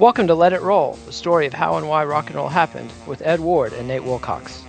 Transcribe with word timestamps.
Welcome 0.00 0.26
to 0.26 0.34
Let 0.34 0.52
It 0.52 0.60
Roll, 0.60 0.94
the 1.06 1.12
story 1.12 1.46
of 1.46 1.52
how 1.54 1.76
and 1.76 1.88
why 1.88 2.04
rock 2.04 2.26
and 2.26 2.34
roll 2.34 2.48
happened, 2.48 2.92
with 3.06 3.22
Ed 3.22 3.38
Ward 3.38 3.72
and 3.74 3.86
Nate 3.86 4.02
Wilcox. 4.02 4.64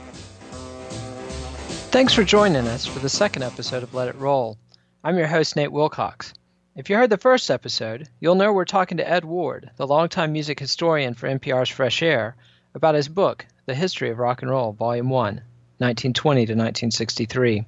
Thanks 1.89 2.13
for 2.13 2.23
joining 2.23 2.67
us 2.67 2.86
for 2.86 2.99
the 2.99 3.09
second 3.09 3.41
episode 3.41 3.81
of 3.81 3.96
Let 3.96 4.07
It 4.07 4.15
Roll. 4.17 4.55
I'm 5.03 5.17
your 5.17 5.25
host, 5.25 5.55
Nate 5.55 5.71
Wilcox. 5.71 6.31
If 6.75 6.91
you 6.91 6.96
heard 6.96 7.09
the 7.09 7.17
first 7.17 7.49
episode, 7.49 8.07
you'll 8.20 8.36
know 8.36 8.54
we're 8.54 8.66
talking 8.66 8.98
to 8.98 9.09
Ed 9.09 9.25
Ward, 9.25 9.71
the 9.77 9.88
longtime 9.88 10.32
music 10.32 10.59
historian 10.59 11.16
for 11.16 11.28
NPR's 11.28 11.70
Fresh 11.70 12.04
Air, 12.04 12.36
about 12.76 12.94
his 12.94 13.10
book, 13.10 13.48
The 13.66 13.73
History 13.73 14.12
of 14.12 14.20
Rock 14.20 14.44
and 14.44 14.52
Roll, 14.52 14.73
Volume 14.73 15.10
1, 15.10 15.23
1920 15.23 16.39
to 16.42 16.52
1963. 16.52 17.66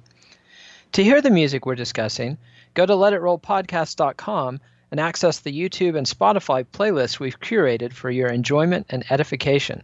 To 0.92 1.02
hear 1.02 1.20
the 1.20 1.30
music 1.30 1.66
we're 1.66 1.74
discussing, 1.74 2.38
go 2.74 2.86
to 2.86 2.92
letitrollpodcast.com 2.92 4.60
and 4.90 4.98
access 4.98 5.40
the 5.40 5.52
YouTube 5.52 5.96
and 5.96 6.06
Spotify 6.06 6.64
playlists 6.64 7.18
we've 7.18 7.40
curated 7.40 7.92
for 7.92 8.10
your 8.10 8.28
enjoyment 8.28 8.86
and 8.88 9.04
edification. 9.10 9.82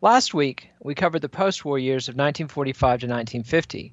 Last 0.00 0.34
week, 0.34 0.68
we 0.80 0.94
covered 0.94 1.22
the 1.22 1.28
post 1.28 1.64
war 1.64 1.78
years 1.78 2.08
of 2.08 2.14
1945 2.14 2.78
to 2.80 3.06
1950. 3.06 3.92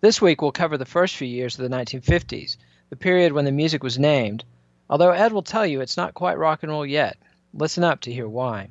This 0.00 0.22
week, 0.22 0.40
we'll 0.40 0.52
cover 0.52 0.78
the 0.78 0.84
first 0.84 1.16
few 1.16 1.28
years 1.28 1.58
of 1.58 1.62
the 1.68 1.76
1950s, 1.76 2.56
the 2.88 2.96
period 2.96 3.32
when 3.32 3.44
the 3.44 3.52
music 3.52 3.82
was 3.82 3.98
named, 3.98 4.44
although 4.88 5.10
Ed 5.10 5.32
will 5.32 5.42
tell 5.42 5.66
you 5.66 5.80
it's 5.80 5.96
not 5.96 6.14
quite 6.14 6.38
rock 6.38 6.62
and 6.62 6.72
roll 6.72 6.86
yet. 6.86 7.16
Listen 7.52 7.84
up 7.84 8.00
to 8.00 8.12
hear 8.12 8.28
why. 8.28 8.68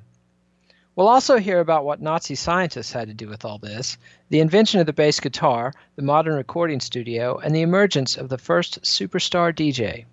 We'll 0.96 1.08
also 1.08 1.38
hear 1.38 1.60
about 1.60 1.86
what 1.86 2.02
Nazi 2.02 2.36
scientists 2.36 2.92
had 2.92 3.08
to 3.08 3.14
do 3.14 3.28
with 3.28 3.46
all 3.46 3.60
this, 3.60 3.98
the 4.30 4.42
invention 4.42 4.80
of 4.80 4.86
the 4.86 4.94
bass 4.94 5.20
guitar, 5.20 5.74
the 5.96 6.02
modern 6.02 6.36
recording 6.36 6.80
studio, 6.80 7.38
and 7.38 7.56
the 7.56 7.62
emergence 7.62 8.18
of 8.18 8.28
the 8.28 8.38
first 8.38 8.82
superstar 8.82 9.54
DJ. 9.54 10.06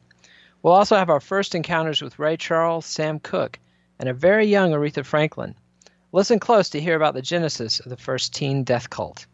We'll 0.69 0.77
also 0.77 0.97
have 0.97 1.09
our 1.09 1.19
first 1.19 1.55
encounters 1.55 2.03
with 2.03 2.19
Ray 2.19 2.37
Charles, 2.37 2.85
Sam 2.85 3.21
Cooke, 3.21 3.59
and 3.99 4.07
a 4.07 4.13
very 4.13 4.45
young 4.45 4.73
Aretha 4.73 5.03
Franklin. 5.03 5.55
Listen 6.13 6.39
close 6.39 6.69
to 6.69 6.79
hear 6.79 6.95
about 6.95 7.15
the 7.15 7.23
genesis 7.23 7.81
of 7.81 7.89
the 7.89 7.97
first 7.97 8.35
teen 8.35 8.65
death 8.65 8.91
cult. 8.91 9.25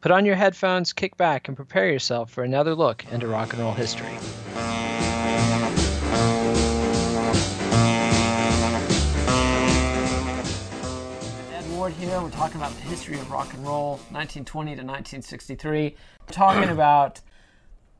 Put 0.00 0.12
on 0.12 0.24
your 0.24 0.36
headphones, 0.36 0.92
kick 0.92 1.16
back, 1.16 1.48
and 1.48 1.56
prepare 1.56 1.90
yourself 1.90 2.30
for 2.30 2.44
another 2.44 2.76
look 2.76 3.04
into 3.10 3.26
rock 3.26 3.52
and 3.52 3.62
roll 3.62 3.72
history. 3.72 4.16
Here. 12.00 12.20
We're 12.20 12.30
talking 12.30 12.56
about 12.56 12.74
the 12.74 12.80
history 12.80 13.14
of 13.14 13.30
rock 13.30 13.54
and 13.54 13.64
roll, 13.64 13.90
1920 14.10 14.70
to 14.72 14.82
1963. 14.82 15.94
We're 16.20 16.32
talking 16.32 16.70
about 16.70 17.20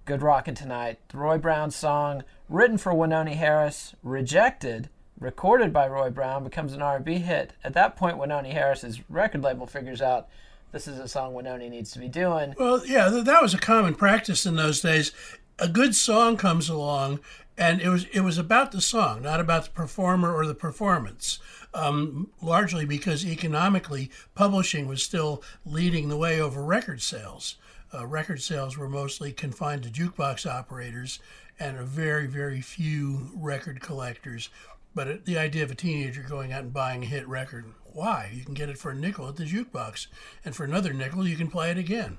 Good 0.07 0.23
Rockin' 0.23 0.55
Tonight, 0.55 1.01
the 1.09 1.19
Roy 1.19 1.37
Brown 1.37 1.73
song, 1.73 2.23
written 2.49 2.79
for 2.79 2.93
Wynonie 2.93 3.35
Harris, 3.35 3.97
rejected, 4.05 4.89
recorded 5.19 5.73
by 5.73 5.89
Roy 5.89 6.11
Brown, 6.11 6.45
becomes 6.45 6.73
an 6.73 6.81
R&B 6.81 7.19
hit. 7.19 7.55
At 7.65 7.75
that 7.75 7.97
point, 7.97 8.17
Wynonie 8.17 8.53
Harris's 8.53 9.01
record 9.11 9.43
label 9.43 9.67
figures 9.67 10.01
out 10.01 10.29
this 10.71 10.87
is 10.87 11.01
a 11.01 11.09
song 11.09 11.35
Wynonie 11.35 11.69
needs 11.69 11.91
to 11.91 11.98
be 11.98 12.07
doing. 12.07 12.55
Well, 12.57 12.87
yeah, 12.87 13.09
that 13.09 13.43
was 13.43 13.53
a 13.53 13.59
common 13.59 13.97
practice 13.97 14.47
in 14.47 14.55
those 14.55 14.81
days. 14.81 15.11
A 15.59 15.69
good 15.69 15.97
song 15.97 16.37
comes 16.37 16.69
along, 16.69 17.19
and 17.59 17.81
it 17.81 17.89
was 17.89 18.05
it 18.13 18.20
was 18.20 18.39
about 18.39 18.70
the 18.70 18.81
song, 18.81 19.23
not 19.23 19.41
about 19.41 19.65
the 19.65 19.70
performer 19.70 20.33
or 20.33 20.47
the 20.47 20.55
performance. 20.55 21.41
Um, 21.75 22.31
largely 22.41 22.87
because 22.87 23.27
economically, 23.27 24.11
publishing 24.37 24.87
was 24.87 25.03
still 25.03 25.43
leading 25.65 26.09
the 26.09 26.17
way 26.17 26.41
over 26.41 26.63
record 26.63 27.03
sales. 27.03 27.57
Uh, 27.97 28.06
record 28.06 28.42
sales 28.42 28.77
were 28.77 28.89
mostly 28.89 29.33
confined 29.33 29.83
to 29.83 29.89
jukebox 29.89 30.50
operators 30.50 31.19
and 31.58 31.78
a 31.78 31.84
very, 31.84 32.27
very 32.27 32.61
few 32.61 33.30
record 33.34 33.80
collectors. 33.80 34.50
But 34.94 35.25
the 35.25 35.39
idea 35.39 35.62
of 35.62 35.70
a 35.70 35.75
teenager 35.75 36.22
going 36.22 36.52
out 36.52 36.62
and 36.62 36.72
buying 36.72 37.02
a 37.02 37.06
hit 37.06 37.27
record, 37.28 37.67
why? 37.84 38.30
You 38.34 38.44
can 38.44 38.55
get 38.55 38.69
it 38.69 38.78
for 38.78 38.91
a 38.91 38.94
nickel 38.94 39.28
at 39.28 39.36
the 39.36 39.44
jukebox, 39.44 40.06
and 40.45 40.55
for 40.55 40.64
another 40.64 40.92
nickel, 40.92 41.27
you 41.27 41.36
can 41.36 41.48
play 41.48 41.70
it 41.70 41.79
again. 41.79 42.18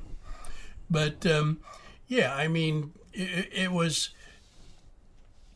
But 0.90 1.26
um, 1.26 1.60
yeah, 2.08 2.34
I 2.34 2.48
mean, 2.48 2.94
it, 3.14 3.50
it 3.52 3.72
was 3.72 4.12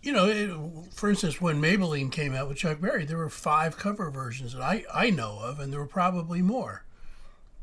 you 0.01 0.11
know, 0.11 0.25
it, 0.25 0.93
for 0.93 1.09
instance, 1.09 1.39
when 1.39 1.61
Maybelline 1.61 2.11
came 2.11 2.33
out 2.33 2.47
with 2.47 2.57
Chuck 2.57 2.81
Berry, 2.81 3.05
there 3.05 3.17
were 3.17 3.29
five 3.29 3.77
cover 3.77 4.09
versions 4.09 4.53
that 4.53 4.61
I, 4.61 4.83
I 4.91 5.09
know 5.11 5.39
of, 5.41 5.59
and 5.59 5.71
there 5.71 5.79
were 5.79 5.85
probably 5.85 6.41
more. 6.41 6.83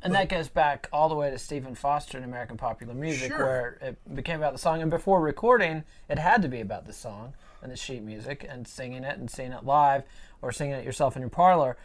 And 0.03 0.15
that 0.15 0.29
goes 0.29 0.49
back 0.49 0.89
all 0.93 1.09
the 1.09 1.15
way 1.17 1.31
to 1.31 1.39
Stephen 1.39 1.75
Foster 1.75 2.19
in 2.19 2.25
American 2.25 2.57
popular 2.57 2.95
music, 2.95 3.33
Sure. 3.33 3.39
where 3.45 3.79
it 3.83 4.15
became 4.15 4.37
about 4.39 4.53
the 4.53 4.59
song. 4.59 4.81
And 4.81 4.91
before 4.91 5.21
recording, 5.21 5.85
it 6.09 6.19
had 6.19 6.41
to 6.43 6.49
be 6.49 6.61
about 6.61 6.87
the 6.87 6.93
song 6.93 7.35
and 7.63 7.73
the 7.73 7.77
sheet 7.77 8.03
music 8.03 8.47
and 8.49 8.67
singing 8.69 9.03
it 9.03 9.19
and 9.19 9.29
seeing 9.29 9.53
it 9.53 9.65
live 9.65 10.05
or 10.41 10.53
singing 10.53 10.75
it 10.77 10.85
yourself 10.85 11.17
in 11.17 11.21
your 11.23 11.31
parlor. 11.31 11.77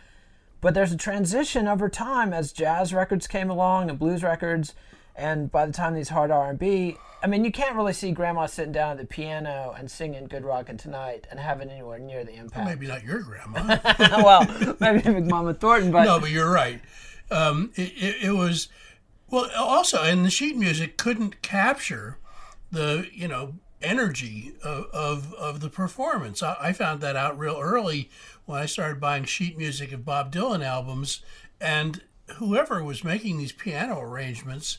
But 0.61 0.75
there's 0.75 0.91
a 0.91 0.97
transition 0.97 1.67
over 1.67 1.89
time 1.89 2.33
as 2.33 2.51
jazz 2.53 2.93
records 2.93 3.25
came 3.27 3.49
along 3.49 3.89
and 3.89 3.97
blues 3.97 4.23
records, 4.23 4.75
and 5.15 5.51
by 5.51 5.65
the 5.65 5.73
time 5.73 5.93
these 5.95 6.09
hard 6.09 6.31
R&B, 6.31 6.95
I 7.21 7.27
mean, 7.27 7.43
you 7.45 7.51
can't 7.51 7.75
really 7.75 7.93
see 7.93 8.11
Grandma 8.11 8.45
sitting 8.45 8.71
down 8.71 8.91
at 8.91 8.97
the 8.97 9.05
piano 9.05 9.73
and 9.77 9.89
singing 9.89 10.25
"Good 10.27 10.43
Rockin' 10.43 10.77
Tonight" 10.77 11.25
and 11.31 11.39
having 11.39 11.69
anywhere 11.69 11.97
near 11.99 12.23
the 12.23 12.33
impact. 12.35 12.65
Maybe 12.67 12.87
not 12.87 13.03
your 13.03 13.21
grandma. 13.21 13.77
well, 14.23 14.75
maybe 14.79 14.99
Big 15.01 15.27
Mama 15.29 15.53
Thornton, 15.53 15.91
but 15.91 16.03
no, 16.03 16.19
but 16.19 16.31
you're 16.31 16.51
right. 16.51 16.81
Um, 17.33 17.71
it, 17.75 18.23
it, 18.25 18.31
was 18.35 18.67
well. 19.29 19.49
Also, 19.57 20.03
and 20.03 20.23
the 20.23 20.29
sheet 20.29 20.55
music 20.55 20.97
couldn't 20.97 21.41
capture 21.41 22.17
the 22.71 23.07
you 23.11 23.27
know 23.27 23.55
energy 23.81 24.53
of 24.63 24.85
of, 24.93 25.33
of 25.33 25.59
the 25.59 25.69
performance. 25.69 26.43
I, 26.43 26.55
I 26.59 26.73
found 26.73 27.01
that 27.01 27.15
out 27.15 27.37
real 27.37 27.57
early 27.59 28.09
when 28.45 28.59
I 28.59 28.67
started 28.67 28.99
buying 28.99 29.25
sheet 29.25 29.57
music 29.57 29.91
of 29.91 30.05
Bob 30.05 30.31
Dylan 30.31 30.63
albums, 30.63 31.21
and 31.59 32.01
whoever 32.35 32.83
was 32.83 33.03
making 33.03 33.37
these 33.37 33.51
piano 33.51 33.99
arrangements, 33.99 34.77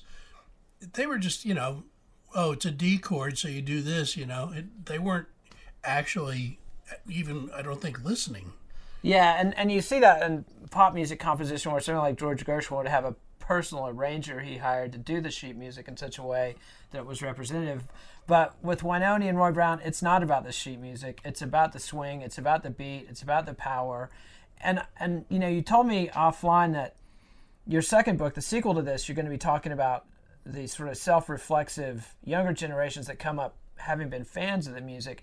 they 0.92 1.06
were 1.06 1.18
just 1.18 1.44
you 1.44 1.54
know, 1.54 1.82
oh, 2.34 2.52
it's 2.52 2.64
a 2.64 2.70
D 2.70 2.98
chord, 2.98 3.36
so 3.36 3.48
you 3.48 3.62
do 3.62 3.82
this. 3.82 4.16
You 4.16 4.26
know, 4.26 4.52
it, 4.54 4.86
they 4.86 5.00
weren't 5.00 5.28
actually 5.82 6.58
even 7.08 7.50
I 7.52 7.62
don't 7.62 7.80
think 7.80 8.04
listening. 8.04 8.52
Yeah, 9.04 9.38
and, 9.38 9.56
and 9.58 9.70
you 9.70 9.82
see 9.82 10.00
that 10.00 10.22
in 10.22 10.46
pop 10.70 10.94
music 10.94 11.20
composition 11.20 11.70
where 11.70 11.80
someone 11.82 12.04
like 12.04 12.18
George 12.18 12.42
Gershwin 12.42 12.78
would 12.78 12.88
have 12.88 13.04
a 13.04 13.14
personal 13.38 13.86
arranger 13.86 14.40
he 14.40 14.56
hired 14.56 14.92
to 14.92 14.98
do 14.98 15.20
the 15.20 15.30
sheet 15.30 15.56
music 15.56 15.88
in 15.88 15.96
such 15.98 16.16
a 16.16 16.22
way 16.22 16.54
that 16.90 17.00
it 17.00 17.06
was 17.06 17.20
representative. 17.20 17.84
But 18.26 18.56
with 18.64 18.80
Wynonie 18.80 19.28
and 19.28 19.36
Roy 19.36 19.52
Brown, 19.52 19.80
it's 19.84 20.00
not 20.00 20.22
about 20.22 20.44
the 20.44 20.52
sheet 20.52 20.80
music. 20.80 21.20
It's 21.22 21.42
about 21.42 21.74
the 21.74 21.78
swing. 21.78 22.22
It's 22.22 22.38
about 22.38 22.62
the 22.62 22.70
beat. 22.70 23.04
It's 23.10 23.20
about 23.20 23.44
the 23.44 23.52
power. 23.52 24.08
And 24.62 24.82
and 24.98 25.26
you 25.28 25.38
know, 25.38 25.48
you 25.48 25.60
told 25.60 25.86
me 25.86 26.08
offline 26.14 26.72
that 26.72 26.96
your 27.66 27.82
second 27.82 28.16
book, 28.16 28.32
the 28.32 28.40
sequel 28.40 28.74
to 28.74 28.80
this, 28.80 29.06
you're 29.06 29.16
going 29.16 29.26
to 29.26 29.30
be 29.30 29.36
talking 29.36 29.72
about 29.72 30.06
the 30.46 30.66
sort 30.66 30.88
of 30.88 30.96
self-reflexive 30.96 32.14
younger 32.24 32.54
generations 32.54 33.06
that 33.08 33.18
come 33.18 33.38
up 33.38 33.58
having 33.76 34.08
been 34.08 34.24
fans 34.24 34.66
of 34.66 34.74
the 34.74 34.80
music. 34.80 35.22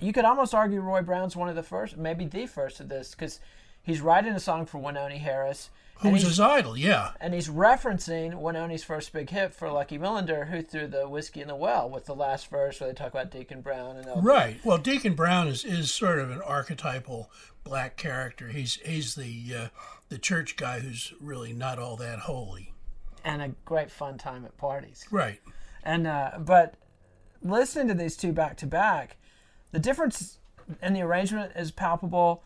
You 0.00 0.12
could 0.12 0.24
almost 0.24 0.54
argue 0.54 0.80
Roy 0.80 1.02
Brown's 1.02 1.36
one 1.36 1.48
of 1.48 1.56
the 1.56 1.62
first, 1.62 1.96
maybe 1.96 2.24
the 2.24 2.46
first 2.46 2.80
of 2.80 2.88
this, 2.88 3.10
because 3.10 3.40
he's 3.82 4.00
writing 4.00 4.32
a 4.32 4.40
song 4.40 4.66
for 4.66 4.78
Wynonie 4.78 5.18
Harris. 5.18 5.70
Who 6.00 6.08
was 6.08 6.22
his 6.22 6.40
idol? 6.40 6.78
Yeah. 6.78 7.10
and 7.20 7.34
he's 7.34 7.48
referencing 7.48 8.32
Wynonie's 8.40 8.82
first 8.82 9.12
big 9.12 9.28
hit 9.28 9.52
for 9.52 9.70
Lucky 9.70 9.98
Millinder, 9.98 10.48
who 10.48 10.62
threw 10.62 10.86
the 10.86 11.06
whiskey 11.06 11.42
in 11.42 11.48
the 11.48 11.54
well 11.54 11.90
with 11.90 12.06
the 12.06 12.14
last 12.14 12.48
verse 12.48 12.80
where 12.80 12.88
they 12.88 12.94
talk 12.94 13.08
about 13.08 13.30
Deacon 13.30 13.60
Brown 13.60 13.96
and. 13.98 14.24
Right. 14.24 14.56
Well, 14.64 14.78
Deacon 14.78 15.12
Brown 15.14 15.48
is, 15.48 15.62
is 15.62 15.92
sort 15.92 16.18
of 16.18 16.30
an 16.30 16.40
archetypal 16.40 17.30
black 17.64 17.98
character. 17.98 18.48
He's 18.48 18.76
he's 18.76 19.14
the 19.14 19.54
uh, 19.54 19.68
the 20.08 20.16
church 20.16 20.56
guy 20.56 20.80
who's 20.80 21.12
really 21.20 21.52
not 21.52 21.78
all 21.78 21.96
that 21.96 22.20
holy. 22.20 22.72
and 23.22 23.42
a 23.42 23.48
great 23.66 23.90
fun 23.90 24.16
time 24.16 24.46
at 24.46 24.56
parties. 24.56 25.04
Right. 25.10 25.40
And 25.82 26.06
uh, 26.06 26.30
but 26.38 26.76
listening 27.42 27.88
to 27.88 27.94
these 27.94 28.16
two 28.16 28.32
back 28.32 28.56
to 28.58 28.66
back, 28.66 29.16
the 29.72 29.78
difference 29.78 30.38
in 30.82 30.92
the 30.92 31.02
arrangement 31.02 31.52
is 31.56 31.70
palpable. 31.70 32.42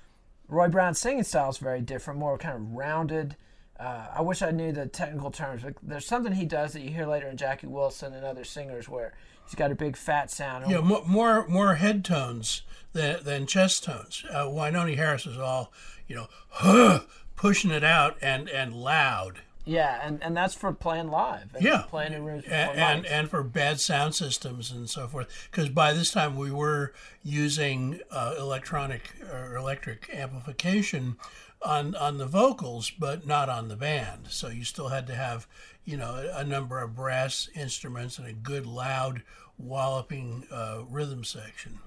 Roy 0.49 0.69
Brown's 0.69 0.99
singing 0.99 1.25
style 1.25 1.51
is 1.51 1.59
very 1.59 1.81
different, 1.81 2.19
more 2.21 2.39
kind 2.39 2.57
of 2.57 2.73
rounded. 2.73 3.37
Uh, 3.79 4.07
I 4.15 4.23
wish 4.23 4.43
I 4.43 4.51
knew 4.51 4.73
the 4.73 4.87
technical 4.87 5.31
terms, 5.31 5.63
but 5.63 5.75
there's 5.83 6.07
something 6.07 6.33
he 6.33 6.45
does 6.45 6.75
that 6.75 6.83
you 6.83 6.91
hear 6.91 7.07
later 7.07 7.29
in 7.29 7.37
Jackie 7.37 7.67
Wilson 7.67 8.13
and 8.13 8.25
other 8.25 8.45
singers 8.45 8.89
where 8.89 9.15
he's 9.45 9.55
got 9.55 9.73
a 9.73 9.75
big 9.75 9.97
fat 9.97 10.31
sound. 10.31 10.71
Yeah. 10.71 10.81
More 10.81 11.05
more, 11.07 11.49
more 11.49 11.75
head 11.75 12.05
tones 12.05 12.63
than, 12.93 13.25
than 13.25 13.47
chest 13.47 13.85
tones. 13.85 14.25
Uh, 14.31 14.45
Wynonie 14.45 14.97
Harris 14.97 15.27
is 15.27 15.39
all 15.39 15.73
you 16.07 16.17
know, 16.17 16.29
huh, 16.49 17.01
pushing 17.37 17.71
it 17.71 17.85
out 17.85 18.17
and 18.21 18.49
and 18.49 18.75
loud. 18.75 19.41
Yeah, 19.67 20.01
and, 20.03 20.23
and 20.23 20.37
that's 20.37 20.55
for 20.55 20.73
playing 20.73 21.09
live. 21.09 21.55
And 21.55 21.65
Yeah. 21.65 21.83
playing 21.89 22.13
in 22.13 22.25
rooms 22.25 22.45
and 22.47 22.79
and, 22.79 23.07
and 23.07 23.31
for 23.31 23.43
bad 23.43 23.81
sound 23.81 24.15
systems 24.15 24.71
and 24.71 24.91
so 24.91 25.07
forth. 25.09 25.29
Because 25.51 25.69
by 25.71 25.93
this 25.93 26.11
time 26.11 26.37
we 26.37 26.51
were 26.51 26.93
using 27.23 28.01
uh, 28.11 28.35
electronic 28.39 29.11
or 29.33 29.57
electric 29.57 30.11
amplification 30.13 31.17
on 31.63 31.95
on 31.95 32.19
the 32.19 32.27
vocals, 32.27 32.91
but 32.91 33.27
not 33.27 33.49
on 33.49 33.69
the 33.69 33.77
band. 33.77 34.27
So 34.29 34.49
you 34.49 34.65
still 34.65 34.89
had 34.89 35.07
to 35.07 35.15
have 35.15 35.47
you 35.85 35.97
know 35.97 36.15
a, 36.15 36.41
a 36.41 36.45
number 36.45 36.81
of 36.83 36.95
brass 36.95 37.49
instruments 37.55 38.19
and 38.19 38.27
a 38.29 38.33
good 38.35 38.67
loud 38.67 39.23
walloping 39.57 40.47
uh, 40.53 40.83
rhythm 40.91 41.25
section. 41.25 41.79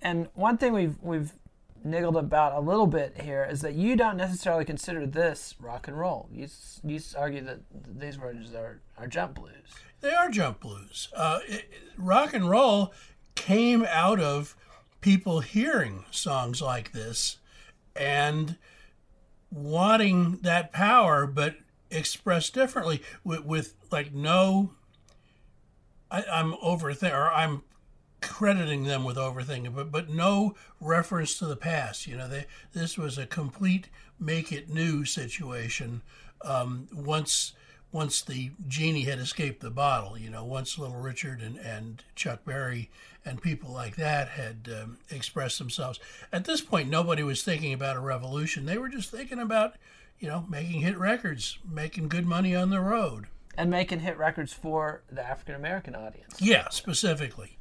and 0.00 0.28
one 0.34 0.56
thing 0.56 0.72
we've 0.72 0.96
we've 1.02 1.32
niggled 1.84 2.16
about 2.16 2.54
a 2.54 2.60
little 2.60 2.86
bit 2.86 3.20
here 3.22 3.46
is 3.50 3.60
that 3.62 3.74
you 3.74 3.96
don't 3.96 4.16
necessarily 4.16 4.64
consider 4.64 5.06
this 5.06 5.54
rock 5.58 5.88
and 5.88 5.98
roll. 5.98 6.28
You 6.32 6.48
you 6.84 7.00
argue 7.16 7.42
that 7.42 7.60
these 7.98 8.18
words 8.18 8.54
are 8.54 8.80
are 8.98 9.06
jump 9.06 9.34
blues. 9.34 9.54
They 10.00 10.14
are 10.14 10.30
jump 10.30 10.60
blues. 10.60 11.08
Uh, 11.14 11.40
it, 11.46 11.70
rock 11.96 12.32
and 12.34 12.48
roll 12.48 12.92
came 13.34 13.84
out 13.88 14.20
of 14.20 14.56
people 15.00 15.40
hearing 15.40 16.04
songs 16.10 16.60
like 16.60 16.92
this 16.92 17.38
and 17.96 18.56
wanting 19.50 20.38
that 20.42 20.72
power, 20.72 21.26
but 21.26 21.56
expressed 21.90 22.54
differently 22.54 23.02
with, 23.24 23.44
with 23.44 23.74
like 23.90 24.12
no. 24.12 24.72
I, 26.10 26.24
I'm 26.24 26.54
overthinking, 26.54 27.14
or 27.14 27.30
I'm 27.30 27.62
crediting 28.20 28.84
them 28.84 29.04
with 29.04 29.16
overthinking, 29.16 29.74
but 29.74 29.90
but 29.90 30.08
no 30.08 30.54
reference 30.80 31.38
to 31.38 31.46
the 31.46 31.56
past. 31.56 32.06
You 32.06 32.16
know, 32.16 32.28
they 32.28 32.46
this 32.72 32.96
was 32.96 33.18
a 33.18 33.26
complete 33.26 33.88
make 34.18 34.52
it 34.52 34.68
new 34.68 35.04
situation. 35.04 36.02
Um, 36.42 36.88
once 36.92 37.54
once 37.92 38.22
the 38.22 38.52
genie 38.68 39.02
had 39.02 39.18
escaped 39.18 39.60
the 39.60 39.70
bottle, 39.70 40.16
you 40.16 40.30
know, 40.30 40.44
once 40.44 40.78
Little 40.78 41.00
Richard 41.00 41.40
and, 41.40 41.56
and 41.56 42.04
Chuck 42.14 42.44
Berry 42.44 42.88
and 43.24 43.42
people 43.42 43.72
like 43.72 43.96
that 43.96 44.28
had 44.28 44.68
um, 44.80 44.98
expressed 45.10 45.58
themselves. 45.58 45.98
At 46.32 46.44
this 46.44 46.60
point, 46.60 46.88
nobody 46.88 47.22
was 47.22 47.42
thinking 47.42 47.72
about 47.72 47.96
a 47.96 48.00
revolution. 48.00 48.64
They 48.64 48.78
were 48.78 48.88
just 48.88 49.10
thinking 49.10 49.40
about, 49.40 49.74
you 50.20 50.28
know, 50.28 50.44
making 50.48 50.82
hit 50.82 50.96
records, 50.98 51.58
making 51.68 52.08
good 52.08 52.26
money 52.26 52.54
on 52.54 52.70
the 52.70 52.80
road. 52.80 53.26
And 53.56 53.70
making 53.70 54.00
hit 54.00 54.16
records 54.16 54.52
for 54.52 55.02
the 55.10 55.22
African 55.22 55.56
American 55.56 55.96
audience. 55.96 56.40
Yeah, 56.40 56.68
specifically 56.70 57.58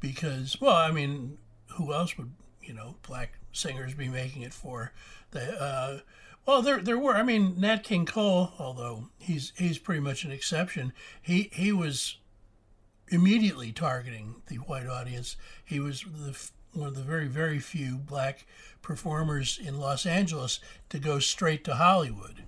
because 0.00 0.60
well, 0.60 0.76
I 0.76 0.90
mean, 0.90 1.38
who 1.76 1.92
else 1.92 2.16
would 2.18 2.32
you 2.62 2.74
know 2.74 2.96
black 3.06 3.38
singers 3.52 3.94
be 3.94 4.08
making 4.08 4.42
it 4.42 4.52
for? 4.52 4.92
The 5.30 5.60
uh, 5.60 5.98
well, 6.46 6.62
there 6.62 6.80
there 6.80 6.98
were. 6.98 7.14
I 7.14 7.22
mean, 7.22 7.60
Nat 7.60 7.84
King 7.84 8.06
Cole, 8.06 8.52
although 8.58 9.08
he's 9.18 9.52
he's 9.56 9.78
pretty 9.78 10.00
much 10.00 10.24
an 10.24 10.32
exception. 10.32 10.92
He 11.20 11.50
he 11.52 11.72
was 11.72 12.16
immediately 13.08 13.72
targeting 13.72 14.36
the 14.46 14.56
white 14.56 14.86
audience. 14.86 15.36
He 15.64 15.80
was 15.80 16.02
the 16.02 16.36
one 16.72 16.88
of 16.88 16.94
the 16.94 17.02
very 17.02 17.26
very 17.26 17.58
few 17.58 17.96
black 17.96 18.46
performers 18.82 19.58
in 19.62 19.78
Los 19.78 20.06
Angeles 20.06 20.60
to 20.88 20.98
go 20.98 21.18
straight 21.18 21.64
to 21.64 21.74
Hollywood. 21.74 22.44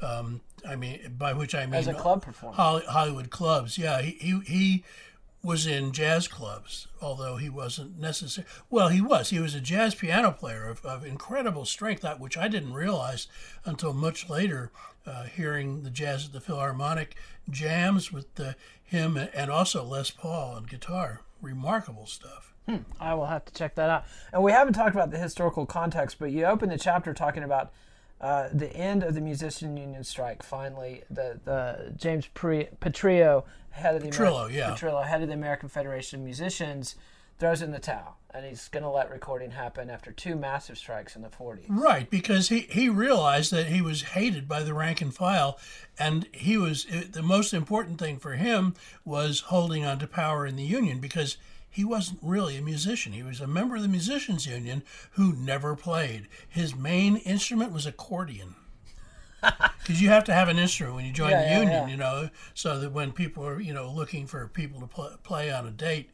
Um, 0.00 0.40
I 0.66 0.76
mean, 0.76 1.14
by 1.18 1.32
which 1.32 1.54
I 1.54 1.66
mean 1.66 1.74
as 1.74 1.86
a 1.86 1.94
club 1.94 2.22
performer, 2.22 2.56
Hollywood 2.56 3.30
clubs. 3.30 3.78
Yeah, 3.78 4.00
he 4.00 4.12
he, 4.12 4.40
he 4.40 4.84
was 5.44 5.66
in 5.66 5.92
jazz 5.92 6.26
clubs, 6.26 6.88
although 7.02 7.36
he 7.36 7.50
wasn't 7.50 8.00
necessary. 8.00 8.46
Well, 8.70 8.88
he 8.88 9.00
was. 9.00 9.30
He 9.30 9.38
was 9.38 9.54
a 9.54 9.60
jazz 9.60 9.94
piano 9.94 10.32
player 10.32 10.66
of, 10.68 10.84
of 10.84 11.04
incredible 11.04 11.66
strength, 11.66 12.04
which 12.18 12.38
I 12.38 12.48
didn't 12.48 12.72
realize 12.72 13.28
until 13.64 13.92
much 13.92 14.30
later, 14.30 14.72
uh, 15.06 15.24
hearing 15.24 15.82
the 15.82 15.90
jazz 15.90 16.24
at 16.26 16.32
the 16.32 16.40
Philharmonic 16.40 17.14
jams 17.50 18.10
with 18.10 18.34
the, 18.36 18.56
him 18.82 19.16
and 19.16 19.50
also 19.50 19.84
Les 19.84 20.10
Paul 20.10 20.54
on 20.54 20.64
guitar. 20.64 21.20
Remarkable 21.42 22.06
stuff. 22.06 22.54
Hmm. 22.66 22.78
I 22.98 23.12
will 23.12 23.26
have 23.26 23.44
to 23.44 23.52
check 23.52 23.74
that 23.74 23.90
out. 23.90 24.04
And 24.32 24.42
we 24.42 24.52
haven't 24.52 24.72
talked 24.72 24.94
about 24.94 25.10
the 25.10 25.18
historical 25.18 25.66
context, 25.66 26.18
but 26.18 26.30
you 26.30 26.46
opened 26.46 26.72
the 26.72 26.78
chapter 26.78 27.12
talking 27.12 27.42
about 27.42 27.70
uh, 28.20 28.48
the 28.52 28.74
end 28.74 29.02
of 29.02 29.14
the 29.14 29.20
musician 29.20 29.76
union 29.76 30.02
strike. 30.02 30.42
Finally, 30.42 31.02
the 31.10 31.38
the 31.44 31.92
James 31.94 32.26
Petrillo 32.34 33.44
head 33.74 33.94
of 33.96 34.02
the 34.02 34.08
Petrillo, 34.08 34.48
Ameri- 34.48 34.54
yeah. 34.54 34.70
Petrillo, 34.70 35.04
head 35.04 35.22
of 35.22 35.28
the 35.28 35.34
American 35.34 35.68
Federation 35.68 36.20
of 36.20 36.24
Musicians, 36.24 36.94
throws 37.38 37.60
in 37.60 37.72
the 37.72 37.80
towel, 37.80 38.16
and 38.32 38.46
he's 38.46 38.68
going 38.68 38.84
to 38.84 38.88
let 38.88 39.10
recording 39.10 39.50
happen 39.50 39.90
after 39.90 40.12
two 40.12 40.36
massive 40.36 40.78
strikes 40.78 41.16
in 41.16 41.22
the 41.22 41.28
40s. 41.28 41.64
Right, 41.68 42.08
because 42.08 42.48
he 42.48 42.60
he 42.60 42.88
realized 42.88 43.52
that 43.52 43.66
he 43.66 43.82
was 43.82 44.02
hated 44.02 44.46
by 44.48 44.62
the 44.62 44.74
rank 44.74 45.00
and 45.00 45.12
file, 45.12 45.58
and 45.98 46.28
he 46.32 46.56
was 46.56 46.86
eh, 46.90 47.04
the 47.10 47.22
most 47.22 47.52
important 47.52 47.98
thing 47.98 48.18
for 48.18 48.34
him 48.34 48.74
was 49.04 49.40
holding 49.40 49.84
on 49.84 49.98
to 49.98 50.06
power 50.06 50.46
in 50.46 50.56
the 50.56 50.64
union 50.64 51.00
because 51.00 51.36
he 51.68 51.84
wasn't 51.84 52.20
really 52.22 52.56
a 52.56 52.62
musician. 52.62 53.12
He 53.12 53.24
was 53.24 53.40
a 53.40 53.48
member 53.48 53.74
of 53.74 53.82
the 53.82 53.88
musicians 53.88 54.46
union 54.46 54.84
who 55.12 55.32
never 55.32 55.74
played. 55.74 56.28
His 56.48 56.76
main 56.76 57.16
instrument 57.16 57.72
was 57.72 57.84
accordion 57.84 58.54
because 59.80 60.00
you 60.00 60.08
have 60.08 60.24
to 60.24 60.32
have 60.32 60.48
an 60.48 60.58
instrument 60.58 60.96
when 60.96 61.04
you 61.04 61.12
join 61.12 61.30
yeah, 61.30 61.42
the 61.42 61.60
union, 61.60 61.82
yeah. 61.82 61.88
you 61.88 61.96
know, 61.96 62.28
so 62.54 62.78
that 62.80 62.92
when 62.92 63.12
people 63.12 63.46
are, 63.46 63.60
you 63.60 63.72
know, 63.72 63.90
looking 63.90 64.26
for 64.26 64.46
people 64.48 64.80
to 64.80 64.86
pl- 64.86 65.18
play 65.22 65.52
on 65.52 65.66
a 65.66 65.70
date, 65.70 66.10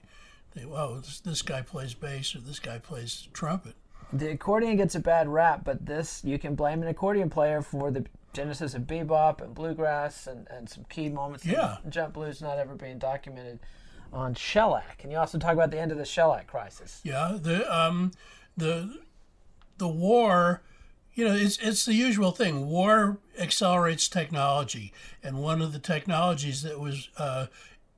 they, 0.55 0.65
well, 0.65 0.97
this, 0.97 1.21
this 1.21 1.43
guy 1.43 1.63
plays 1.63 1.95
bass 1.95 2.35
or 2.35 2.41
this 2.41 2.59
guy 2.59 2.79
plays 2.79 3.29
trumpet. 3.33 3.75
The 4.13 4.31
accordion 4.31 4.77
gets 4.77 4.95
a 4.97 5.01
bad 5.01 5.29
rap, 5.29 5.65
but 5.65 5.87
this, 5.87 6.23
you 6.25 6.39
can 6.39 6.55
blame 6.57 6.83
an 6.83 6.89
accordion 6.89 7.31
player 7.31 7.63
for 7.63 7.91
the 7.91 8.05
genesis 8.33 8.75
of 8.75 8.83
bebop 8.83 9.41
and 9.41 9.55
bluegrass 9.55 10.27
and, 10.27 10.47
and 10.51 10.69
some 10.69 10.85
key 10.85 11.09
moments 11.09 11.45
yeah. 11.45 11.79
jump 11.89 12.15
blues 12.15 12.41
not 12.41 12.59
ever 12.59 12.75
being 12.75 12.99
documented 12.99 13.61
on 14.13 14.35
shellac. 14.35 15.01
And 15.03 15.13
you 15.13 15.19
also 15.19 15.39
talk 15.39 15.53
about 15.53 15.71
the 15.71 15.79
end 15.79 15.93
of 15.93 15.99
the 15.99 16.05
shellac 16.05 16.49
crisis. 16.49 17.01
Yeah, 17.05 17.39
the, 17.41 17.73
um, 17.73 18.13
the, 18.57 18.99
the 19.79 19.89
war 19.89 20.63
you 21.15 21.25
know, 21.25 21.35
it's 21.35 21.59
it's 21.59 21.85
the 21.85 21.95
usual 21.95 22.31
thing. 22.31 22.69
War 22.69 23.19
accelerates 23.39 24.09
technology, 24.09 24.93
and 25.23 25.39
one 25.39 25.61
of 25.61 25.73
the 25.73 25.79
technologies 25.79 26.63
that 26.63 26.79
was 26.81 27.09
uh, 27.17 27.47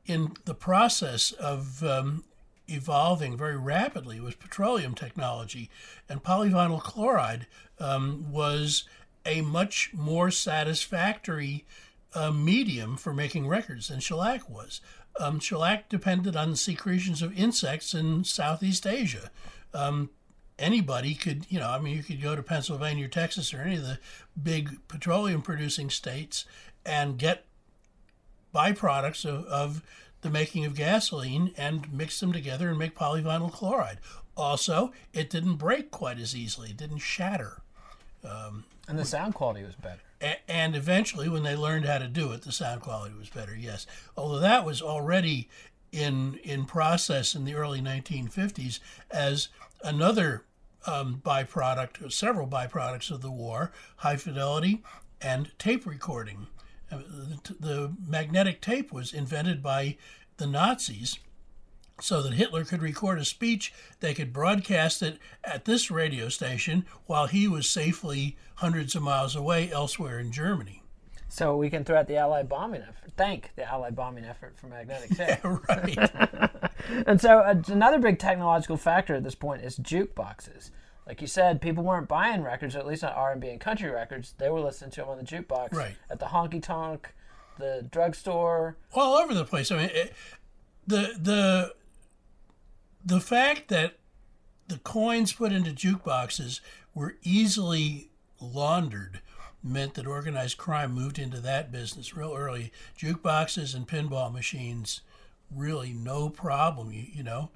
in 0.06 0.32
the 0.44 0.54
process 0.54 1.32
of 1.32 1.82
um, 1.84 2.24
evolving 2.68 3.36
very 3.36 3.56
rapidly 3.56 4.20
was 4.20 4.34
petroleum 4.34 4.94
technology, 4.94 5.70
and 6.08 6.22
polyvinyl 6.22 6.82
chloride 6.82 7.46
um, 7.78 8.30
was 8.30 8.84
a 9.24 9.40
much 9.40 9.90
more 9.92 10.30
satisfactory 10.30 11.64
uh, 12.14 12.30
medium 12.30 12.96
for 12.96 13.12
making 13.12 13.46
records 13.46 13.88
than 13.88 14.00
shellac 14.00 14.48
was. 14.48 14.80
Um, 15.20 15.38
shellac 15.38 15.88
depended 15.88 16.36
on 16.36 16.50
the 16.50 16.56
secretions 16.56 17.22
of 17.22 17.38
insects 17.38 17.94
in 17.94 18.24
Southeast 18.24 18.86
Asia. 18.86 19.30
Um, 19.74 20.10
anybody 20.62 21.14
could, 21.14 21.46
you 21.50 21.58
know, 21.58 21.68
I 21.68 21.80
mean, 21.80 21.96
you 21.96 22.02
could 22.02 22.22
go 22.22 22.36
to 22.36 22.42
Pennsylvania 22.42 23.06
or 23.06 23.08
Texas 23.08 23.52
or 23.52 23.60
any 23.62 23.76
of 23.76 23.82
the 23.82 23.98
big 24.40 24.78
petroleum 24.88 25.42
producing 25.42 25.90
states 25.90 26.46
and 26.86 27.18
get 27.18 27.44
byproducts 28.54 29.24
of, 29.24 29.44
of 29.46 29.82
the 30.20 30.30
making 30.30 30.64
of 30.64 30.74
gasoline 30.74 31.52
and 31.56 31.92
mix 31.92 32.20
them 32.20 32.32
together 32.32 32.68
and 32.68 32.78
make 32.78 32.94
polyvinyl 32.94 33.52
chloride. 33.52 33.98
Also, 34.36 34.92
it 35.12 35.28
didn't 35.28 35.56
break 35.56 35.90
quite 35.90 36.18
as 36.18 36.34
easily, 36.34 36.70
it 36.70 36.76
didn't 36.76 36.98
shatter. 36.98 37.60
Um, 38.24 38.64
and 38.88 38.98
the 38.98 39.04
sound 39.04 39.34
quality 39.34 39.64
was 39.64 39.74
better. 39.74 40.00
And 40.48 40.76
eventually, 40.76 41.28
when 41.28 41.42
they 41.42 41.56
learned 41.56 41.86
how 41.86 41.98
to 41.98 42.06
do 42.06 42.30
it, 42.30 42.42
the 42.42 42.52
sound 42.52 42.80
quality 42.80 43.12
was 43.18 43.28
better, 43.28 43.56
yes. 43.56 43.86
Although 44.16 44.38
that 44.38 44.64
was 44.64 44.80
already 44.80 45.48
in, 45.90 46.38
in 46.44 46.64
process 46.64 47.34
in 47.34 47.44
the 47.44 47.54
early 47.56 47.80
1950s 47.80 48.78
as 49.10 49.48
another 49.82 50.44
um, 50.86 51.22
byproduct, 51.24 52.12
several 52.12 52.46
byproducts 52.46 53.10
of 53.10 53.20
the 53.20 53.30
war, 53.30 53.72
high 53.96 54.16
fidelity 54.16 54.82
and 55.20 55.56
tape 55.58 55.86
recording. 55.86 56.46
Uh, 56.90 56.98
the, 56.98 57.54
the 57.58 57.92
magnetic 58.06 58.60
tape 58.60 58.92
was 58.92 59.12
invented 59.12 59.62
by 59.62 59.96
the 60.36 60.46
Nazis 60.46 61.18
so 62.00 62.20
that 62.22 62.34
Hitler 62.34 62.64
could 62.64 62.82
record 62.82 63.18
a 63.18 63.24
speech, 63.24 63.72
they 64.00 64.12
could 64.12 64.32
broadcast 64.32 65.02
it 65.02 65.18
at 65.44 65.64
this 65.64 65.90
radio 65.90 66.28
station 66.28 66.84
while 67.06 67.28
he 67.28 67.46
was 67.46 67.68
safely 67.68 68.36
hundreds 68.56 68.94
of 68.94 69.02
miles 69.02 69.36
away 69.36 69.70
elsewhere 69.70 70.18
in 70.18 70.32
Germany. 70.32 70.81
So 71.32 71.56
we 71.56 71.70
can 71.70 71.82
throw 71.82 71.98
out 71.98 72.08
the 72.08 72.18
Allied 72.18 72.46
bombing 72.46 72.82
effort. 72.82 73.10
Thank 73.16 73.52
the 73.56 73.64
Allied 73.64 73.96
bombing 73.96 74.26
effort 74.26 74.54
for 74.58 74.66
magnetic 74.66 75.08
tape. 75.16 75.38
Yeah, 75.42 75.58
right. 75.66 76.70
and 77.06 77.18
so 77.18 77.38
uh, 77.38 77.54
another 77.68 77.98
big 77.98 78.18
technological 78.18 78.76
factor 78.76 79.14
at 79.14 79.24
this 79.24 79.34
point 79.34 79.62
is 79.62 79.78
jukeboxes. 79.78 80.68
Like 81.06 81.22
you 81.22 81.26
said, 81.26 81.62
people 81.62 81.84
weren't 81.84 82.06
buying 82.06 82.42
records, 82.42 82.76
at 82.76 82.86
least 82.86 83.02
not 83.02 83.16
R&B 83.16 83.48
and 83.48 83.58
country 83.58 83.88
records. 83.88 84.34
They 84.36 84.50
were 84.50 84.60
listening 84.60 84.90
to 84.90 85.00
them 85.00 85.08
on 85.08 85.16
the 85.16 85.24
jukebox, 85.24 85.72
right. 85.72 85.96
at 86.10 86.20
the 86.20 86.26
honky 86.26 86.62
tonk, 86.62 87.14
the 87.58 87.88
drugstore, 87.90 88.76
all 88.92 89.14
over 89.16 89.32
the 89.32 89.46
place. 89.46 89.72
I 89.72 89.76
mean, 89.78 89.90
it, 89.90 90.12
the 90.86 91.14
the 91.18 91.74
the 93.06 93.20
fact 93.20 93.68
that 93.68 93.94
the 94.68 94.76
coins 94.80 95.32
put 95.32 95.50
into 95.50 95.70
jukeboxes 95.70 96.60
were 96.94 97.16
easily 97.22 98.10
laundered 98.38 99.22
meant 99.62 99.94
that 99.94 100.06
organized 100.06 100.58
crime 100.58 100.92
moved 100.92 101.18
into 101.18 101.40
that 101.40 101.70
business 101.70 102.16
real 102.16 102.34
early. 102.36 102.72
Jukeboxes 102.98 103.74
and 103.74 103.86
pinball 103.86 104.32
machines, 104.32 105.02
really 105.54 105.92
no 105.92 106.28
problem. 106.28 106.92
You, 106.92 107.04
you 107.12 107.22
know, 107.22 107.50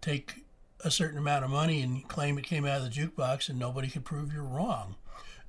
take 0.00 0.44
a 0.80 0.90
certain 0.90 1.18
amount 1.18 1.44
of 1.44 1.50
money 1.50 1.80
and 1.80 2.06
claim 2.08 2.38
it 2.38 2.44
came 2.44 2.64
out 2.64 2.82
of 2.82 2.84
the 2.84 2.90
jukebox, 2.90 3.48
and 3.48 3.58
nobody 3.58 3.88
could 3.88 4.04
prove 4.04 4.32
you're 4.32 4.42
wrong. 4.42 4.96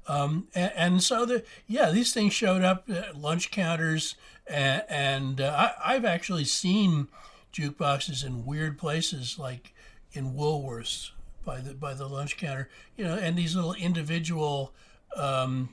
Um, 0.08 0.48
and, 0.54 0.72
and, 0.76 1.04
so 1.04 1.26
the 1.26 1.44
yeah, 1.68 1.90
these 1.90 2.14
things 2.14 2.32
showed 2.32 2.62
up 2.62 2.90
at 2.90 3.18
lunch 3.18 3.50
counters, 3.50 4.16
and, 4.46 4.84
and 4.88 5.42
uh, 5.42 5.72
I, 5.84 5.96
I've 5.96 6.06
actually 6.06 6.46
seen 6.46 7.08
jukeboxes 7.52 8.24
in 8.24 8.46
weird 8.46 8.78
places 8.78 9.40
like 9.40 9.74
in 10.14 10.34
Woolworths 10.34 11.10
by 11.44 11.60
the 11.60 11.74
by 11.74 11.96
the 11.96 12.08
lunch 12.08 12.38
counter. 12.38 12.70
You 12.96 13.06
know, 13.06 13.16
and 13.16 13.36
these 13.36 13.56
little 13.56 13.74
individual 13.74 14.74
um, 15.18 15.70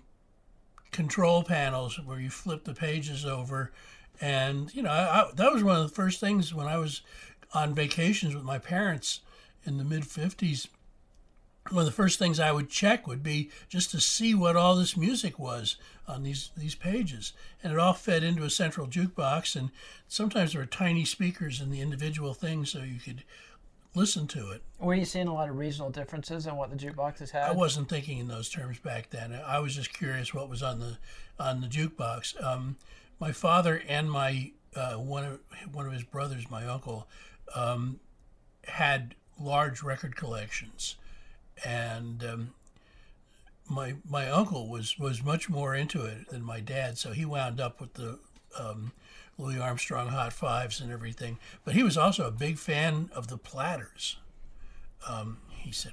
control 0.93 1.43
panels 1.43 1.99
where 2.05 2.21
you 2.21 2.31
flip 2.31 2.65
the 2.65 2.75
pages 2.75 3.25
over, 3.25 3.73
and 4.21 4.73
you 4.75 4.83
know 4.83 4.91
I, 4.91 5.23
I, 5.23 5.31
that 5.35 5.53
was 5.53 5.65
one 5.65 5.77
of 5.77 5.83
the 5.83 5.95
first 5.95 6.21
things 6.21 6.55
when 6.55 6.67
I 6.67 6.77
was 6.77 7.01
on 7.55 7.75
vacations 7.75 8.35
with 8.35 8.45
my 8.45 8.59
parents 8.59 9.21
in 9.65 9.79
the 9.79 9.85
mid 9.85 10.03
'50s. 10.03 10.69
One 11.71 11.81
of 11.81 11.87
the 11.87 11.93
first 11.93 12.19
things 12.19 12.41
I 12.41 12.51
would 12.51 12.69
check 12.69 13.07
would 13.07 13.23
be 13.23 13.51
just 13.69 13.93
to 13.93 14.01
see 14.01 14.35
what 14.35 14.57
all 14.57 14.75
this 14.75 14.97
music 14.97 15.39
was 15.39 15.77
on 16.07 16.23
these 16.23 16.51
these 16.57 16.75
pages, 16.75 17.33
and 17.63 17.73
it 17.73 17.79
all 17.79 17.95
fed 17.95 18.23
into 18.23 18.45
a 18.45 18.51
central 18.51 18.87
jukebox. 18.87 19.57
And 19.57 19.71
sometimes 20.09 20.53
there 20.53 20.61
were 20.61 20.67
tiny 20.67 21.05
speakers 21.05 21.61
in 21.61 21.71
the 21.71 21.81
individual 21.81 22.35
things, 22.35 22.71
so 22.71 22.81
you 22.81 23.01
could 23.01 23.25
listen 23.95 24.27
to 24.29 24.51
it. 24.51 24.63
Were 24.79 24.95
you 24.95 25.05
seeing 25.05 25.29
a 25.29 25.35
lot 25.35 25.49
of 25.49 25.57
regional 25.57 25.91
differences 25.91 26.47
in 26.47 26.57
what 26.57 26.71
the 26.71 26.77
jukeboxes 26.77 27.31
had? 27.31 27.45
I 27.51 27.53
wasn't 27.53 27.89
thinking 27.89 28.19
in 28.19 28.29
those 28.29 28.49
terms 28.49 28.79
back 28.79 29.11
then. 29.11 29.39
I 29.47 29.59
was 29.59 29.75
just 29.75 29.93
curious 29.93 30.33
what 30.33 30.49
was 30.49 30.63
on 30.63 30.81
the 30.81 30.99
on 31.39 31.61
the 31.61 31.67
jukebox. 31.67 32.43
Um, 32.43 32.77
my 33.21 33.33
father 33.33 33.83
and 33.89 34.11
my 34.11 34.53
uh, 34.75 34.95
one 34.95 35.25
of 35.25 35.41
one 35.73 35.87
of 35.87 35.93
his 35.93 36.05
brothers, 36.05 36.51
my 36.51 36.67
uncle, 36.67 37.07
um, 37.55 38.01
had 38.65 39.15
large 39.41 39.83
record 39.83 40.17
collections, 40.17 40.97
and 41.65 42.25
um, 42.25 42.55
my 43.69 43.95
my 44.09 44.29
uncle 44.29 44.69
was 44.69 44.99
was 44.99 45.23
much 45.23 45.49
more 45.49 45.75
into 45.75 46.05
it 46.05 46.29
than 46.31 46.43
my 46.43 46.61
dad. 46.61 46.99
So 46.99 47.13
he 47.13 47.25
wound 47.25 47.61
up 47.61 47.81
with 47.81 47.95
the 47.95 48.19
um, 48.59 48.93
Louis 49.39 49.59
Armstrong 49.59 50.09
Hot 50.09 50.33
Fives 50.33 50.81
and 50.81 50.93
everything. 50.93 51.39
But 51.65 51.75
he 51.75 51.83
was 51.83 51.97
also 51.97 52.27
a 52.27 52.31
big 52.31 52.59
fan 52.59 53.11
of 53.15 53.29
the 53.29 53.39
Platters. 53.39 54.19
Um, 55.09 55.39
he 55.49 55.73
said, 55.73 55.93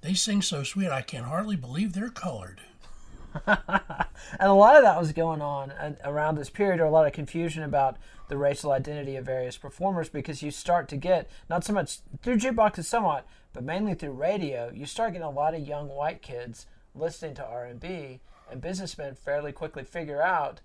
"They 0.00 0.14
sing 0.14 0.42
so 0.42 0.62
sweet, 0.62 0.90
I 0.90 1.02
can 1.02 1.24
hardly 1.24 1.56
believe 1.56 1.92
they're 1.92 2.10
colored." 2.10 2.60
and 3.46 3.58
a 4.40 4.52
lot 4.52 4.76
of 4.76 4.82
that 4.82 4.98
was 4.98 5.12
going 5.12 5.40
on 5.40 5.72
around 6.04 6.34
this 6.34 6.50
period, 6.50 6.80
or 6.80 6.84
a 6.84 6.90
lot 6.90 7.06
of 7.06 7.12
confusion 7.12 7.62
about 7.62 7.96
the 8.28 8.36
racial 8.36 8.72
identity 8.72 9.16
of 9.16 9.24
various 9.24 9.56
performers, 9.56 10.08
because 10.08 10.42
you 10.42 10.50
start 10.50 10.88
to 10.88 10.96
get 10.96 11.30
not 11.48 11.64
so 11.64 11.72
much 11.72 11.98
through 12.22 12.38
jukeboxes, 12.38 12.84
somewhat, 12.84 13.26
but 13.52 13.62
mainly 13.62 13.94
through 13.94 14.12
radio. 14.12 14.70
You 14.74 14.86
start 14.86 15.12
getting 15.12 15.26
a 15.26 15.30
lot 15.30 15.54
of 15.54 15.66
young 15.66 15.88
white 15.88 16.22
kids 16.22 16.66
listening 16.94 17.34
to 17.34 17.46
R&B, 17.46 18.20
and 18.50 18.60
businessmen 18.60 19.14
fairly 19.14 19.52
quickly 19.52 19.84
figure 19.84 20.22
out 20.22 20.60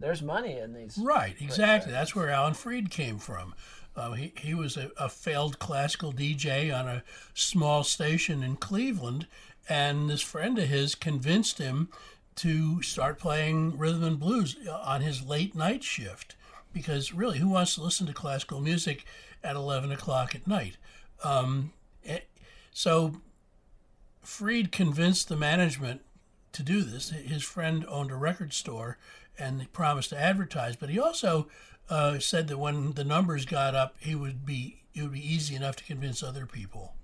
there's 0.00 0.22
money 0.22 0.58
in 0.58 0.74
these. 0.74 0.98
Right, 0.98 1.34
exactly. 1.40 1.92
That's 1.92 2.14
where 2.14 2.30
Alan 2.30 2.54
Freed 2.54 2.90
came 2.90 3.18
from. 3.18 3.54
Uh, 3.96 4.12
he, 4.12 4.32
he 4.36 4.54
was 4.54 4.76
a, 4.76 4.90
a, 4.96 5.08
failed 5.08 5.58
classical 5.58 6.12
DJ 6.12 6.72
on 6.72 6.86
a 6.86 7.02
small 7.34 7.82
station 7.82 8.44
in 8.44 8.54
Cleveland, 8.54 9.26
and 9.68 10.08
this 10.08 10.22
friend 10.22 10.56
of 10.58 10.68
his 10.68 10.94
convinced 10.94 11.58
him 11.58 11.88
to 12.36 12.80
start 12.80 13.18
playing 13.18 13.76
rhythm 13.76 14.04
and 14.04 14.20
blues 14.20 14.56
on 14.70 15.00
his 15.00 15.26
late 15.26 15.56
night 15.56 15.82
shift. 15.82 16.36
Because 16.72 17.12
really, 17.12 17.38
who 17.38 17.48
wants 17.48 17.74
to 17.74 17.82
listen 17.82 18.06
to 18.06 18.12
classical 18.12 18.60
music 18.60 19.04
at 19.42 19.56
11 19.56 19.90
o'clock 19.90 20.34
at 20.34 20.46
night? 20.46 20.76
Um, 21.24 21.72
it, 22.04 22.10
eh, 22.10 22.40
so 22.72 23.20
Freed 24.22 24.70
convinced 24.70 25.28
the 25.28 25.36
management 25.36 26.02
to 26.52 26.62
do 26.62 26.82
this. 26.82 27.10
His 27.10 27.42
friend 27.42 27.84
owned 27.88 28.12
a 28.12 28.16
record 28.16 28.52
store 28.52 28.98
and 29.38 29.60
he 29.60 29.66
promised 29.68 30.10
to 30.10 30.20
advertise. 30.20 30.76
But 30.76 30.90
he 30.90 30.98
also 30.98 31.48
uh, 31.90 32.18
said 32.18 32.48
that 32.48 32.58
when 32.58 32.92
the 32.92 33.04
numbers 33.04 33.44
got 33.44 33.74
up, 33.74 33.96
he 33.98 34.14
would 34.14 34.44
be 34.44 34.82
it 34.94 35.02
would 35.02 35.12
be 35.12 35.34
easy 35.34 35.54
enough 35.54 35.76
to 35.76 35.84
convince 35.84 36.22
other 36.22 36.46
people 36.46 36.94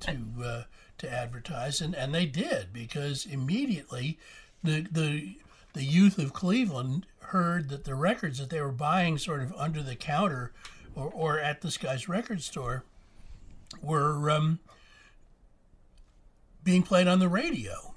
to 0.00 0.18
uh, 0.42 0.62
to 0.98 1.12
advertise, 1.12 1.80
and, 1.80 1.94
and 1.94 2.14
they 2.14 2.26
did 2.26 2.72
because 2.72 3.26
immediately 3.26 4.18
the 4.62 4.86
the 4.90 5.36
the 5.72 5.84
youth 5.84 6.18
of 6.18 6.32
Cleveland 6.32 7.06
heard 7.20 7.68
that 7.68 7.84
the 7.84 7.94
records 7.94 8.38
that 8.38 8.50
they 8.50 8.60
were 8.60 8.72
buying 8.72 9.16
sort 9.16 9.40
of 9.40 9.52
under 9.56 9.82
the 9.82 9.94
counter 9.94 10.52
or, 10.96 11.10
or 11.14 11.38
at 11.38 11.60
this 11.60 11.76
guy's 11.76 12.08
record 12.08 12.42
store 12.42 12.84
were 13.80 14.28
um, 14.30 14.58
being 16.64 16.82
played 16.82 17.06
on 17.06 17.20
the 17.20 17.28
radio 17.28 17.89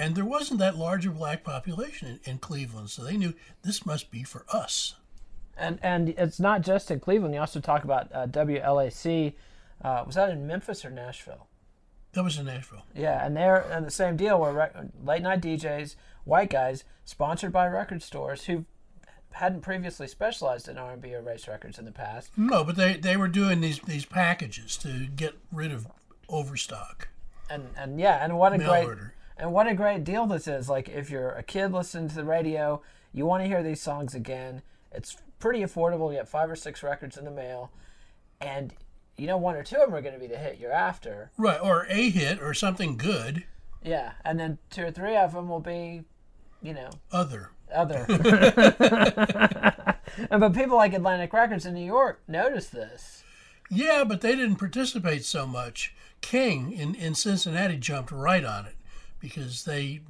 and 0.00 0.14
there 0.14 0.24
wasn't 0.24 0.58
that 0.60 0.76
large 0.76 1.04
a 1.04 1.10
black 1.10 1.44
population 1.44 2.08
in, 2.08 2.32
in, 2.32 2.38
Cleveland, 2.38 2.88
so 2.88 3.04
they 3.04 3.18
knew 3.18 3.34
this 3.62 3.84
must 3.84 4.10
be 4.10 4.22
for 4.22 4.46
us. 4.50 4.94
And 5.58 5.78
and 5.82 6.08
it's 6.10 6.40
not 6.40 6.62
just 6.62 6.90
in 6.90 7.00
Cleveland. 7.00 7.34
You 7.34 7.40
also 7.40 7.60
talk 7.60 7.84
about 7.84 8.08
uh, 8.14 8.26
WLAC. 8.26 9.34
Uh, 9.84 10.02
was 10.06 10.14
that 10.14 10.30
in 10.30 10.46
Memphis 10.46 10.84
or 10.86 10.90
Nashville? 10.90 11.48
That 12.12 12.24
was 12.24 12.38
in 12.38 12.46
Nashville. 12.46 12.86
Yeah, 12.94 13.24
and 13.24 13.36
they're 13.36 13.60
and 13.70 13.86
the 13.86 13.90
same 13.90 14.16
deal 14.16 14.40
where 14.40 14.52
rec- 14.52 14.74
late 15.04 15.22
night 15.22 15.42
DJs, 15.42 15.96
white 16.24 16.48
guys, 16.48 16.84
sponsored 17.04 17.52
by 17.52 17.66
record 17.68 18.02
stores 18.02 18.46
who 18.46 18.64
hadn't 19.32 19.60
previously 19.60 20.08
specialized 20.08 20.66
in 20.66 20.76
R&B 20.76 21.14
or 21.14 21.22
race 21.22 21.46
records 21.46 21.78
in 21.78 21.84
the 21.84 21.92
past. 21.92 22.30
No, 22.36 22.64
but 22.64 22.76
they, 22.76 22.94
they 22.96 23.16
were 23.16 23.28
doing 23.28 23.60
these 23.60 23.80
these 23.80 24.06
packages 24.06 24.78
to 24.78 25.06
get 25.14 25.38
rid 25.52 25.72
of 25.72 25.86
overstock. 26.28 27.08
And 27.50 27.68
and 27.76 28.00
yeah, 28.00 28.24
and 28.24 28.38
what 28.38 28.54
a 28.54 28.58
Mail 28.58 28.70
great 28.70 28.86
order. 28.86 29.14
And 29.40 29.52
what 29.54 29.66
a 29.66 29.74
great 29.74 30.04
deal 30.04 30.26
this 30.26 30.46
is. 30.46 30.68
Like, 30.68 30.90
if 30.90 31.08
you're 31.08 31.30
a 31.30 31.42
kid 31.42 31.72
listening 31.72 32.10
to 32.10 32.14
the 32.14 32.24
radio, 32.24 32.82
you 33.12 33.24
want 33.24 33.42
to 33.42 33.48
hear 33.48 33.62
these 33.62 33.80
songs 33.80 34.14
again. 34.14 34.60
It's 34.92 35.16
pretty 35.38 35.60
affordable. 35.60 36.10
You 36.10 36.18
get 36.18 36.28
five 36.28 36.50
or 36.50 36.56
six 36.56 36.82
records 36.82 37.16
in 37.16 37.24
the 37.24 37.30
mail. 37.30 37.70
And 38.42 38.74
you 39.16 39.26
know, 39.26 39.38
one 39.38 39.54
or 39.54 39.62
two 39.62 39.76
of 39.76 39.86
them 39.86 39.94
are 39.94 40.02
going 40.02 40.14
to 40.14 40.20
be 40.20 40.26
the 40.26 40.36
hit 40.36 40.58
you're 40.58 40.72
after. 40.72 41.30
Right, 41.38 41.60
or 41.60 41.86
a 41.88 42.10
hit 42.10 42.40
or 42.40 42.54
something 42.54 42.96
good. 42.96 43.44
Yeah, 43.82 44.12
and 44.24 44.38
then 44.38 44.58
two 44.70 44.86
or 44.86 44.90
three 44.90 45.16
of 45.16 45.32
them 45.32 45.48
will 45.48 45.60
be, 45.60 46.04
you 46.62 46.74
know, 46.74 46.90
other. 47.10 47.50
Other. 47.74 48.04
and 50.30 50.40
but 50.40 50.54
people 50.54 50.76
like 50.76 50.92
Atlantic 50.92 51.32
Records 51.32 51.64
in 51.66 51.74
New 51.74 51.84
York 51.84 52.20
noticed 52.28 52.72
this. 52.72 53.22
Yeah, 53.70 54.04
but 54.04 54.20
they 54.20 54.34
didn't 54.34 54.56
participate 54.56 55.24
so 55.24 55.46
much. 55.46 55.94
King 56.20 56.72
in, 56.72 56.94
in 56.94 57.14
Cincinnati 57.14 57.76
jumped 57.76 58.10
right 58.10 58.44
on 58.44 58.66
it 58.66 58.74
because 59.20 59.64
they 59.64 60.00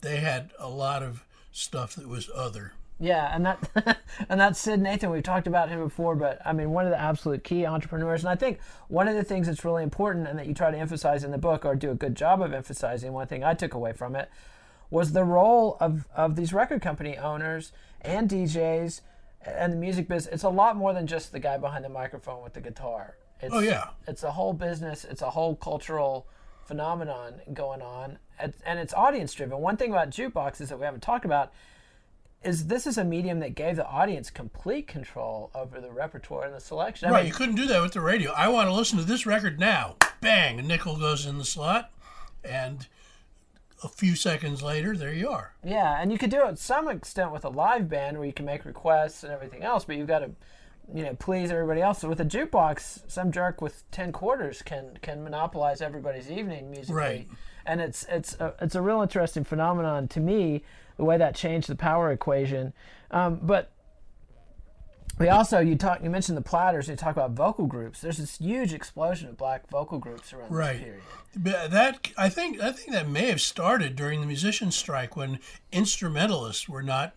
they 0.00 0.16
had 0.16 0.50
a 0.58 0.68
lot 0.68 1.02
of 1.02 1.24
stuff 1.52 1.94
that 1.96 2.08
was 2.08 2.30
other. 2.34 2.72
Yeah, 2.98 3.34
and 3.34 3.46
that 3.46 3.98
and 4.28 4.40
that's 4.40 4.60
Syd 4.60 4.80
Nathan. 4.80 5.10
We've 5.10 5.22
talked 5.22 5.46
about 5.46 5.70
him 5.70 5.82
before, 5.82 6.14
but 6.14 6.40
I 6.44 6.52
mean, 6.52 6.70
one 6.70 6.84
of 6.84 6.90
the 6.90 7.00
absolute 7.00 7.42
key 7.42 7.66
entrepreneurs. 7.66 8.22
And 8.22 8.30
I 8.30 8.36
think 8.36 8.60
one 8.88 9.08
of 9.08 9.14
the 9.14 9.24
things 9.24 9.46
that's 9.46 9.64
really 9.64 9.82
important 9.82 10.28
and 10.28 10.38
that 10.38 10.46
you 10.46 10.54
try 10.54 10.70
to 10.70 10.78
emphasize 10.78 11.24
in 11.24 11.30
the 11.30 11.38
book, 11.38 11.64
or 11.64 11.74
do 11.74 11.90
a 11.90 11.94
good 11.94 12.14
job 12.14 12.42
of 12.42 12.52
emphasizing, 12.52 13.12
one 13.12 13.26
thing 13.26 13.42
I 13.42 13.54
took 13.54 13.74
away 13.74 13.92
from 13.92 14.14
it 14.14 14.30
was 14.90 15.12
the 15.12 15.24
role 15.24 15.76
of 15.80 16.06
of 16.14 16.36
these 16.36 16.52
record 16.52 16.82
company 16.82 17.16
owners 17.16 17.72
and 18.02 18.28
DJs 18.28 19.00
and 19.46 19.72
the 19.72 19.76
music 19.76 20.06
business. 20.06 20.34
It's 20.34 20.44
a 20.44 20.50
lot 20.50 20.76
more 20.76 20.92
than 20.92 21.06
just 21.06 21.32
the 21.32 21.40
guy 21.40 21.56
behind 21.56 21.84
the 21.84 21.88
microphone 21.88 22.42
with 22.42 22.52
the 22.52 22.60
guitar. 22.60 23.16
It's, 23.40 23.54
oh 23.54 23.60
yeah, 23.60 23.88
it's 24.06 24.22
a 24.22 24.32
whole 24.32 24.52
business. 24.52 25.04
It's 25.04 25.22
a 25.22 25.30
whole 25.30 25.56
cultural 25.56 26.26
phenomenon 26.70 27.40
going 27.52 27.82
on, 27.82 28.16
and 28.38 28.78
it's 28.78 28.94
audience 28.94 29.34
driven. 29.34 29.58
One 29.58 29.76
thing 29.76 29.90
about 29.90 30.10
jukeboxes 30.10 30.68
that 30.68 30.78
we 30.78 30.84
haven't 30.84 31.00
talked 31.00 31.24
about 31.24 31.52
is 32.44 32.68
this 32.68 32.86
is 32.86 32.96
a 32.96 33.02
medium 33.02 33.40
that 33.40 33.56
gave 33.56 33.74
the 33.74 33.86
audience 33.88 34.30
complete 34.30 34.86
control 34.86 35.50
over 35.52 35.80
the 35.80 35.90
repertoire 35.90 36.44
and 36.44 36.54
the 36.54 36.60
selection. 36.60 37.08
I 37.08 37.10
right, 37.10 37.24
mean, 37.24 37.26
you 37.26 37.34
couldn't 37.34 37.56
do 37.56 37.66
that 37.66 37.82
with 37.82 37.92
the 37.92 38.00
radio. 38.00 38.30
I 38.30 38.46
want 38.46 38.68
to 38.68 38.72
listen 38.72 38.98
to 38.98 39.04
this 39.04 39.26
record 39.26 39.58
now. 39.58 39.96
Bang, 40.20 40.60
a 40.60 40.62
nickel 40.62 40.96
goes 40.96 41.26
in 41.26 41.38
the 41.38 41.44
slot, 41.44 41.90
and 42.44 42.86
a 43.82 43.88
few 43.88 44.14
seconds 44.14 44.62
later, 44.62 44.96
there 44.96 45.12
you 45.12 45.28
are. 45.28 45.54
Yeah, 45.64 46.00
and 46.00 46.12
you 46.12 46.18
could 46.18 46.30
do 46.30 46.46
it 46.46 46.50
to 46.50 46.56
some 46.56 46.86
extent 46.86 47.32
with 47.32 47.44
a 47.44 47.48
live 47.48 47.88
band 47.88 48.16
where 48.16 48.28
you 48.28 48.32
can 48.32 48.46
make 48.46 48.64
requests 48.64 49.24
and 49.24 49.32
everything 49.32 49.64
else, 49.64 49.84
but 49.84 49.96
you've 49.96 50.06
got 50.06 50.20
to 50.20 50.30
you 50.94 51.04
know 51.04 51.14
please 51.14 51.50
everybody 51.50 51.80
else. 51.80 52.00
So 52.00 52.08
with 52.08 52.20
a 52.20 52.24
jukebox, 52.24 53.10
some 53.10 53.32
jerk 53.32 53.60
with 53.60 53.88
ten 53.90 54.12
quarters 54.12 54.62
can 54.62 54.98
can 55.02 55.22
monopolize 55.22 55.80
everybody's 55.80 56.30
evening 56.30 56.70
musically. 56.70 56.94
Right. 56.94 57.28
And 57.66 57.80
it's 57.80 58.06
it's 58.08 58.34
a, 58.40 58.54
it's 58.60 58.74
a 58.74 58.82
real 58.82 59.02
interesting 59.02 59.44
phenomenon 59.44 60.08
to 60.08 60.20
me 60.20 60.62
the 60.96 61.04
way 61.04 61.16
that 61.18 61.34
changed 61.34 61.68
the 61.68 61.76
power 61.76 62.10
equation. 62.12 62.72
Um, 63.10 63.40
but 63.42 63.72
we 65.18 65.28
also 65.28 65.58
you 65.60 65.76
talk 65.76 66.02
you 66.02 66.10
mentioned 66.10 66.38
the 66.38 66.42
platters 66.42 66.88
you 66.88 66.96
talk 66.96 67.14
about 67.14 67.32
vocal 67.32 67.66
groups. 67.66 68.00
There's 68.00 68.16
this 68.16 68.38
huge 68.38 68.72
explosion 68.72 69.28
of 69.28 69.36
black 69.36 69.68
vocal 69.68 69.98
groups 69.98 70.32
around 70.32 70.50
right. 70.50 70.72
this 70.72 70.82
period. 70.82 71.02
But 71.36 71.70
that 71.70 72.10
I 72.16 72.28
think 72.28 72.60
I 72.60 72.72
think 72.72 72.92
that 72.92 73.08
may 73.08 73.26
have 73.26 73.40
started 73.40 73.96
during 73.96 74.20
the 74.20 74.26
musician 74.26 74.70
strike 74.70 75.16
when 75.16 75.38
instrumentalists 75.70 76.68
were 76.68 76.82
not 76.82 77.14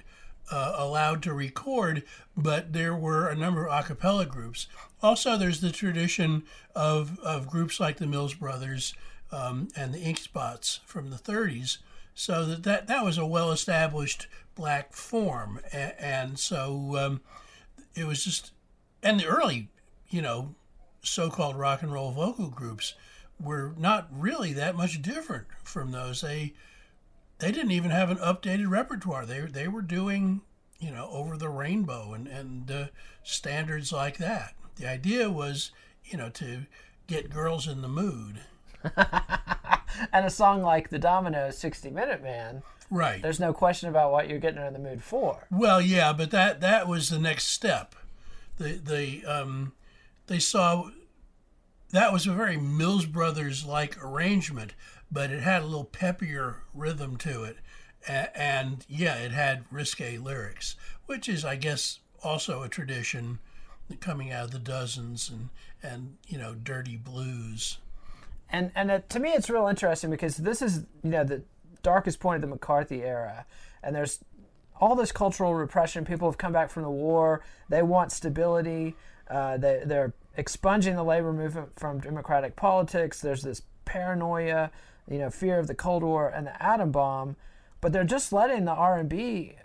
uh, 0.51 0.73
allowed 0.77 1.23
to 1.23 1.33
record, 1.33 2.03
but 2.35 2.73
there 2.73 2.95
were 2.95 3.27
a 3.27 3.35
number 3.35 3.67
of 3.67 3.83
a 3.83 3.87
cappella 3.87 4.25
groups. 4.25 4.67
Also, 5.01 5.37
there's 5.37 5.61
the 5.61 5.71
tradition 5.71 6.43
of, 6.75 7.19
of 7.19 7.47
groups 7.47 7.79
like 7.79 7.97
the 7.97 8.07
Mills 8.07 8.33
Brothers 8.33 8.93
um, 9.31 9.67
and 9.75 9.93
the 9.93 9.99
Ink 9.99 10.17
Spots 10.19 10.79
from 10.85 11.09
the 11.09 11.17
30s. 11.17 11.77
So 12.15 12.45
that, 12.45 12.63
that, 12.63 12.87
that 12.87 13.03
was 13.03 13.17
a 13.17 13.25
well 13.25 13.51
established 13.51 14.27
black 14.55 14.93
form. 14.93 15.59
And, 15.71 15.93
and 15.99 16.39
so 16.39 16.95
um, 16.97 17.21
it 17.95 18.05
was 18.05 18.23
just, 18.23 18.51
and 19.01 19.19
the 19.19 19.25
early, 19.25 19.69
you 20.09 20.21
know, 20.21 20.55
so 21.01 21.29
called 21.29 21.57
rock 21.57 21.81
and 21.81 21.91
roll 21.91 22.11
vocal 22.11 22.49
groups 22.49 22.93
were 23.39 23.73
not 23.77 24.07
really 24.11 24.53
that 24.53 24.75
much 24.75 25.01
different 25.01 25.47
from 25.63 25.91
those. 25.91 26.21
They 26.21 26.53
they 27.39 27.51
didn't 27.51 27.71
even 27.71 27.91
have 27.91 28.09
an 28.09 28.17
updated 28.17 28.69
repertoire. 28.69 29.25
They 29.25 29.41
they 29.41 29.67
were 29.67 29.81
doing 29.81 30.41
you 30.79 30.91
know 30.91 31.09
over 31.11 31.37
the 31.37 31.49
rainbow 31.49 32.13
and 32.13 32.27
and 32.27 32.71
uh, 32.71 32.85
standards 33.23 33.91
like 33.91 34.17
that. 34.17 34.55
The 34.75 34.89
idea 34.89 35.29
was 35.29 35.71
you 36.05 36.17
know 36.17 36.29
to 36.29 36.65
get 37.07 37.29
girls 37.29 37.67
in 37.67 37.81
the 37.81 37.87
mood. 37.87 38.41
and 40.11 40.25
a 40.25 40.29
song 40.29 40.61
like 40.61 40.89
the 40.89 40.99
Dominoes 40.99 41.57
60 41.57 41.89
Minute 41.89 42.21
Man. 42.21 42.63
Right. 42.89 43.21
There's 43.21 43.39
no 43.39 43.53
question 43.53 43.89
about 43.89 44.11
what 44.11 44.29
you're 44.29 44.39
getting 44.39 44.59
her 44.59 44.67
in 44.67 44.73
the 44.73 44.79
mood 44.79 45.03
for. 45.03 45.47
Well, 45.49 45.81
yeah, 45.81 46.13
but 46.13 46.31
that 46.31 46.61
that 46.61 46.87
was 46.87 47.09
the 47.09 47.19
next 47.19 47.47
step. 47.47 47.95
The 48.57 48.73
the 48.73 49.25
um, 49.25 49.73
they 50.27 50.39
saw 50.39 50.89
that 51.91 52.11
was 52.11 52.27
a 52.27 52.33
very 52.33 52.57
Mills 52.57 53.05
Brothers 53.05 53.65
like 53.65 54.03
arrangement, 54.03 54.73
but 55.13 55.29
it 55.31 55.43
had 55.43 55.61
a 55.61 55.65
little 55.65 55.85
peppier 55.85 56.55
rhythm 56.73 57.17
to 57.17 57.43
it, 57.43 57.57
and, 58.07 58.85
yeah, 58.89 59.15
it 59.15 59.31
had 59.31 59.63
risque 59.71 60.17
lyrics, 60.17 60.75
which 61.05 61.29
is, 61.29 61.45
I 61.45 61.55
guess, 61.55 61.99
also 62.23 62.63
a 62.63 62.69
tradition 62.69 63.39
coming 63.99 64.31
out 64.31 64.45
of 64.45 64.51
the 64.51 64.59
dozens 64.59 65.29
and 65.29 65.49
and 65.83 66.15
you 66.27 66.37
know 66.37 66.55
dirty 66.55 66.95
blues. 66.95 67.77
And 68.49 68.71
and 68.75 68.89
it, 68.89 69.09
to 69.09 69.19
me, 69.19 69.31
it's 69.31 69.49
real 69.49 69.67
interesting 69.67 70.09
because 70.09 70.37
this 70.37 70.61
is 70.61 70.85
you 71.03 71.09
know 71.09 71.23
the 71.23 71.43
darkest 71.81 72.19
point 72.19 72.37
of 72.37 72.41
the 72.41 72.47
McCarthy 72.47 73.03
era, 73.03 73.45
and 73.83 73.95
there's 73.95 74.19
all 74.79 74.95
this 74.95 75.11
cultural 75.11 75.53
repression. 75.53 76.05
People 76.05 76.29
have 76.29 76.37
come 76.37 76.53
back 76.53 76.69
from 76.69 76.83
the 76.83 76.89
war. 76.89 77.43
They 77.69 77.83
want 77.83 78.11
stability. 78.11 78.95
Uh, 79.29 79.57
they, 79.57 79.83
they're 79.85 80.13
expunging 80.35 80.95
the 80.95 81.03
labor 81.03 81.31
movement 81.31 81.69
from 81.79 81.99
democratic 81.99 82.55
politics. 82.55 83.21
There's 83.21 83.43
this 83.43 83.61
paranoia, 83.85 84.71
you 85.09 85.17
know, 85.17 85.29
fear 85.29 85.59
of 85.59 85.67
the 85.67 85.75
Cold 85.75 86.03
War 86.03 86.29
and 86.29 86.47
the 86.47 86.63
atom 86.63 86.91
bomb, 86.91 87.35
but 87.81 87.91
they're 87.91 88.03
just 88.03 88.31
letting 88.31 88.65
the 88.65 88.71
R&B 88.71 89.55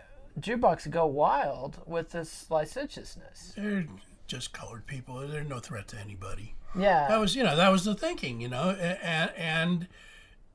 jukebox 0.41 0.91
go 0.91 1.07
wild 1.07 1.79
with 1.87 2.11
this 2.11 2.51
licentiousness. 2.51 3.53
They're 3.57 3.87
just 4.27 4.53
colored 4.53 4.87
people. 4.87 5.27
They're 5.27 5.45
no 5.45 5.59
threat 5.59 5.89
to 5.89 5.99
anybody. 5.99 6.55
Yeah, 6.79 7.09
that 7.09 7.19
was 7.19 7.35
you 7.35 7.43
know 7.43 7.57
that 7.57 7.71
was 7.73 7.85
the 7.85 7.95
thinking, 7.95 8.41
you 8.41 8.49
know, 8.49 8.71
and 8.71 9.33
and 9.37 9.89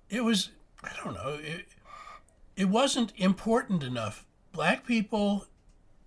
it 0.09 0.23
was 0.23 0.51
I 0.83 0.91
don't 1.03 1.15
know 1.15 1.39
it, 1.41 1.65
it 2.55 2.69
wasn't 2.69 3.13
important 3.17 3.83
enough. 3.83 4.25
Black 4.51 4.85
people 4.85 5.47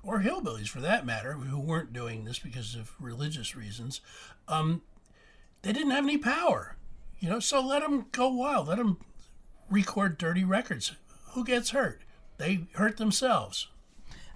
or 0.07 0.21
hillbillies 0.21 0.69
for 0.69 0.81
that 0.81 1.05
matter, 1.05 1.33
who 1.33 1.59
weren't 1.59 1.93
doing 1.93 2.25
this 2.25 2.39
because 2.39 2.77
of 2.77 2.95
religious 3.01 3.57
reasons, 3.57 4.01
um, 4.47 4.83
they 5.63 5.73
didn't 5.73 5.91
have 5.91 6.05
any 6.05 6.17
power. 6.17 6.76
You 7.19 7.31
know, 7.31 7.41
so 7.41 7.65
let 7.65 7.83
them 7.83 8.07
go 8.13 8.29
wild. 8.29 8.69
Let 8.69 8.79
them 8.79 8.99
record 9.71 10.19
dirty 10.19 10.45
records. 10.45 10.93
Who 11.31 11.45
gets 11.45 11.71
hurt? 11.71 12.03
They 12.39 12.67
hurt 12.75 12.99
themselves. 12.99 13.69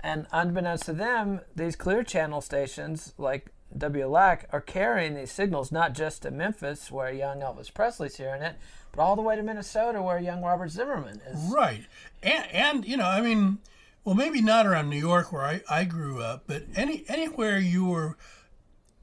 And 0.03 0.27
unbeknownst 0.33 0.87
to 0.87 0.93
them, 0.93 1.41
these 1.55 1.77
clear 1.77 2.03
channel 2.03 2.41
stations 2.41 3.13
like 3.19 3.53
WLAC 3.77 4.45
are 4.51 4.61
carrying 4.61 5.15
these 5.15 5.31
signals 5.31 5.71
not 5.71 5.95
just 5.95 6.23
to 6.23 6.31
Memphis, 6.31 6.91
where 6.91 7.13
young 7.13 7.41
Elvis 7.41 7.73
Presley's 7.73 8.17
hearing 8.17 8.43
it, 8.43 8.57
but 8.93 9.03
all 9.03 9.15
the 9.15 9.23
way 9.23 9.37
to 9.37 9.43
Minnesota, 9.43 10.03
where 10.03 10.19
young 10.19 10.43
Robert 10.43 10.71
Zimmerman 10.71 11.21
is. 11.29 11.53
Right. 11.53 11.85
And, 12.23 12.47
and 12.51 12.85
you 12.87 12.97
know, 12.97 13.07
I 13.07 13.21
mean, 13.21 13.59
well, 14.05 14.15
maybe 14.15 14.41
not 14.41 14.67
around 14.67 14.89
New 14.89 14.99
York 14.99 15.33
where 15.33 15.43
I, 15.43 15.63
I 15.69 15.85
grew 15.85 16.23
up, 16.23 16.45
but 16.47 16.65
any 16.75 17.05
anywhere 17.09 17.59
you 17.59 17.85
were 17.85 18.17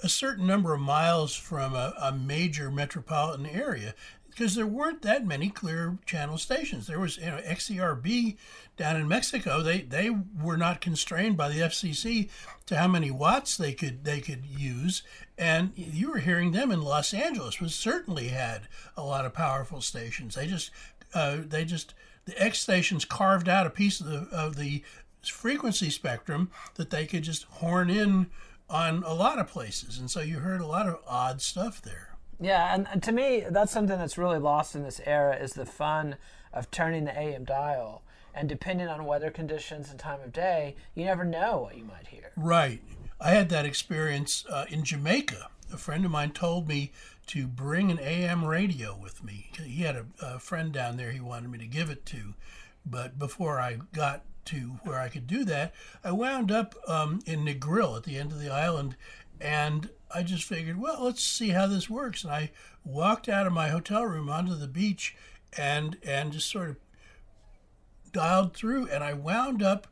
a 0.01 0.10
certain 0.10 0.46
number 0.46 0.74
of 0.74 0.80
miles 0.80 1.36
from 1.36 1.74
a, 1.74 1.94
a 2.00 2.12
major 2.12 2.70
metropolitan 2.70 3.46
area, 3.46 3.94
because 4.30 4.54
there 4.54 4.68
weren't 4.68 5.01
that 5.01 5.25
many 5.25 5.50
clear 5.50 5.98
channel 6.06 6.38
stations. 6.38 6.86
There 6.86 7.00
was, 7.00 7.18
you 7.18 7.25
know, 7.25 7.42
XERB 7.44 8.38
down 8.78 8.95
in 8.95 9.08
Mexico. 9.08 9.63
They 9.63 9.82
they 9.82 10.12
were 10.12 10.58
not 10.58 10.80
constrained 10.80 11.38
by 11.38 11.50
the 11.50 11.62
FCC 11.62 12.30
to 12.67 12.78
how 12.78 12.88
many 12.88 13.10
watts 13.10 13.58
they 13.58 13.74
could 13.74 14.04
they 14.04 14.22
could 14.22 14.45
use, 14.45 15.02
and 15.38 15.72
you 15.76 16.12
were 16.12 16.19
hearing 16.19 16.52
them 16.52 16.72
in 16.72 16.82
Los 16.82 17.13
Angeles, 17.15 17.60
which 17.60 17.72
certainly 17.72 18.28
had 18.28 18.67
a 18.95 19.04
lot 19.04 19.26
of 19.26 19.34
powerful 19.34 19.82
stations. 19.82 20.36
They 20.36 20.45
just 20.45 20.69
uh, 21.15 21.38
they 21.43 21.65
just 21.65 21.95
the 22.26 22.39
X 22.39 22.60
stations 22.60 23.06
carved 23.06 23.50
out 23.50 23.65
a 23.65 23.72
piece 23.72 24.00
of 24.00 24.06
the 24.06 24.28
of 24.32 24.56
the 24.56 24.84
frequency 25.26 25.89
spectrum 25.89 26.52
that 26.76 26.91
they 26.91 27.06
could 27.06 27.24
just 27.24 27.43
horn 27.43 27.89
in 27.89 28.28
on 28.69 29.03
a 29.03 29.13
lot 29.13 29.39
of 29.39 29.47
places, 29.47 29.97
and 29.97 30.12
so 30.12 30.21
you 30.21 30.39
heard 30.39 30.62
a 30.62 30.67
lot 30.67 30.88
of 30.88 30.99
odd 31.08 31.41
stuff 31.41 31.82
there. 31.82 32.17
Yeah, 32.39 32.73
and, 32.73 32.88
and 32.91 33.01
to 33.03 33.12
me, 33.12 33.45
that's 33.49 33.71
something 33.71 33.97
that's 33.97 34.17
really 34.17 34.38
lost 34.39 34.75
in 34.75 34.84
this 34.84 35.01
era 35.06 35.36
is 35.36 35.53
the 35.53 35.65
fun 35.65 36.17
of 36.53 36.69
turning 36.69 37.06
the 37.06 37.17
AM 37.17 37.45
dial. 37.45 38.03
And 38.34 38.47
depending 38.47 38.88
on 38.88 39.06
weather 39.06 39.32
conditions 39.32 39.89
and 39.89 39.99
time 39.99 40.21
of 40.21 40.32
day, 40.32 40.75
you 40.93 41.06
never 41.06 41.23
know 41.23 41.62
what 41.62 41.77
you 41.77 41.84
might 41.84 42.08
hear. 42.08 42.32
Right. 42.36 42.82
I 43.19 43.32
had 43.32 43.49
that 43.49 43.65
experience 43.65 44.45
uh, 44.47 44.65
in 44.69 44.84
Jamaica. 44.84 45.49
A 45.73 45.77
friend 45.77 46.06
of 46.06 46.12
mine 46.12 46.32
told 46.32 46.67
me 46.67 46.91
to 47.27 47.47
bring 47.47 47.89
an 47.89 47.99
AM 47.99 48.45
radio 48.45 48.95
with 48.95 49.23
me. 49.23 49.49
He 49.63 49.82
had 49.82 49.95
a, 49.95 50.06
a 50.21 50.39
friend 50.39 50.71
down 50.71 50.97
there 50.97 51.12
he 51.12 51.19
wanted 51.19 51.49
me 51.49 51.58
to 51.58 51.65
give 51.65 51.89
it 51.89 52.06
to. 52.08 52.36
But 52.86 53.17
before 53.17 53.60
I 53.60 53.80
got 53.91 54.23
to 54.48 54.80
where 54.84 55.00
I 55.00 55.10
could 55.10 55.28
do 55.28 55.44
that, 55.46 55.74
I 56.04 56.12
wound 56.12 56.52
up 56.52 56.76
um, 56.88 57.20
in 57.26 57.46
Negril 57.46 57.96
at 57.96 58.04
the 58.04 58.18
end 58.18 58.32
of 58.32 58.40
the 58.40 58.50
island. 58.50 58.96
And 59.40 59.90
I 60.14 60.24
just 60.24 60.44
figured, 60.44 60.80
well, 60.80 61.04
let's 61.04 61.24
see 61.24 61.50
how 61.50 61.68
this 61.68 61.90
works. 61.90 62.24
And 62.24 62.32
I 62.32 62.52
walked 62.84 63.30
out 63.30 63.48
of 63.48 63.54
my 63.54 63.70
hotel 63.70 64.06
room 64.06 64.30
onto 64.30 64.56
the 64.56 64.68
beach 64.68 65.16
and 65.58 65.98
and 66.04 66.32
just 66.32 66.50
sort 66.50 66.70
of 66.70 66.78
dialed 68.12 68.56
through. 68.56 68.88
And 68.90 69.04
I 69.04 69.14
wound 69.14 69.62
up 69.62 69.88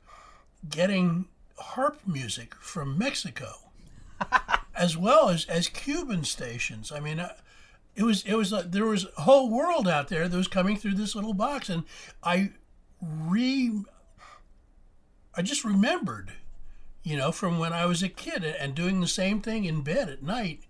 getting 0.69 1.27
harp 1.57 2.01
music 2.05 2.55
from 2.55 2.97
Mexico 2.97 3.71
as 4.75 4.97
well 4.97 5.29
as 5.29 5.45
as 5.45 5.67
Cuban 5.67 6.23
stations. 6.23 6.91
I 6.91 6.99
mean, 6.99 7.19
uh, 7.19 7.33
it 7.95 8.03
was 8.03 8.23
it 8.23 8.35
was 8.35 8.51
like 8.51 8.71
there 8.71 8.85
was 8.85 9.07
a 9.17 9.21
whole 9.21 9.49
world 9.49 9.87
out 9.87 10.09
there 10.09 10.27
that 10.27 10.37
was 10.37 10.47
coming 10.47 10.77
through 10.77 10.95
this 10.95 11.15
little 11.15 11.33
box, 11.33 11.69
and 11.69 11.83
I 12.23 12.51
re 13.01 13.83
I 15.37 15.41
just 15.41 15.63
remembered, 15.63 16.33
you 17.03 17.17
know, 17.17 17.31
from 17.31 17.59
when 17.59 17.73
I 17.73 17.85
was 17.85 18.01
a 18.01 18.09
kid 18.09 18.43
and 18.43 18.73
doing 18.73 19.01
the 19.01 19.07
same 19.07 19.41
thing 19.41 19.65
in 19.65 19.81
bed 19.81 20.09
at 20.09 20.23
night, 20.23 20.61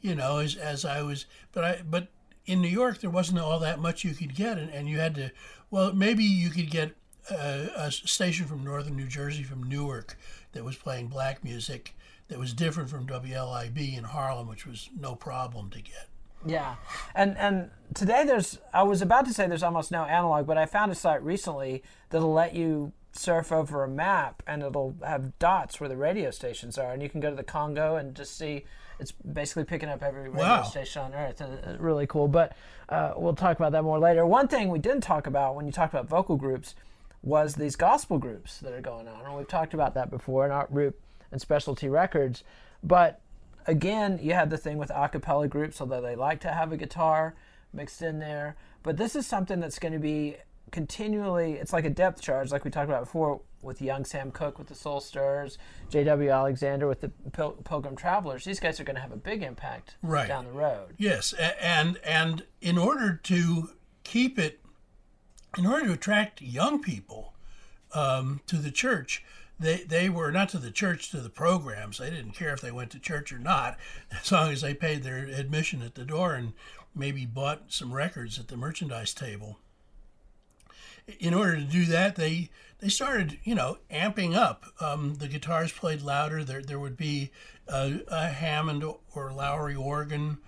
you 0.00 0.14
know, 0.14 0.38
as 0.38 0.56
as 0.56 0.84
I 0.84 1.02
was. 1.02 1.26
But 1.52 1.64
I 1.64 1.82
but 1.88 2.08
in 2.46 2.60
New 2.60 2.68
York 2.68 3.00
there 3.00 3.10
wasn't 3.10 3.38
all 3.38 3.58
that 3.58 3.78
much 3.78 4.04
you 4.04 4.14
could 4.14 4.34
get, 4.34 4.58
and, 4.58 4.70
and 4.70 4.88
you 4.88 4.98
had 4.98 5.14
to. 5.16 5.30
Well, 5.70 5.92
maybe 5.92 6.24
you 6.24 6.50
could 6.50 6.70
get 6.70 6.94
a, 7.30 7.68
a 7.76 7.90
station 7.90 8.46
from 8.46 8.64
northern 8.64 8.96
New 8.96 9.06
Jersey, 9.06 9.42
from 9.42 9.62
Newark, 9.62 10.16
that 10.52 10.64
was 10.64 10.76
playing 10.76 11.08
black 11.08 11.44
music 11.44 11.94
that 12.28 12.38
was 12.38 12.52
different 12.52 12.88
from 12.88 13.06
WLIB 13.06 13.96
in 13.96 14.04
Harlem, 14.04 14.48
which 14.48 14.66
was 14.66 14.88
no 14.98 15.14
problem 15.14 15.70
to 15.70 15.82
get. 15.82 16.08
Yeah, 16.46 16.76
and 17.14 17.36
and 17.38 17.70
today 17.94 18.24
there's 18.24 18.58
I 18.72 18.82
was 18.82 19.00
about 19.00 19.24
to 19.26 19.32
say 19.32 19.46
there's 19.46 19.62
almost 19.62 19.90
no 19.90 20.04
analog, 20.04 20.46
but 20.46 20.58
I 20.58 20.66
found 20.66 20.92
a 20.92 20.94
site 20.94 21.22
recently 21.22 21.82
that'll 22.10 22.32
let 22.32 22.54
you 22.54 22.92
surf 23.14 23.52
over 23.52 23.84
a 23.84 23.88
map 23.88 24.42
and 24.46 24.62
it'll 24.62 24.94
have 25.04 25.38
dots 25.38 25.80
where 25.80 25.88
the 25.88 25.96
radio 25.96 26.30
stations 26.30 26.78
are, 26.78 26.92
and 26.92 27.02
you 27.02 27.08
can 27.08 27.20
go 27.20 27.30
to 27.30 27.36
the 27.36 27.44
Congo 27.44 27.96
and 27.96 28.14
just 28.14 28.36
see. 28.36 28.64
It's 29.00 29.10
basically 29.10 29.64
picking 29.64 29.88
up 29.88 30.04
every 30.04 30.28
radio 30.28 30.36
wow. 30.36 30.62
station 30.62 31.02
on 31.02 31.14
Earth. 31.14 31.40
And 31.40 31.80
really 31.80 32.06
cool, 32.06 32.28
but 32.28 32.56
uh, 32.88 33.14
we'll 33.16 33.34
talk 33.34 33.56
about 33.56 33.72
that 33.72 33.82
more 33.82 33.98
later. 33.98 34.24
One 34.24 34.46
thing 34.46 34.68
we 34.68 34.78
didn't 34.78 35.00
talk 35.00 35.26
about 35.26 35.56
when 35.56 35.66
you 35.66 35.72
talked 35.72 35.92
about 35.92 36.08
vocal 36.08 36.36
groups 36.36 36.76
was 37.20 37.54
these 37.56 37.74
gospel 37.74 38.18
groups 38.18 38.58
that 38.58 38.72
are 38.72 38.80
going 38.80 39.08
on, 39.08 39.24
and 39.24 39.34
we've 39.34 39.48
talked 39.48 39.74
about 39.74 39.94
that 39.94 40.10
before 40.10 40.44
in 40.44 40.52
Art 40.52 40.68
Rupe 40.70 41.00
and 41.32 41.40
specialty 41.40 41.88
records. 41.88 42.44
But 42.84 43.20
again, 43.66 44.20
you 44.22 44.34
have 44.34 44.50
the 44.50 44.58
thing 44.58 44.78
with 44.78 44.90
a 44.94 45.08
cappella 45.08 45.48
groups, 45.48 45.80
although 45.80 46.00
they 46.00 46.14
like 46.14 46.40
to 46.40 46.52
have 46.52 46.70
a 46.70 46.76
guitar 46.76 47.34
mixed 47.72 48.02
in 48.02 48.18
there. 48.18 48.56
But 48.82 48.96
this 48.96 49.16
is 49.16 49.26
something 49.26 49.58
that's 49.58 49.78
going 49.78 49.94
to 49.94 49.98
be 49.98 50.36
continually, 50.74 51.52
it's 51.52 51.72
like 51.72 51.84
a 51.84 51.90
depth 51.90 52.20
charge, 52.20 52.50
like 52.50 52.64
we 52.64 52.70
talked 52.70 52.90
about 52.90 53.04
before 53.04 53.40
with 53.62 53.80
young 53.80 54.04
Sam 54.04 54.32
Cooke 54.32 54.58
with 54.58 54.66
the 54.66 54.74
Soul 54.74 55.00
Stirrers, 55.00 55.56
J.W. 55.88 56.28
Alexander 56.30 56.88
with 56.88 57.00
the 57.00 57.10
Pil- 57.32 57.52
Pilgrim 57.64 57.94
Travelers. 57.94 58.44
These 58.44 58.58
guys 58.58 58.80
are 58.80 58.84
going 58.84 58.96
to 58.96 59.00
have 59.00 59.12
a 59.12 59.16
big 59.16 59.44
impact 59.44 59.94
right. 60.02 60.26
down 60.26 60.46
the 60.46 60.50
road. 60.50 60.94
Yes, 60.98 61.32
and 61.32 61.98
and 62.04 62.44
in 62.60 62.76
order 62.76 63.20
to 63.22 63.70
keep 64.02 64.36
it, 64.36 64.60
in 65.56 65.64
order 65.64 65.86
to 65.86 65.92
attract 65.92 66.42
young 66.42 66.82
people 66.82 67.34
um, 67.94 68.40
to 68.48 68.56
the 68.56 68.72
church, 68.72 69.24
they 69.60 69.84
they 69.84 70.08
were 70.08 70.32
not 70.32 70.48
to 70.50 70.58
the 70.58 70.72
church 70.72 71.08
to 71.12 71.20
the 71.20 71.30
programs. 71.30 71.98
They 71.98 72.10
didn't 72.10 72.32
care 72.32 72.52
if 72.52 72.60
they 72.60 72.72
went 72.72 72.90
to 72.90 72.98
church 72.98 73.32
or 73.32 73.38
not, 73.38 73.78
as 74.10 74.32
long 74.32 74.50
as 74.50 74.62
they 74.62 74.74
paid 74.74 75.04
their 75.04 75.18
admission 75.18 75.82
at 75.82 75.94
the 75.94 76.04
door 76.04 76.34
and 76.34 76.52
maybe 76.96 77.26
bought 77.26 77.72
some 77.72 77.94
records 77.94 78.40
at 78.40 78.48
the 78.48 78.56
merchandise 78.56 79.14
table. 79.14 79.60
In 81.20 81.34
order 81.34 81.56
to 81.56 81.62
do 81.62 81.84
that, 81.86 82.16
they 82.16 82.50
they 82.78 82.88
started 82.88 83.38
you 83.44 83.54
know 83.54 83.78
amping 83.90 84.34
up. 84.34 84.64
Um, 84.80 85.14
the 85.16 85.28
guitars 85.28 85.72
played 85.72 86.02
louder. 86.02 86.44
There 86.44 86.62
there 86.62 86.80
would 86.80 86.96
be 86.96 87.30
a, 87.68 88.00
a 88.08 88.26
Hammond 88.28 88.84
or 88.84 89.30
Lowrey 89.30 89.78
organ. 89.78 90.38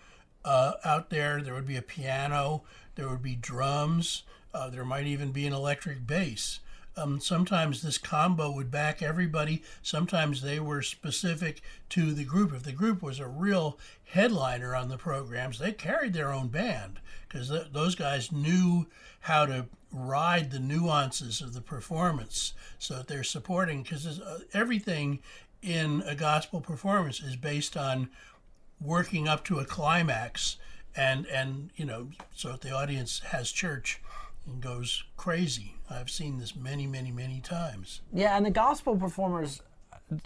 uh, 0.44 0.72
out 0.84 1.10
there. 1.10 1.42
There 1.42 1.54
would 1.54 1.66
be 1.66 1.76
a 1.76 1.82
piano, 1.82 2.62
there 2.94 3.08
would 3.08 3.22
be 3.22 3.34
drums, 3.34 4.22
uh, 4.54 4.70
there 4.70 4.84
might 4.84 5.06
even 5.06 5.32
be 5.32 5.46
an 5.46 5.52
electric 5.52 6.06
bass. 6.06 6.60
Um, 6.98 7.20
sometimes 7.20 7.82
this 7.82 7.98
combo 7.98 8.50
would 8.52 8.70
back 8.70 9.02
everybody. 9.02 9.62
Sometimes 9.82 10.40
they 10.40 10.58
were 10.60 10.80
specific 10.82 11.60
to 11.90 12.14
the 12.14 12.24
group. 12.24 12.54
If 12.54 12.62
the 12.62 12.72
group 12.72 13.02
was 13.02 13.20
a 13.20 13.26
real 13.28 13.78
headliner 14.04 14.74
on 14.74 14.88
the 14.88 14.96
programs, 14.96 15.58
they 15.58 15.72
carried 15.72 16.14
their 16.14 16.32
own 16.32 16.48
band 16.48 17.00
because 17.28 17.50
th- 17.50 17.66
those 17.72 17.94
guys 17.96 18.32
knew 18.32 18.86
how 19.26 19.44
to 19.44 19.66
ride 19.92 20.52
the 20.52 20.60
nuances 20.60 21.40
of 21.40 21.52
the 21.52 21.60
performance 21.60 22.52
so 22.78 22.94
that 22.94 23.08
they're 23.08 23.24
supporting 23.24 23.82
because 23.82 24.20
uh, 24.20 24.38
everything 24.52 25.18
in 25.62 26.00
a 26.06 26.14
gospel 26.14 26.60
performance 26.60 27.20
is 27.20 27.34
based 27.34 27.76
on 27.76 28.08
working 28.80 29.26
up 29.26 29.44
to 29.44 29.58
a 29.58 29.64
climax 29.64 30.58
and 30.94 31.26
and 31.26 31.70
you 31.74 31.84
know 31.84 32.08
so 32.34 32.52
that 32.52 32.60
the 32.60 32.70
audience 32.70 33.18
has 33.18 33.50
church 33.50 34.00
and 34.46 34.62
goes 34.62 35.02
crazy 35.16 35.74
i've 35.90 36.10
seen 36.10 36.38
this 36.38 36.54
many 36.54 36.86
many 36.86 37.10
many 37.10 37.40
times 37.40 38.02
Yeah, 38.12 38.36
and 38.36 38.46
the 38.46 38.50
gospel 38.52 38.96
performers, 38.96 39.60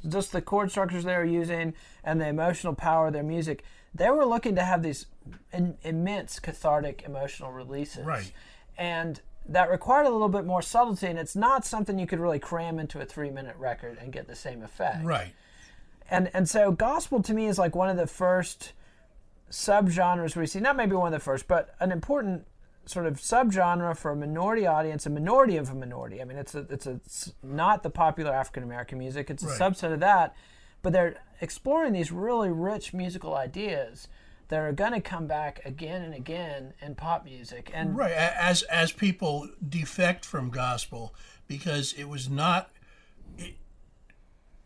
just 0.07 0.33
the 0.33 0.43
chord 0.43 0.71
structures 0.71 1.05
they 1.05 1.17
were 1.17 1.25
using 1.25 1.73
and 2.05 2.21
the 2.21 2.27
emotional 2.27 2.75
power 2.75 3.07
of 3.07 3.15
their 3.15 3.23
music, 3.23 3.65
they 3.95 4.11
were 4.11 4.27
looking 4.27 4.55
to 4.57 4.63
have 4.63 4.83
these 4.83 5.07
in, 5.53 5.77
immense 5.83 6.39
cathartic 6.39 7.03
emotional 7.07 7.51
releases. 7.51 8.05
Right. 8.05 8.31
And 8.81 9.21
that 9.47 9.71
required 9.71 10.07
a 10.07 10.11
little 10.11 10.29
bit 10.31 10.47
more 10.47 10.63
subtlety, 10.63 11.07
and 11.07 11.19
it's 11.19 11.37
not 11.37 11.67
something 11.67 11.99
you 11.99 12.07
could 12.07 12.19
really 12.19 12.39
cram 12.39 12.79
into 12.79 12.99
a 13.01 13.05
three 13.05 13.31
minute 13.31 13.55
record 13.59 13.99
and 14.01 14.11
get 14.11 14.27
the 14.27 14.35
same 14.35 14.63
effect. 14.63 15.05
right 15.05 15.35
And 16.11 16.31
and 16.33 16.49
so 16.49 16.73
gospel 16.73 17.23
to 17.23 17.35
me 17.35 17.47
is 17.47 17.59
like 17.59 17.77
one 17.77 17.91
of 17.91 17.97
the 17.99 18.07
first 18.07 18.73
subgenres 19.51 20.35
we 20.37 20.47
see, 20.47 20.61
not 20.61 20.77
maybe 20.77 20.95
one 20.97 21.13
of 21.13 21.19
the 21.19 21.23
first, 21.25 21.47
but 21.47 21.75
an 21.81 21.93
important 21.93 22.47
sort 22.87 23.07
of 23.07 23.19
subgenre 23.19 23.97
for 23.97 24.11
a 24.13 24.17
minority 24.17 24.67
audience, 24.67 25.07
a 25.07 25.11
minority 25.11 25.57
of 25.57 25.71
a 25.71 25.75
minority. 25.75 26.21
I 26.21 26.25
mean, 26.25 26.39
it's 26.39 26.55
a, 26.55 26.61
it's 26.71 26.87
a, 26.87 26.93
it's 26.93 27.33
not 27.43 27.83
the 27.83 27.91
popular 27.91 28.33
African 28.33 28.63
American 28.63 28.99
music; 28.99 29.31
it's 29.31 29.43
a 29.43 29.47
Right. 29.47 29.61
subset 29.61 29.93
of 29.93 30.01
that. 30.01 30.35
But 30.83 30.95
they're 30.95 31.17
exploring 31.43 31.93
these 31.93 32.11
really 32.11 32.51
rich 32.51 32.95
musical 32.95 33.35
ideas 33.35 34.09
that 34.51 34.59
are 34.59 34.73
going 34.73 34.93
to 34.93 35.01
come 35.01 35.27
back 35.27 35.65
again 35.65 36.03
and 36.03 36.13
again 36.13 36.75
in 36.83 36.95
pop 36.95 37.25
music. 37.25 37.71
And 37.73 37.97
right 37.97 38.13
as 38.13 38.63
as 38.65 38.93
people 38.93 39.49
defect 39.67 40.25
from 40.25 40.51
gospel 40.51 41.15
because 41.47 41.93
it 41.95 42.09
was 42.09 42.29
not 42.29 42.71
it, 43.39 43.55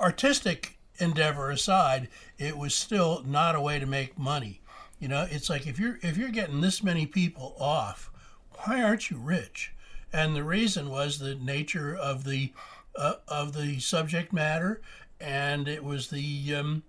artistic 0.00 0.78
endeavor 0.98 1.50
aside 1.50 2.08
it 2.38 2.56
was 2.56 2.74
still 2.74 3.22
not 3.26 3.54
a 3.54 3.60
way 3.60 3.80
to 3.80 3.86
make 3.86 4.16
money 4.16 4.60
you 5.00 5.08
know 5.08 5.26
it's 5.28 5.50
like 5.50 5.66
if 5.66 5.76
you're 5.76 5.98
if 6.02 6.16
you're 6.16 6.28
getting 6.28 6.60
this 6.60 6.84
many 6.84 7.04
people 7.04 7.56
off 7.58 8.12
why 8.58 8.80
aren't 8.80 9.10
you 9.10 9.18
rich 9.18 9.72
and 10.12 10.36
the 10.36 10.44
reason 10.44 10.88
was 10.88 11.18
the 11.18 11.34
nature 11.34 11.96
of 11.96 12.22
the 12.22 12.52
uh, 12.94 13.14
of 13.26 13.54
the 13.54 13.80
subject 13.80 14.32
matter 14.32 14.80
and 15.20 15.66
it 15.66 15.82
was 15.82 16.10
the 16.10 16.54
um, 16.54 16.84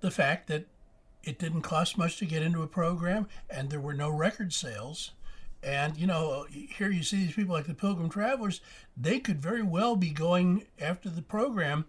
the 0.00 0.10
fact 0.10 0.46
that 0.48 0.64
it 1.22 1.38
didn't 1.38 1.62
cost 1.62 1.98
much 1.98 2.16
to 2.18 2.24
get 2.24 2.42
into 2.42 2.62
a 2.62 2.66
program 2.66 3.28
and 3.48 3.70
there 3.70 3.80
were 3.80 3.94
no 3.94 4.08
record 4.10 4.52
sales 4.52 5.12
and 5.62 5.96
you 5.96 6.06
know 6.06 6.46
here 6.50 6.90
you 6.90 7.02
see 7.02 7.16
these 7.16 7.34
people 7.34 7.54
like 7.54 7.66
the 7.66 7.74
pilgrim 7.74 8.08
travelers 8.08 8.60
they 8.96 9.18
could 9.18 9.40
very 9.40 9.62
well 9.62 9.96
be 9.96 10.10
going 10.10 10.66
after 10.80 11.08
the 11.08 11.22
program 11.22 11.84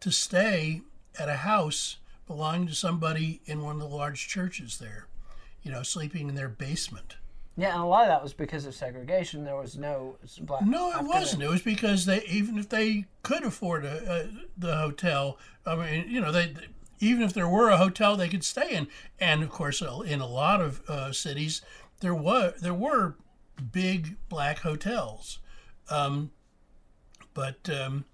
to 0.00 0.10
stay 0.10 0.82
at 1.18 1.28
a 1.28 1.36
house 1.36 1.98
belonging 2.26 2.66
to 2.66 2.74
somebody 2.74 3.40
in 3.46 3.62
one 3.62 3.76
of 3.76 3.80
the 3.80 3.96
large 3.96 4.28
churches 4.28 4.78
there 4.78 5.06
you 5.62 5.70
know 5.70 5.82
sleeping 5.82 6.28
in 6.28 6.34
their 6.34 6.48
basement 6.48 7.16
yeah, 7.56 7.74
and 7.74 7.82
a 7.82 7.86
lot 7.86 8.04
of 8.04 8.08
that 8.08 8.22
was 8.22 8.32
because 8.32 8.64
of 8.64 8.74
segregation. 8.74 9.44
There 9.44 9.56
was 9.56 9.76
no 9.76 10.16
black. 10.40 10.64
no 10.64 10.90
it 10.90 11.04
wasn't 11.04 11.42
it 11.42 11.50
was 11.50 11.60
because 11.60 12.06
they 12.06 12.22
even 12.24 12.58
if 12.58 12.70
they 12.70 13.04
could 13.22 13.44
afford 13.44 13.84
a, 13.84 14.10
a, 14.10 14.46
the 14.56 14.74
hotel 14.76 15.38
i 15.66 15.74
mean 15.76 16.06
you 16.08 16.20
know 16.20 16.32
they 16.32 16.54
even 17.02 17.22
if 17.22 17.32
there 17.34 17.48
were 17.48 17.68
a 17.68 17.76
hotel 17.76 18.16
they 18.16 18.28
could 18.28 18.44
stay 18.44 18.70
in. 18.74 18.86
And 19.20 19.42
of 19.42 19.50
course 19.50 19.82
in 19.82 20.20
a 20.20 20.26
lot 20.26 20.60
of 20.60 20.80
uh, 20.88 21.12
cities 21.12 21.60
there 22.00 22.14
were 22.14 22.54
there 22.60 22.74
were 22.74 23.16
big 23.72 24.16
black 24.28 24.60
hotels. 24.60 25.38
Um, 25.90 26.30
but 27.34 27.68
um, 27.68 28.04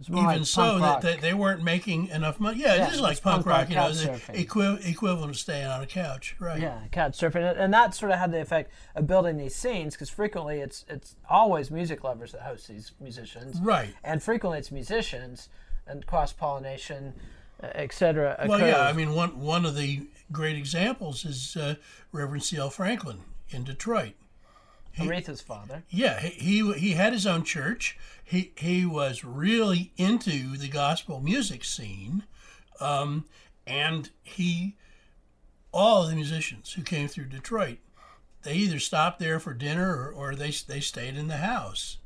even 0.00 0.24
like 0.24 0.44
so 0.46 0.78
that 0.78 1.02
they, 1.02 1.16
they 1.16 1.34
weren't 1.34 1.62
making 1.62 2.08
enough 2.08 2.40
money. 2.40 2.60
Yeah, 2.60 2.74
Yeah, 2.76 2.88
it 2.88 2.94
is 2.94 3.00
like 3.00 3.20
punk 3.20 3.44
punk 3.44 3.46
rock 3.46 3.58
rock 3.60 3.68
you 3.70 3.76
know 3.76 3.92
the 3.92 4.20
equi- 4.38 4.78
equivalent 4.90 5.30
of 5.30 5.36
staying 5.38 5.66
on 5.66 5.82
a 5.82 5.86
couch 5.86 6.34
right. 6.38 6.60
Yeah, 6.60 6.80
couch 6.90 7.18
surfing, 7.18 7.48
And- 7.50 7.58
and 7.58 7.74
that 7.74 7.94
sort 7.94 8.12
of 8.12 8.18
had 8.18 8.32
the 8.32 8.40
effect 8.40 8.72
of 8.94 9.06
building 9.06 9.36
these 9.36 9.54
scenes 9.54 9.94
because 9.94 10.08
frequently 10.08 10.60
it's 10.60 10.84
it's 10.88 11.16
always 11.28 11.70
music 11.70 12.04
lovers 12.04 12.32
that 12.32 12.42
host 12.42 12.68
these 12.68 12.92
musicians, 13.00 13.60
right. 13.60 13.94
And 14.02 14.22
frequently 14.22 14.58
it's 14.58 14.70
musicians 14.72 15.48
and 15.86 16.06
cross 16.06 16.32
pollination, 16.32 17.14
etc. 17.62 18.44
Well, 18.46 18.60
yeah, 18.60 18.82
I 18.82 18.92
mean, 18.92 19.14
one 19.14 19.40
one 19.40 19.64
of 19.64 19.76
the 19.76 20.06
great 20.30 20.56
examples 20.56 21.24
is 21.24 21.56
uh, 21.56 21.76
Reverend 22.10 22.44
C.L. 22.44 22.70
Franklin 22.70 23.20
in 23.50 23.64
Detroit. 23.64 24.14
Aretha's 24.98 25.40
father. 25.40 25.84
Yeah, 25.88 26.20
he, 26.20 26.30
he 26.30 26.72
he 26.74 26.90
had 26.92 27.12
his 27.12 27.26
own 27.26 27.44
church. 27.44 27.98
He 28.22 28.52
he 28.56 28.84
was 28.84 29.24
really 29.24 29.92
into 29.96 30.56
the 30.56 30.68
gospel 30.68 31.20
music 31.20 31.64
scene, 31.64 32.24
um, 32.80 33.24
and 33.66 34.10
he 34.22 34.76
all 35.72 36.06
the 36.06 36.14
musicians 36.14 36.72
who 36.72 36.82
came 36.82 37.08
through 37.08 37.26
Detroit, 37.26 37.78
they 38.42 38.54
either 38.54 38.78
stopped 38.78 39.18
there 39.18 39.40
for 39.40 39.54
dinner 39.54 39.96
or, 39.96 40.12
or 40.12 40.34
they 40.34 40.50
they 40.50 40.80
stayed 40.80 41.16
in 41.16 41.28
the 41.28 41.38
house, 41.38 41.98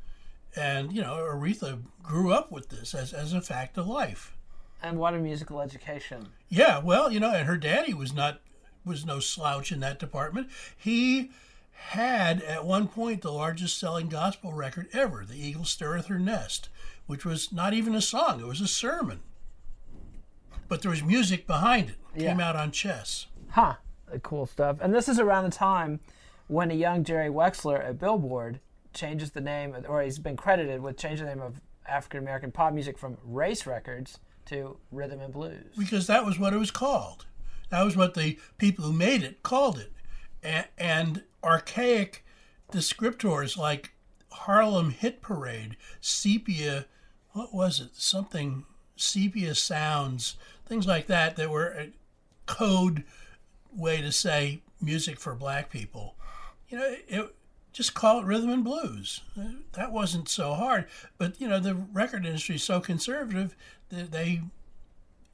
and 0.55 0.93
you 0.93 1.03
know 1.03 1.15
Aretha 1.17 1.83
grew 2.03 2.33
up 2.33 2.53
with 2.53 2.69
this 2.69 2.95
as 2.95 3.13
as 3.13 3.33
a 3.33 3.41
fact 3.41 3.77
of 3.77 3.89
life. 3.89 4.36
And 4.83 4.99
what 4.99 5.15
a 5.15 5.19
musical 5.19 5.61
education. 5.61 6.29
Yeah, 6.49 6.79
well, 6.79 7.11
you 7.11 7.19
know, 7.21 7.33
and 7.33 7.47
her 7.47 7.57
daddy 7.57 7.95
was 7.95 8.13
not 8.13 8.41
was 8.85 9.05
no 9.05 9.19
slouch 9.19 9.73
in 9.73 9.81
that 9.81 9.99
department. 9.99 10.49
He 10.77 11.31
had 11.73 12.41
at 12.43 12.65
one 12.65 12.87
point 12.87 13.23
the 13.23 13.33
largest 13.33 13.79
selling 13.79 14.09
gospel 14.09 14.53
record 14.53 14.89
ever, 14.93 15.25
"The 15.25 15.39
Eagle 15.45 15.65
Stirreth 15.65 16.07
Her 16.07 16.19
Nest," 16.19 16.69
which 17.07 17.25
was 17.25 17.53
not 17.53 17.75
even 17.75 17.95
a 17.95 18.01
song; 18.01 18.41
it 18.41 18.47
was 18.47 18.61
a 18.61 18.69
sermon. 18.69 19.21
But 20.69 20.83
there 20.83 20.91
was 20.91 21.03
music 21.03 21.47
behind 21.47 21.91
it. 21.91 21.97
Came 22.19 22.39
Yeah. 22.39 22.49
out 22.49 22.57
on 22.57 22.71
chess. 22.71 23.27
Huh. 23.51 23.75
Cool 24.23 24.47
stuff. 24.47 24.79
And 24.81 24.95
this 24.95 25.09
is 25.09 25.19
around 25.19 25.45
the 25.45 25.51
time 25.51 26.01
when 26.47 26.71
a 26.71 26.75
young 26.75 27.03
Jerry 27.03 27.29
Wexler 27.29 27.85
at 27.85 27.99
Billboard 27.99 28.61
changes 28.95 29.33
the 29.33 29.41
name, 29.41 29.77
or 29.89 30.01
he's 30.01 30.19
been 30.19 30.37
credited 30.37 30.81
with 30.81 30.97
changing 30.97 31.27
the 31.27 31.35
name 31.35 31.43
of 31.43 31.61
African 31.87 32.21
American 32.21 32.53
pop 32.53 32.73
music 32.73 32.99
from 32.99 33.19
Race 33.25 33.67
Records 33.67 34.19
to 34.47 34.77
Rhythm 34.91 35.21
and 35.21 35.33
Blues. 35.33 35.75
because 35.79 36.07
that 36.07 36.25
was 36.25 36.39
what 36.39 36.53
it 36.53 36.59
was 36.59 36.71
called. 36.71 37.27
That 37.71 37.83
was 37.83 37.97
what 37.97 38.15
the 38.15 38.39
people 38.59 38.85
who 38.85 38.93
made 38.93 39.23
it 39.23 39.43
called 39.43 39.79
it. 39.79 39.93
And, 40.43 40.67
and 40.79 41.23
archaic 41.43 42.25
descriptors 42.73 43.57
like 43.57 43.93
Harlem 44.31 44.91
Hit 44.91 45.21
Parade, 45.21 45.77
sepia, 46.01 46.87
what 47.33 47.55
was 47.55 47.81
it? 47.81 47.91
Something 47.95 48.65
sepia 48.97 49.55
sounds, 49.55 50.37
things 50.67 50.87
like 50.87 51.07
that, 51.07 51.37
that 51.37 51.51
were 51.51 51.69
a 51.69 51.91
code 52.47 53.05
way 53.75 54.01
to 54.01 54.13
say 54.13 54.61
music 54.81 55.19
for 55.19 55.35
black 55.35 55.71
people. 55.71 56.15
You 56.69 56.79
know, 56.79 56.95
it, 57.09 57.35
just 57.73 57.93
call 57.93 58.21
it 58.21 58.25
rhythm 58.25 58.49
and 58.51 58.65
blues. 58.65 59.21
That 59.73 59.93
wasn't 59.93 60.31
so 60.31 60.55
hard. 60.55 60.87
But, 61.19 61.39
you 61.39 61.47
know, 61.47 61.61
the 61.61 61.75
record 61.75 62.25
industry 62.25 62.55
is 62.55 62.65
so 62.65 62.81
conservative 62.81 63.55
that 63.91 64.11
they 64.11 64.41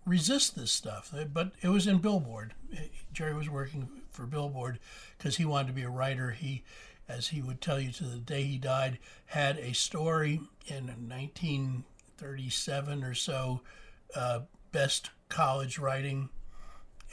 resist 0.05 0.57
this 0.57 0.73
stuff. 0.73 1.15
But 1.33 1.53
it 1.61 1.69
was 1.69 1.87
in 1.87 1.99
Billboard. 1.99 2.55
Jerry 3.13 3.35
was 3.35 3.49
working 3.49 3.89
for 4.11 4.27
Billboard 4.27 4.81
because 5.17 5.37
he 5.37 5.45
wanted 5.45 5.69
to 5.69 5.75
be 5.75 5.83
a 5.83 5.91
writer. 5.91 6.33
He, 6.33 6.65
as 7.09 7.29
he 7.29 7.41
would 7.43 7.61
tell 7.61 7.79
you 7.81 7.93
to 7.93 8.05
the 8.05 8.17
day 8.17 8.43
he 8.45 8.59
died, 8.59 8.99
had 9.27 9.59
a 9.59 9.75
story 9.75 10.41
in 10.67 10.87
1937 10.87 13.05
or 13.05 13.15
so, 13.15 13.61
uh, 14.15 14.41
best 14.73 15.11
college 15.29 15.79
writing 15.79 16.31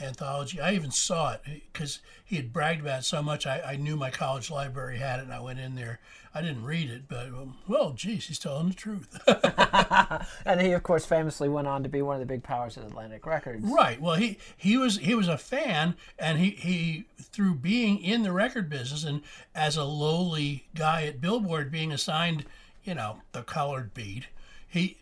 anthology. 0.02 0.60
I 0.60 0.74
even 0.74 0.92
saw 0.92 1.34
it 1.34 1.42
because 1.72 2.00
he 2.24 2.36
had 2.36 2.54
bragged 2.54 2.82
about 2.82 3.00
it 3.00 3.06
so 3.06 3.22
much. 3.22 3.46
I, 3.46 3.62
I 3.62 3.76
knew 3.76 3.96
my 3.96 4.10
college 4.10 4.50
library 4.50 4.98
had 4.98 5.20
it, 5.20 5.24
and 5.24 5.34
I 5.34 5.40
went 5.40 5.60
in 5.60 5.76
there. 5.76 6.00
I 6.34 6.42
didn't 6.42 6.64
read 6.64 6.90
it, 6.90 7.04
but 7.08 7.28
um, 7.28 7.58
well, 7.68 7.92
geez, 7.94 8.28
he's 8.28 8.38
telling 8.38 8.70
the 8.70 8.76
truth. 8.76 9.20
And 10.46 10.62
he, 10.62 10.72
of 10.72 10.84
course, 10.84 11.06
famously 11.06 11.50
went 11.50 11.68
on 11.68 11.84
to 11.84 11.90
be 11.90 12.02
one 12.02 12.16
of 12.16 12.20
the 12.20 12.26
big 12.26 12.44
powers 12.44 12.78
at 12.78 12.84
Atlantic 12.84 13.26
Records. 13.26 13.64
Right. 13.64 14.02
Well, 14.02 14.16
he 14.16 14.38
he 14.58 14.78
was 14.78 14.98
he 14.98 15.16
was 15.16 15.28
a 15.28 15.38
fan, 15.38 15.96
and 16.18 16.40
he 16.40 16.52
he 16.52 17.06
through 17.22 17.56
being 17.56 18.02
in 18.02 18.24
the 18.24 18.32
record 18.32 18.70
business 18.70 19.04
and 19.04 19.22
as 19.54 19.78
a 19.78 19.84
lowly 19.84 20.68
guy 20.76 21.06
at 21.06 21.22
Billboard, 21.22 21.72
being 21.72 21.92
assigned, 21.92 22.46
you 22.84 22.96
know, 22.96 23.18
the 23.32 23.44
colored 23.44 23.94
beat, 23.94 24.28
he 24.68 24.98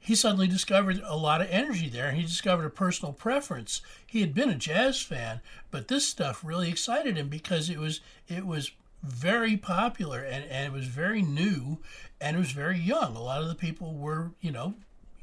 he 0.00 0.14
suddenly 0.14 0.48
discovered 0.48 1.02
a 1.04 1.16
lot 1.16 1.42
of 1.42 1.48
energy 1.50 1.88
there 1.88 2.08
and 2.08 2.16
he 2.16 2.22
discovered 2.22 2.64
a 2.64 2.70
personal 2.70 3.12
preference. 3.12 3.82
He 4.06 4.22
had 4.22 4.34
been 4.34 4.48
a 4.48 4.56
jazz 4.56 5.00
fan, 5.02 5.40
but 5.70 5.88
this 5.88 6.08
stuff 6.08 6.42
really 6.42 6.70
excited 6.70 7.16
him 7.16 7.28
because 7.28 7.68
it 7.68 7.78
was 7.78 8.00
it 8.26 8.46
was 8.46 8.72
very 9.02 9.56
popular 9.56 10.20
and, 10.20 10.44
and 10.46 10.66
it 10.66 10.72
was 10.72 10.86
very 10.86 11.20
new 11.22 11.78
and 12.20 12.36
it 12.36 12.40
was 12.40 12.52
very 12.52 12.78
young. 12.78 13.14
A 13.14 13.22
lot 13.22 13.42
of 13.42 13.48
the 13.48 13.54
people 13.54 13.94
were, 13.94 14.30
you 14.40 14.50
know, 14.50 14.74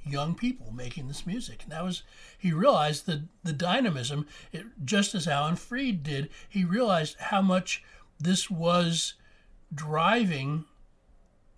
young 0.05 0.35
people 0.35 0.71
making 0.71 1.07
this 1.07 1.25
music. 1.25 1.63
And 1.63 1.71
that 1.71 1.83
was 1.83 2.03
he 2.37 2.53
realized 2.53 3.07
the 3.07 3.23
the 3.43 3.53
dynamism, 3.53 4.27
it, 4.51 4.67
just 4.85 5.15
as 5.15 5.27
Alan 5.27 5.55
Freed 5.55 6.03
did. 6.03 6.29
He 6.47 6.63
realized 6.63 7.17
how 7.19 7.41
much 7.41 7.83
this 8.19 8.47
was 8.47 9.15
driving 9.73 10.65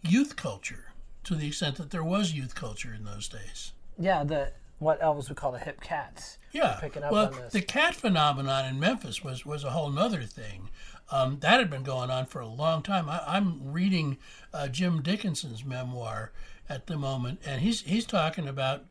youth 0.01 0.37
culture 0.37 0.88
to 1.29 1.35
the 1.35 1.47
extent 1.47 1.75
that 1.75 1.91
there 1.91 2.03
was 2.03 2.33
youth 2.33 2.55
culture 2.55 2.91
in 2.91 3.05
those 3.05 3.27
days. 3.27 3.73
Yeah, 3.99 4.23
the 4.23 4.51
what 4.79 4.99
Elvis 4.99 5.29
would 5.29 5.37
call 5.37 5.51
the 5.51 5.59
hip 5.59 5.79
cats. 5.79 6.39
Yeah, 6.51 6.79
picking 6.81 7.03
up 7.03 7.11
well, 7.11 7.27
on 7.27 7.33
this. 7.33 7.53
the 7.53 7.61
cat 7.61 7.93
phenomenon 7.93 8.65
in 8.65 8.79
Memphis 8.79 9.23
was 9.23 9.45
was 9.45 9.63
a 9.63 9.69
whole 9.69 9.91
nother 9.91 10.23
thing. 10.23 10.69
Um, 11.11 11.37
that 11.41 11.59
had 11.59 11.69
been 11.69 11.83
going 11.83 12.09
on 12.09 12.25
for 12.25 12.39
a 12.39 12.47
long 12.47 12.81
time. 12.81 13.07
I, 13.09 13.21
I'm 13.27 13.71
reading 13.71 14.17
uh, 14.53 14.69
Jim 14.69 15.03
Dickinson's 15.03 15.63
memoir 15.63 16.31
at 16.67 16.87
the 16.87 16.97
moment, 16.97 17.41
and 17.45 17.61
he's 17.61 17.81
he's 17.81 18.07
talking 18.07 18.47
about 18.47 18.85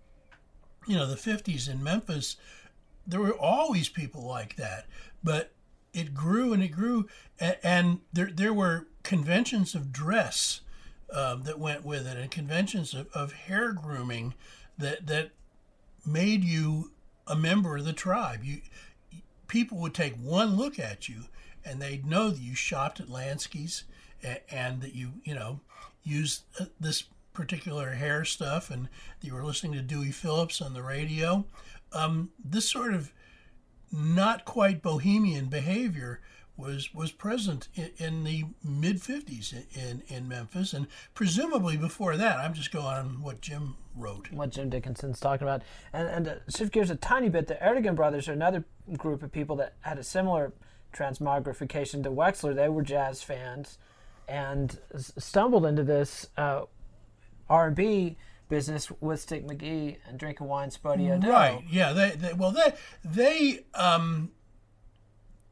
you 0.86 0.94
know 0.94 1.06
the 1.06 1.16
50s 1.16 1.68
in 1.68 1.82
Memphis. 1.82 2.36
There 3.04 3.20
were 3.20 3.36
always 3.36 3.88
people 3.88 4.24
like 4.24 4.54
that, 4.54 4.86
but 5.24 5.50
it 5.92 6.14
grew 6.14 6.52
and 6.52 6.62
it 6.62 6.68
grew, 6.68 7.08
and, 7.40 7.56
and 7.64 8.00
there 8.12 8.30
there 8.32 8.54
were 8.54 8.86
conventions 9.02 9.74
of 9.74 9.90
dress 9.90 10.60
um, 11.12 11.42
that 11.42 11.58
went 11.58 11.84
with 11.84 12.06
it, 12.06 12.16
and 12.16 12.30
conventions 12.30 12.94
of, 12.94 13.08
of 13.14 13.32
hair 13.32 13.72
grooming 13.72 14.34
that 14.76 15.06
that 15.06 15.30
made 16.06 16.44
you 16.44 16.92
a 17.26 17.36
member 17.36 17.76
of 17.76 17.84
the 17.84 17.92
tribe. 17.92 18.44
You 18.44 18.60
people 19.46 19.78
would 19.78 19.94
take 19.94 20.14
one 20.16 20.56
look 20.56 20.78
at 20.78 21.08
you 21.08 21.24
and 21.64 21.80
they'd 21.80 22.06
know 22.06 22.30
that 22.30 22.40
you 22.40 22.54
shopped 22.54 23.00
at 23.00 23.08
Lansky's 23.08 23.84
and, 24.22 24.40
and 24.50 24.80
that 24.80 24.94
you 24.94 25.12
you 25.24 25.34
know 25.34 25.60
used 26.02 26.42
uh, 26.60 26.66
this 26.80 27.04
particular 27.32 27.90
hair 27.92 28.24
stuff 28.24 28.70
and 28.70 28.88
you 29.20 29.34
were 29.34 29.44
listening 29.44 29.72
to 29.72 29.82
Dewey 29.82 30.10
Phillips 30.10 30.60
on 30.60 30.74
the 30.74 30.82
radio. 30.82 31.44
Um, 31.92 32.30
this 32.44 32.68
sort 32.68 32.94
of 32.94 33.12
not 33.92 34.44
quite 34.44 34.82
bohemian 34.82 35.46
behavior 35.46 36.20
was 36.58 36.92
was 36.92 37.12
present 37.12 37.68
in, 37.74 37.90
in 37.98 38.24
the 38.24 38.44
mid 38.64 39.00
50s 39.00 39.54
in, 39.76 40.02
in 40.08 40.26
Memphis 40.28 40.72
and 40.74 40.88
presumably 41.14 41.76
before 41.76 42.16
that 42.16 42.38
I'm 42.38 42.52
just 42.52 42.72
going 42.72 42.84
on 42.84 43.22
what 43.22 43.40
Jim 43.40 43.76
wrote 43.96 44.30
what 44.32 44.50
Jim 44.50 44.68
Dickinson's 44.68 45.20
talking 45.20 45.46
about 45.46 45.62
and 45.92 46.08
and 46.08 46.24
to 46.26 46.40
shift 46.54 46.72
gears 46.72 46.90
a 46.90 46.96
tiny 46.96 47.28
bit 47.28 47.46
the 47.46 47.54
Ertegun 47.54 47.94
brothers 47.94 48.28
are 48.28 48.32
another 48.32 48.64
group 48.96 49.22
of 49.22 49.30
people 49.30 49.54
that 49.56 49.74
had 49.82 49.98
a 49.98 50.02
similar 50.02 50.52
transmogrification 50.92 52.02
to 52.02 52.10
Wexler 52.10 52.54
they 52.54 52.68
were 52.68 52.82
jazz 52.82 53.22
fans 53.22 53.78
and 54.28 54.78
s- 54.94 55.12
stumbled 55.16 55.64
into 55.64 55.84
this 55.84 56.26
uh, 56.36 56.62
R&B 57.48 58.16
business 58.48 58.90
with 59.00 59.20
Stick 59.20 59.46
McGhee 59.46 59.96
and 60.06 60.18
drinking 60.18 60.48
wine 60.48 60.70
Spo-Dee-O-Dee. 60.70 61.28
Right. 61.28 61.62
Yeah. 61.70 61.92
They, 61.92 62.10
they 62.10 62.32
well 62.32 62.50
they 62.50 62.72
they 63.04 63.64
um 63.74 64.30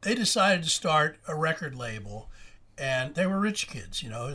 they 0.07 0.15
decided 0.15 0.63
to 0.63 0.69
start 0.69 1.17
a 1.27 1.35
record 1.35 1.75
label, 1.75 2.29
and 2.77 3.13
they 3.15 3.25
were 3.25 3.41
rich 3.41 3.67
kids. 3.67 4.01
You 4.01 4.09
know, 4.09 4.33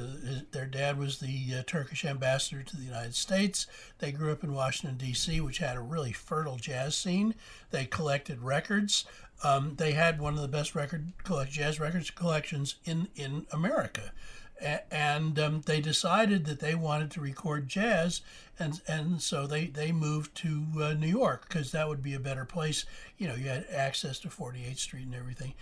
their 0.51 0.67
dad 0.67 0.99
was 0.99 1.19
the 1.19 1.47
uh, 1.59 1.63
Turkish 1.67 2.05
ambassador 2.05 2.63
to 2.63 2.77
the 2.77 2.83
United 2.83 3.15
States. 3.15 3.67
They 3.99 4.13
grew 4.13 4.33
up 4.33 4.45
in 4.45 4.53
Washington 4.53 4.99
D.C., 4.99 5.41
which 5.41 5.59
had 5.59 5.79
a 5.79 5.81
really 5.81 6.13
fertile 6.13 6.57
jazz 6.57 6.95
scene. 6.95 7.35
They 7.71 7.87
collected 7.87 8.43
records. 8.43 9.07
Um, 9.43 9.77
they 9.79 9.93
had 9.93 10.21
one 10.21 10.35
of 10.35 10.43
the 10.43 10.47
best 10.47 10.75
record 10.75 11.13
collect, 11.25 11.53
jazz 11.53 11.81
records 11.81 12.11
collections 12.11 12.75
in 12.85 13.09
in 13.17 13.47
America. 13.51 14.13
And 14.63 15.39
um, 15.41 15.63
they 15.67 15.81
decided 15.81 16.45
that 16.47 16.61
they 16.61 16.75
wanted 16.75 17.11
to 17.13 17.21
record 17.21 17.69
jazz, 17.69 18.21
and 18.59 18.81
and 18.87 19.21
so 19.21 19.47
they, 19.47 19.67
they 19.67 19.91
moved 19.91 20.37
to 20.37 20.65
uh, 20.81 20.93
New 20.93 21.09
York 21.09 21.49
because 21.49 21.73
that 21.73 21.89
would 21.89 22.03
be 22.03 22.15
a 22.15 22.21
better 22.21 22.45
place. 22.45 22.85
You 23.19 23.27
know, 23.29 23.35
you 23.35 23.49
had 23.49 23.67
access 23.75 24.19
to 24.21 24.29
48th 24.29 24.79
Street 24.79 25.07
and 25.07 25.15
everything, 25.15 25.55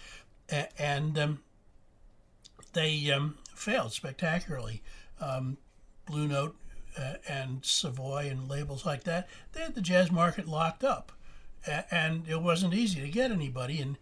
A- 0.53 0.69
and 0.81 1.19
um, 1.19 1.39
they 2.73 3.11
um, 3.11 3.39
failed 3.55 3.93
spectacularly. 3.93 4.83
Um, 5.21 5.57
Blue 6.07 6.27
Note 6.29 6.57
uh, 6.99 7.15
and 7.29 7.65
Savoy 7.65 8.29
and 8.31 8.49
labels 8.49 8.85
like 8.85 9.05
that, 9.05 9.29
they 9.53 9.61
had 9.61 9.75
the 9.75 9.81
jazz 9.81 10.11
market 10.11 10.47
locked 10.49 10.85
up, 10.85 11.13
A- 11.67 11.93
and 11.95 12.29
it 12.29 12.43
wasn't 12.43 12.75
easy 12.75 13.01
to 13.01 13.09
get 13.09 13.31
anybody. 13.31 13.81
And 13.81 13.97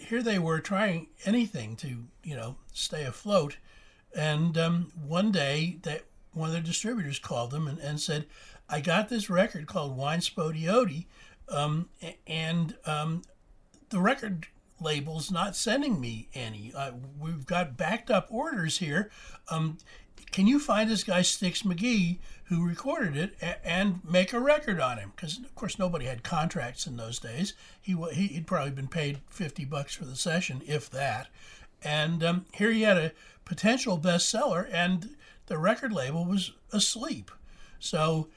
here 0.00 0.22
they 0.22 0.38
were 0.38 0.60
trying 0.60 1.06
anything 1.24 1.76
to 1.76 2.04
you 2.22 2.36
know 2.36 2.56
stay 2.72 3.04
afloat. 3.04 3.56
And 4.16 4.56
um, 4.56 4.92
one 5.06 5.30
day, 5.30 5.78
that 5.82 6.04
one 6.32 6.48
of 6.48 6.52
their 6.54 6.62
distributors 6.62 7.18
called 7.18 7.50
them 7.50 7.68
and, 7.68 7.78
and 7.78 8.00
said, 8.00 8.26
"I 8.68 8.80
got 8.80 9.08
this 9.08 9.28
record 9.28 9.66
called 9.66 9.96
Wine 9.96 10.20
Spo-Dee-O-Dee, 10.20 11.06
um, 11.48 11.88
and 12.26 12.74
um, 12.86 13.22
the 13.90 14.00
record 14.00 14.46
label's 14.80 15.30
not 15.30 15.54
sending 15.54 16.00
me 16.00 16.28
any. 16.34 16.72
Uh, 16.74 16.92
we've 17.18 17.46
got 17.46 17.76
backed 17.76 18.10
up 18.10 18.26
orders 18.30 18.78
here. 18.78 19.10
Um, 19.50 19.78
can 20.32 20.46
you 20.46 20.58
find 20.58 20.90
this 20.90 21.04
guy 21.04 21.22
Sticks 21.22 21.62
McGhee 21.62 22.18
who 22.44 22.66
recorded 22.66 23.16
it 23.16 23.58
and 23.64 24.00
make 24.04 24.32
a 24.32 24.40
record 24.40 24.80
on 24.80 24.98
him? 24.98 25.12
Because 25.14 25.38
of 25.38 25.54
course 25.54 25.78
nobody 25.78 26.06
had 26.06 26.22
contracts 26.22 26.86
in 26.86 26.96
those 26.96 27.18
days. 27.18 27.54
He- 27.80 27.94
he'd 28.12 28.46
probably 28.46 28.72
been 28.72 28.88
paid 28.88 29.20
fifty 29.30 29.64
bucks 29.64 29.94
for 29.94 30.04
the 30.04 30.16
session, 30.16 30.62
if 30.66 30.90
that. 30.90 31.28
And 31.82 32.24
um, 32.24 32.46
here 32.52 32.70
you 32.70 32.84
had 32.84 32.96
a 32.96 33.12
potential 33.44 33.98
bestseller, 33.98 34.68
and 34.72 35.16
the 35.46 35.58
record 35.58 35.92
label 35.92 36.24
was 36.24 36.52
asleep. 36.72 37.30
So 37.78 38.28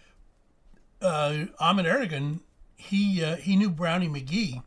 uh, 1.02 1.46
Ahmet 1.60 1.86
Ertegun, 1.86 2.42
he 2.76 3.24
uh, 3.24 3.38
he 3.38 3.56
knew 3.56 3.70
Brownie 3.70 4.10
McGhee, 4.10 4.64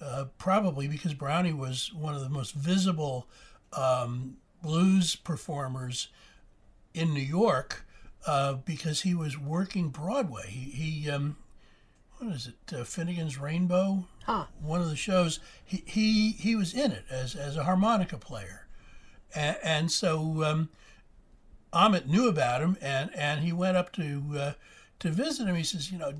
uh, 0.00 0.26
probably 0.38 0.88
because 0.88 1.14
Brownie 1.14 1.52
was 1.52 1.92
one 1.92 2.14
of 2.14 2.20
the 2.20 2.28
most 2.28 2.54
visible 2.54 3.26
um, 3.72 4.36
blues 4.62 5.16
performers 5.16 6.08
in 6.94 7.14
New 7.14 7.20
York 7.20 7.86
uh, 8.26 8.54
because 8.54 9.02
he 9.02 9.14
was 9.14 9.38
working 9.38 9.88
Broadway. 9.88 10.48
He, 10.48 10.70
he 10.70 11.10
um, 11.10 11.36
what 12.18 12.34
is 12.34 12.48
it, 12.48 12.74
uh, 12.74 12.84
Finian's 12.84 13.38
Rainbow? 13.38 14.04
One 14.60 14.80
of 14.80 14.88
the 14.88 14.96
shows. 14.96 15.40
He 15.64 15.82
he, 15.86 16.30
he 16.32 16.56
was 16.56 16.72
in 16.74 16.92
it 16.92 17.04
as, 17.10 17.34
as 17.34 17.56
a 17.56 17.64
harmonica 17.64 18.18
player, 18.18 18.66
and, 19.34 19.56
and 19.62 19.92
so 19.92 20.44
um, 20.44 20.68
Ahmet 21.72 22.08
knew 22.08 22.28
about 22.28 22.62
him, 22.62 22.76
and, 22.80 23.10
and 23.14 23.44
he 23.44 23.52
went 23.52 23.76
up 23.76 23.92
to 23.92 24.22
uh, 24.36 24.52
to 25.00 25.10
visit 25.10 25.46
him. 25.46 25.56
He 25.56 25.62
says, 25.62 25.90
you 25.92 25.98
know, 25.98 26.12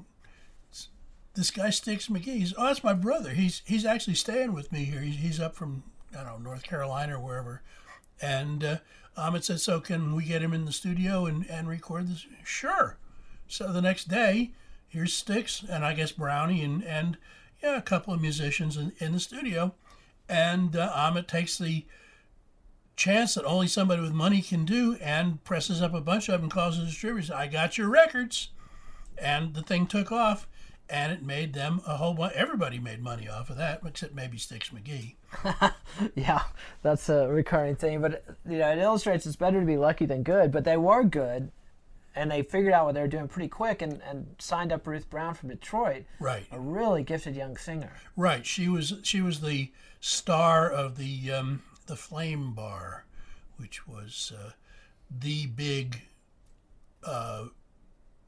this 1.34 1.50
guy 1.50 1.70
Sticks 1.70 2.08
McGhee. 2.08 2.38
He's, 2.38 2.54
oh, 2.56 2.66
that's 2.66 2.84
my 2.84 2.94
brother. 2.94 3.30
He's 3.30 3.62
he's 3.64 3.86
actually 3.86 4.14
staying 4.14 4.52
with 4.52 4.72
me 4.72 4.84
here. 4.84 5.00
He's, 5.00 5.16
he's 5.16 5.40
up 5.40 5.54
from 5.54 5.84
I 6.12 6.24
don't 6.24 6.42
know 6.42 6.50
North 6.50 6.62
Carolina 6.62 7.16
or 7.16 7.20
wherever. 7.20 7.62
And 8.20 8.62
uh, 8.64 8.76
Ahmet 9.16 9.44
said, 9.44 9.60
so 9.60 9.80
can 9.80 10.14
we 10.14 10.24
get 10.24 10.42
him 10.42 10.52
in 10.52 10.66
the 10.66 10.72
studio 10.72 11.26
and, 11.26 11.48
and 11.48 11.68
record 11.68 12.08
this? 12.08 12.26
Sure. 12.44 12.98
So 13.48 13.72
the 13.72 13.80
next 13.80 14.08
day, 14.08 14.52
here's 14.88 15.14
Sticks 15.14 15.64
and 15.68 15.84
I 15.84 15.94
guess 15.94 16.12
Brownie 16.12 16.62
and 16.62 16.84
and 16.84 17.16
yeah, 17.62 17.76
a 17.76 17.82
couple 17.82 18.14
of 18.14 18.20
musicians 18.20 18.76
in, 18.76 18.92
in 18.98 19.12
the 19.12 19.20
studio. 19.20 19.74
And 20.28 20.76
uh, 20.76 20.92
Ahmet 20.94 21.28
takes 21.28 21.58
the 21.58 21.84
chance 22.96 23.34
that 23.34 23.44
only 23.44 23.66
somebody 23.66 24.02
with 24.02 24.12
money 24.12 24.42
can 24.42 24.64
do 24.64 24.96
and 25.00 25.42
presses 25.42 25.82
up 25.82 25.94
a 25.94 26.00
bunch 26.00 26.28
of 26.28 26.34
them 26.34 26.42
and 26.44 26.52
calls 26.52 26.78
the 26.78 26.84
distributors, 26.84 27.30
I 27.30 27.46
got 27.46 27.78
your 27.78 27.88
records. 27.88 28.50
And 29.18 29.54
the 29.54 29.62
thing 29.62 29.86
took 29.86 30.12
off 30.12 30.46
and 30.90 31.12
it 31.12 31.22
made 31.22 31.54
them 31.54 31.80
a 31.86 31.96
whole 31.96 32.14
bunch. 32.14 32.34
Everybody 32.34 32.78
made 32.78 33.02
money 33.02 33.28
off 33.28 33.48
of 33.48 33.56
that, 33.56 33.80
except 33.86 34.14
maybe 34.14 34.38
Sticks 34.38 34.70
McGhee. 34.70 35.14
Yeah, 36.14 36.42
that's 36.82 37.08
a 37.08 37.28
recurring 37.28 37.76
thing. 37.76 38.00
But 38.00 38.24
you 38.48 38.58
know, 38.58 38.70
it 38.70 38.78
illustrates 38.78 39.26
it's 39.26 39.36
better 39.36 39.60
to 39.60 39.66
be 39.66 39.76
lucky 39.76 40.06
than 40.06 40.22
good. 40.22 40.50
But 40.50 40.64
they 40.64 40.76
were 40.76 41.04
good, 41.04 41.50
and 42.14 42.30
they 42.30 42.42
figured 42.42 42.72
out 42.72 42.86
what 42.86 42.94
they 42.94 43.00
were 43.00 43.06
doing 43.08 43.28
pretty 43.28 43.48
quick, 43.48 43.82
and, 43.82 44.00
and 44.02 44.34
signed 44.38 44.72
up 44.72 44.86
Ruth 44.86 45.08
Brown 45.10 45.34
from 45.34 45.48
Detroit, 45.50 46.04
Right, 46.18 46.46
a 46.50 46.58
really 46.58 47.02
gifted 47.02 47.36
young 47.36 47.56
singer. 47.56 47.92
right. 48.16 48.44
She 48.46 48.68
was 48.68 48.94
she 49.02 49.20
was 49.20 49.40
the 49.40 49.70
star 50.00 50.68
of 50.70 50.96
the 50.96 51.30
um, 51.32 51.62
the 51.86 51.96
Flame 51.96 52.52
Bar, 52.54 53.04
which 53.56 53.86
was 53.86 54.32
uh, 54.36 54.50
the 55.10 55.46
big 55.46 56.02
uh, 57.04 57.46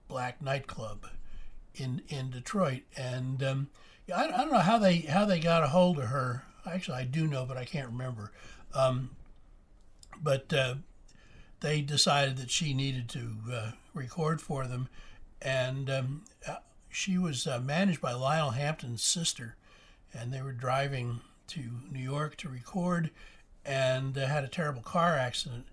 black 0.08 0.40
nightclub 0.42 1.06
in 1.74 2.02
in 2.08 2.30
Detroit, 2.30 2.82
and 2.96 3.42
um, 3.42 3.68
I, 4.14 4.24
I 4.24 4.28
don't 4.38 4.52
know 4.52 4.58
how 4.58 4.78
they 4.78 4.96
how 4.98 5.24
they 5.24 5.40
got 5.40 5.62
a 5.62 5.68
hold 5.68 5.98
of 5.98 6.06
her. 6.06 6.44
Actually, 6.66 6.98
I 6.98 7.04
do 7.04 7.26
know, 7.26 7.44
but 7.44 7.56
I 7.56 7.64
can't 7.64 7.88
remember. 7.88 8.30
Um, 8.74 9.10
but 10.22 10.52
uh, 10.52 10.76
they 11.62 11.81
decided 11.81 12.37
that 12.37 12.51
she 12.51 12.75
needed 12.75 13.09
to 13.09 13.37
uh, 13.51 13.70
record 13.94 14.40
for 14.40 14.66
them, 14.66 14.88
and 15.40 15.88
um, 15.88 16.22
uh, 16.46 16.57
she 16.90 17.16
was 17.16 17.46
uh, 17.46 17.61
managed 17.61 18.01
by 18.01 18.12
Lionel 18.12 18.51
Hampton's 18.51 19.03
sister, 19.03 19.55
and 20.12 20.33
they 20.33 20.42
were 20.42 20.53
driving 20.53 21.20
to 21.46 21.61
New 21.90 22.01
York 22.01 22.37
to 22.38 22.48
record, 22.48 23.11
and 23.64 24.18
uh, 24.18 24.27
had 24.27 24.44
a 24.44 24.48
terrible 24.48 24.83
car 24.83 25.16
accident, 25.16 25.66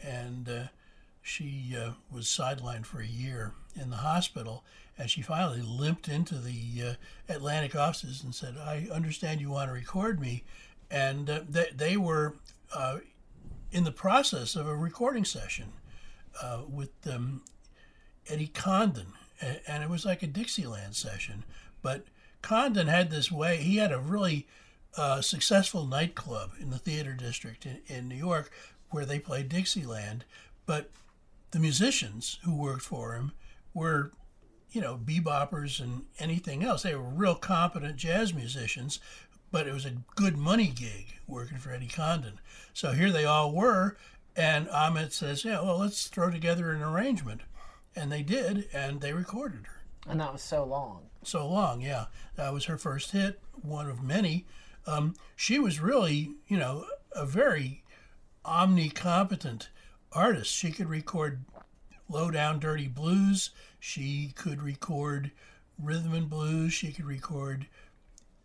and 0.00 0.48
uh, 0.48 0.62
she 1.20 1.76
uh, 1.76 1.90
was 2.10 2.26
sidelined 2.26 2.86
for 2.86 3.00
a 3.00 3.06
year 3.06 3.52
in 3.78 3.90
the 3.90 3.96
hospital. 3.96 4.64
And 4.98 5.10
she 5.10 5.22
finally 5.22 5.62
limped 5.62 6.06
into 6.06 6.34
the 6.34 6.96
Atlantic 7.28 7.74
offices 7.74 8.22
and 8.22 8.34
said, 8.34 8.56
"I 8.58 8.88
understand 8.92 9.40
you 9.40 9.50
want 9.50 9.70
to 9.70 9.74
record 9.74 10.20
me," 10.20 10.44
and 10.90 11.26
they, 11.26 11.68
they 11.74 11.96
were 11.96 12.34
uh, 12.74 12.98
in 13.72 13.84
the 13.84 13.92
process 13.92 14.54
of 14.54 14.66
a 14.66 14.76
recording 14.76 15.24
session 15.24 15.72
uh, 16.40 16.60
with 16.68 16.90
um, 17.10 17.42
Eddie 18.28 18.48
Condon, 18.48 19.14
and 19.66 19.82
it 19.82 19.90
was 19.90 20.04
like 20.04 20.22
a 20.22 20.26
Dixieland 20.26 20.94
session. 20.94 21.44
But 21.80 22.04
Condon 22.42 22.86
had 22.86 23.10
this 23.10 23.32
way; 23.32 23.56
he 23.56 23.78
had 23.78 23.90
a 23.90 23.98
really 23.98 24.46
uh, 24.96 25.22
successful 25.22 25.86
nightclub 25.86 26.52
in 26.60 26.70
the 26.70 26.78
theater 26.78 27.14
district 27.14 27.66
in, 27.66 27.80
in 27.86 28.08
New 28.08 28.16
York 28.16 28.50
where 28.90 29.06
they 29.06 29.18
played 29.18 29.48
Dixieland, 29.48 30.24
but 30.66 30.90
the 31.50 31.58
musicians 31.58 32.38
who 32.44 32.54
worked 32.54 32.82
for 32.82 33.14
him 33.14 33.32
were, 33.74 34.12
you 34.70 34.80
know, 34.80 35.00
beboppers 35.02 35.80
and 35.80 36.02
anything 36.18 36.62
else. 36.62 36.82
They 36.82 36.94
were 36.94 37.02
real 37.02 37.34
competent 37.34 37.96
jazz 37.96 38.34
musicians, 38.34 39.00
but 39.52 39.68
it 39.68 39.72
was 39.72 39.84
a 39.84 39.98
good 40.16 40.36
money 40.36 40.66
gig 40.66 41.06
working 41.28 41.58
for 41.58 41.70
Eddie 41.70 41.86
Condon. 41.86 42.40
So 42.72 42.92
here 42.92 43.12
they 43.12 43.24
all 43.24 43.52
were, 43.52 43.96
and 44.34 44.68
Ahmet 44.70 45.12
says, 45.12 45.44
"Yeah, 45.44 45.60
well, 45.60 45.78
let's 45.78 46.08
throw 46.08 46.30
together 46.30 46.72
an 46.72 46.82
arrangement," 46.82 47.42
and 47.94 48.10
they 48.10 48.22
did, 48.22 48.68
and 48.72 49.00
they 49.00 49.12
recorded 49.12 49.66
her. 49.66 49.82
And 50.08 50.20
that 50.20 50.32
was 50.32 50.42
so 50.42 50.64
long. 50.64 51.10
So 51.22 51.46
long, 51.46 51.80
yeah, 51.80 52.06
that 52.34 52.52
was 52.52 52.64
her 52.64 52.78
first 52.78 53.12
hit, 53.12 53.40
one 53.52 53.88
of 53.88 54.02
many. 54.02 54.46
Um, 54.86 55.14
she 55.36 55.60
was 55.60 55.78
really, 55.78 56.34
you 56.48 56.56
know, 56.58 56.86
a 57.12 57.24
very 57.24 57.84
omnicompetent 58.44 59.68
artist. 60.10 60.52
She 60.52 60.72
could 60.72 60.88
record 60.88 61.44
low 62.08 62.30
down 62.30 62.58
dirty 62.58 62.88
blues. 62.88 63.50
She 63.78 64.32
could 64.34 64.62
record 64.62 65.30
rhythm 65.78 66.14
and 66.14 66.28
blues. 66.28 66.72
She 66.72 66.92
could 66.92 67.04
record, 67.04 67.66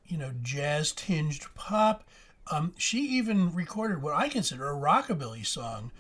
you 0.08 0.18
know, 0.18 0.32
jazz 0.42 0.92
tinged 0.92 1.46
pop. 1.56 2.04
Um, 2.52 2.74
she 2.78 3.00
even 3.00 3.54
recorded 3.54 4.02
what 4.02 4.16
I 4.16 4.30
consider 4.30 4.70
a 4.70 4.76
rockabilly 4.76 5.46
song, 5.46 5.92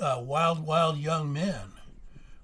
uh, 0.00 0.20
"Wild 0.24 0.64
Wild 0.66 0.98
Young 0.98 1.32
Men," 1.32 1.72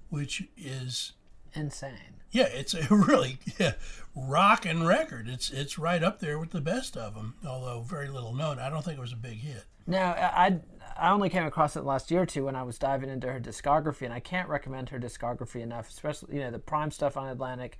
which 0.09 0.43
is 0.55 1.13
Insane. 1.53 2.21
yeah, 2.31 2.47
it's 2.47 2.73
a 2.73 2.87
really 2.93 3.39
yeah, 3.59 3.73
rockin' 4.15 4.85
record. 4.85 5.27
It's 5.27 5.49
it's 5.49 5.79
right 5.79 6.03
up 6.03 6.19
there 6.19 6.37
with 6.37 6.51
the 6.51 6.61
best 6.61 6.95
of 6.95 7.15
them, 7.15 7.35
although 7.45 7.81
very 7.81 8.09
little 8.09 8.33
known. 8.35 8.59
I 8.59 8.69
don't 8.69 8.83
think 8.85 8.97
it 8.97 9.01
was 9.01 9.13
a 9.13 9.17
big 9.17 9.37
hit. 9.37 9.63
No, 9.87 9.99
I 10.01 10.59
I 10.97 11.09
only 11.11 11.29
came 11.29 11.45
across 11.45 11.75
it 11.75 11.83
last 11.83 12.11
year 12.11 12.21
or 12.21 12.25
two 12.25 12.45
when 12.45 12.55
I 12.55 12.63
was 12.63 12.77
diving 12.77 13.09
into 13.09 13.31
her 13.31 13.39
discography, 13.39 14.03
and 14.03 14.13
I 14.13 14.19
can't 14.19 14.49
recommend 14.49 14.89
her 14.89 14.99
discography 14.99 15.61
enough. 15.61 15.89
Especially 15.89 16.35
you 16.35 16.41
know 16.41 16.51
the 16.51 16.59
prime 16.59 16.91
stuff 16.91 17.17
on 17.17 17.27
Atlantic. 17.29 17.77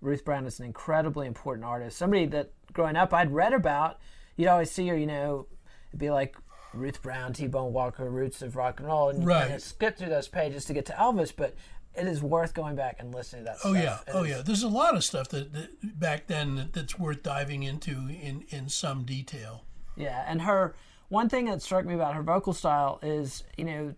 Ruth 0.00 0.24
Brown 0.24 0.46
is 0.46 0.58
an 0.60 0.66
incredibly 0.66 1.26
important 1.26 1.64
artist. 1.66 1.96
Somebody 1.98 2.26
that 2.26 2.52
growing 2.72 2.96
up 2.96 3.12
I'd 3.12 3.32
read 3.32 3.52
about. 3.52 3.98
You'd 4.36 4.48
always 4.48 4.70
see 4.70 4.86
her, 4.88 4.96
you 4.96 5.06
know, 5.06 5.46
it'd 5.90 6.00
be 6.00 6.10
like 6.10 6.36
Ruth 6.72 7.02
Brown, 7.02 7.32
T 7.34 7.46
Bone 7.46 7.72
Walker, 7.72 8.08
Roots 8.08 8.40
of 8.42 8.56
Rock 8.56 8.80
and 8.80 8.88
Roll, 8.88 9.10
and 9.10 9.22
you 9.22 9.28
Right. 9.28 9.42
kind 9.42 9.54
of 9.54 9.60
skip 9.60 9.98
through 9.98 10.08
those 10.08 10.28
pages 10.28 10.64
to 10.66 10.72
get 10.72 10.86
to 10.86 10.92
Elvis. 10.92 11.32
But 11.36 11.54
it 11.94 12.06
is 12.06 12.22
worth 12.22 12.54
going 12.54 12.76
back 12.76 12.96
and 13.00 13.12
listening 13.14 13.42
to 13.44 13.50
that. 13.50 13.58
Stuff. 13.58 13.70
Oh 13.72 13.74
stuff. 13.74 14.04
yeah, 14.06 14.12
It 14.12 14.16
oh 14.16 14.22
is- 14.22 14.30
yeah. 14.30 14.42
There's 14.42 14.62
a 14.62 14.68
lot 14.68 14.94
of 14.96 15.04
stuff 15.04 15.28
that, 15.30 15.52
that 15.52 15.98
back 15.98 16.28
then 16.28 16.54
that, 16.56 16.72
that's 16.72 16.98
worth 16.98 17.22
diving 17.22 17.62
into 17.64 17.92
in 18.08 18.44
in 18.48 18.68
some 18.68 19.04
detail. 19.04 19.64
Yeah, 19.96 20.24
and 20.26 20.42
her 20.42 20.74
one 21.08 21.28
thing 21.28 21.46
that 21.46 21.60
struck 21.60 21.84
me 21.84 21.94
about 21.94 22.14
her 22.14 22.22
vocal 22.22 22.52
style 22.52 23.00
is, 23.02 23.42
you 23.58 23.64
know, 23.64 23.94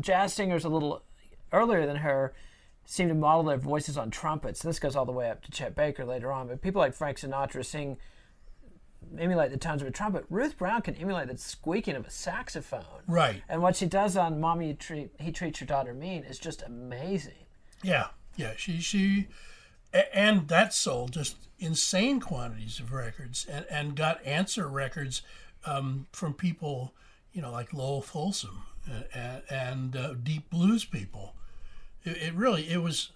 jazz 0.00 0.32
singers 0.32 0.64
a 0.64 0.68
little 0.68 1.02
earlier 1.52 1.84
than 1.86 1.96
her 1.96 2.32
seem 2.90 3.08
to 3.08 3.14
model 3.14 3.42
their 3.42 3.58
voices 3.58 3.98
on 3.98 4.10
trumpets. 4.10 4.62
This 4.62 4.78
goes 4.78 4.96
all 4.96 5.04
the 5.04 5.12
way 5.12 5.28
up 5.28 5.42
to 5.42 5.50
Chet 5.50 5.76
Baker 5.76 6.06
later 6.06 6.32
on, 6.32 6.48
but 6.48 6.62
people 6.62 6.80
like 6.80 6.94
Frank 6.94 7.18
Sinatra 7.18 7.62
sing 7.62 7.98
emulate 9.18 9.50
the 9.50 9.58
tones 9.58 9.82
of 9.82 9.88
a 9.88 9.90
trumpet. 9.90 10.24
Ruth 10.30 10.56
Brown 10.56 10.80
can 10.80 10.94
emulate 10.94 11.28
the 11.28 11.36
squeaking 11.36 11.96
of 11.96 12.06
a 12.06 12.10
saxophone. 12.10 13.02
Right. 13.06 13.42
And 13.46 13.60
what 13.60 13.76
she 13.76 13.84
does 13.84 14.16
on 14.16 14.40
"Mommy, 14.40 14.68
you 14.68 14.74
treat, 14.74 15.10
he 15.20 15.30
treats 15.32 15.60
your 15.60 15.66
daughter 15.66 15.92
mean" 15.92 16.24
is 16.24 16.38
just 16.38 16.62
amazing. 16.62 17.44
Yeah, 17.82 18.06
yeah. 18.36 18.54
She 18.56 18.80
she, 18.80 19.28
and 19.92 20.48
that 20.48 20.72
sold 20.72 21.12
just 21.12 21.36
insane 21.58 22.20
quantities 22.20 22.80
of 22.80 22.94
records, 22.94 23.44
and 23.44 23.66
and 23.68 23.96
got 23.96 24.24
answer 24.24 24.66
records 24.66 25.20
um, 25.66 26.06
from 26.10 26.32
people, 26.32 26.94
you 27.34 27.42
know, 27.42 27.52
like 27.52 27.74
Lowell 27.74 28.00
Fulson 28.00 28.62
and, 29.12 29.42
and 29.50 29.94
uh, 29.94 30.14
deep 30.14 30.48
blues 30.48 30.86
people. 30.86 31.34
It, 32.08 32.22
it 32.28 32.34
really 32.34 32.68
it 32.70 32.82
was, 32.82 33.10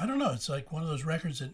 I 0.00 0.06
don't 0.06 0.18
know. 0.18 0.32
It's 0.32 0.48
like 0.48 0.72
one 0.72 0.82
of 0.82 0.88
those 0.88 1.04
records 1.04 1.40
that 1.40 1.50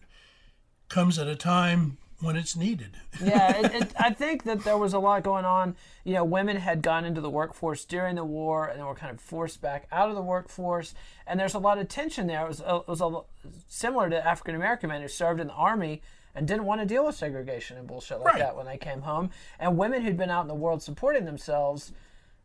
comes 0.88 1.18
at 1.18 1.26
a 1.26 1.36
time 1.36 1.98
when 2.20 2.36
it's 2.36 2.54
needed. 2.54 2.96
yeah, 3.24 3.56
it, 3.56 3.74
it, 3.74 3.92
I 3.98 4.10
think 4.10 4.44
that 4.44 4.62
there 4.62 4.78
was 4.78 4.92
a 4.92 4.98
lot 5.00 5.24
going 5.24 5.44
on. 5.44 5.74
You 6.04 6.14
know, 6.14 6.24
women 6.24 6.56
had 6.56 6.80
gone 6.82 7.04
into 7.04 7.20
the 7.20 7.30
workforce 7.30 7.84
during 7.84 8.14
the 8.14 8.24
war 8.24 8.66
and 8.68 8.84
were 8.86 8.94
kind 8.94 9.12
of 9.12 9.20
forced 9.20 9.60
back 9.60 9.86
out 9.90 10.08
of 10.08 10.14
the 10.14 10.22
workforce. 10.22 10.94
And 11.26 11.40
there's 11.40 11.54
a 11.54 11.58
lot 11.58 11.78
of 11.78 11.88
tension 11.88 12.28
there. 12.28 12.44
It 12.44 12.48
was, 12.48 12.60
it 12.60 12.88
was 12.88 13.00
a, 13.00 13.20
similar 13.68 14.08
to 14.10 14.24
African 14.24 14.54
American 14.54 14.88
men 14.90 15.02
who 15.02 15.08
served 15.08 15.40
in 15.40 15.48
the 15.48 15.52
army 15.54 16.00
and 16.34 16.46
didn't 16.46 16.64
want 16.64 16.80
to 16.80 16.86
deal 16.86 17.04
with 17.04 17.16
segregation 17.16 17.76
and 17.76 17.86
bullshit 17.86 18.18
like 18.20 18.34
Right. 18.34 18.38
that 18.38 18.56
when 18.56 18.66
they 18.66 18.78
came 18.78 19.02
home. 19.02 19.30
And 19.58 19.76
women 19.76 20.02
who'd 20.02 20.16
been 20.16 20.30
out 20.30 20.42
in 20.42 20.48
the 20.48 20.54
world 20.54 20.82
supporting 20.82 21.24
themselves 21.24 21.92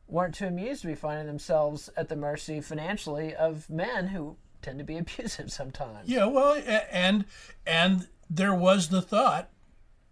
weren't 0.07 0.35
too 0.35 0.45
amused 0.45 0.81
to 0.81 0.87
be 0.87 0.95
finding 0.95 1.27
themselves 1.27 1.89
at 1.97 2.09
the 2.09 2.15
mercy 2.15 2.61
financially 2.61 3.35
of 3.35 3.69
men 3.69 4.07
who 4.07 4.37
tend 4.61 4.77
to 4.79 4.83
be 4.85 4.97
abusive 4.99 5.51
sometimes. 5.51 6.07
Yeah, 6.09 6.25
well, 6.25 6.61
and 6.91 7.25
and 7.65 8.07
there 8.29 8.53
was 8.55 8.89
the 8.89 9.01
thought 9.01 9.49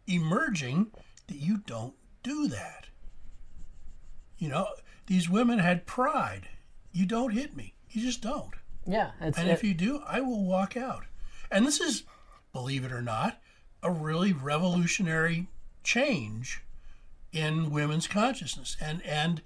emerging 0.08 0.88
that 1.28 1.38
you 1.38 1.58
don't 1.66 1.94
do 2.24 2.48
that. 2.48 2.88
You 4.38 4.50
know, 4.50 4.68
these 5.08 5.30
women 5.30 5.60
had 5.60 5.86
pride. 5.86 6.50
You 6.92 7.06
don't 7.06 7.32
hit 7.34 7.56
me. 7.56 7.74
You 7.90 8.02
just 8.02 8.22
don't. 8.22 8.54
Yeah, 8.86 9.12
it's, 9.22 9.38
And 9.38 9.50
it- 9.50 9.54
if 9.54 9.64
you 9.64 9.74
do, 9.74 10.02
I 10.06 10.22
will 10.22 10.44
walk 10.44 10.78
out. 10.78 11.06
And 11.52 11.66
this 11.66 11.80
is, 11.80 12.04
believe 12.54 12.84
it 12.84 12.92
or 12.92 13.02
not, 13.02 13.42
a 13.82 13.90
really 13.92 14.34
revolutionary 14.34 15.48
change 15.84 16.62
in 17.32 17.72
women's 17.72 18.08
consciousness. 18.08 18.76
And 18.82 19.02
and 19.04 19.42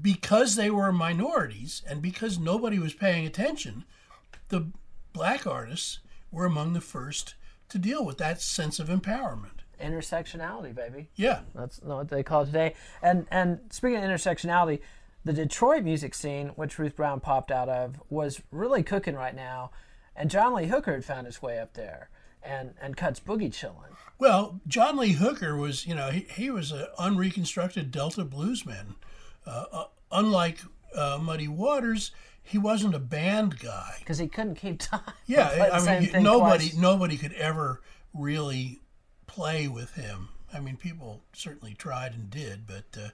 because 0.00 0.56
they 0.56 0.70
were 0.70 0.92
minorities 0.92 1.82
and 1.88 2.02
because 2.02 2.38
nobody 2.38 2.78
was 2.78 2.94
paying 2.94 3.26
attention, 3.26 3.84
the 4.48 4.68
black 5.12 5.46
artists 5.46 6.00
were 6.30 6.44
among 6.46 6.72
the 6.72 6.80
first 6.80 7.34
to 7.68 7.78
deal 7.78 8.04
with 8.04 8.18
that 8.18 8.40
sense 8.42 8.78
of 8.78 8.88
empowerment. 8.88 9.62
intersectionality, 9.80 10.74
baby. 10.74 11.08
Yeah. 11.14 11.40
That's 11.54 11.82
not 11.82 11.96
what 11.96 12.08
they 12.08 12.22
call 12.22 12.42
it 12.42 12.46
today. 12.46 12.74
And 13.02 13.26
and 13.30 13.60
speaking 13.70 13.98
of 13.98 14.04
intersectionality, 14.04 14.80
the 15.24 15.32
Detroit 15.32 15.82
music 15.82 16.14
scene, 16.14 16.48
which 16.48 16.78
Ruth 16.78 16.96
Brown 16.96 17.20
popped 17.20 17.50
out 17.50 17.68
of, 17.68 18.00
was 18.10 18.42
really 18.50 18.82
cooking 18.82 19.14
right 19.14 19.34
now. 19.34 19.70
And 20.16 20.30
John 20.30 20.54
Lee 20.54 20.66
Hooker 20.66 20.92
had 20.92 21.04
found 21.04 21.26
his 21.26 21.40
way 21.42 21.58
up 21.58 21.74
there 21.74 22.10
and, 22.42 22.74
and 22.80 22.96
cuts 22.96 23.20
boogie 23.20 23.50
chillin'. 23.50 23.96
Well, 24.18 24.60
John 24.68 24.96
Lee 24.96 25.12
Hooker 25.12 25.56
was, 25.56 25.86
you 25.86 25.94
know, 25.94 26.10
he, 26.10 26.26
he 26.30 26.50
was 26.50 26.70
an 26.70 26.86
unreconstructed 26.98 27.90
Delta 27.90 28.24
bluesman. 28.24 28.94
Uh, 29.46 29.64
uh, 29.72 29.84
unlike 30.10 30.60
uh, 30.94 31.18
Muddy 31.20 31.48
Waters, 31.48 32.12
he 32.42 32.58
wasn't 32.58 32.94
a 32.94 33.00
band 33.00 33.58
guy. 33.58 33.96
Because 33.98 34.18
he 34.18 34.28
couldn't 34.28 34.56
keep 34.56 34.78
time. 34.78 35.00
Yeah, 35.26 35.70
I 35.72 36.00
mean, 36.00 36.22
nobody 36.22 36.70
twice. 36.70 36.80
nobody 36.80 37.16
could 37.16 37.32
ever 37.32 37.80
really 38.12 38.80
play 39.26 39.66
with 39.68 39.94
him. 39.94 40.28
I 40.52 40.60
mean, 40.60 40.76
people 40.76 41.24
certainly 41.32 41.74
tried 41.74 42.12
and 42.14 42.30
did, 42.30 42.66
but 42.66 42.84
uh, 42.96 43.08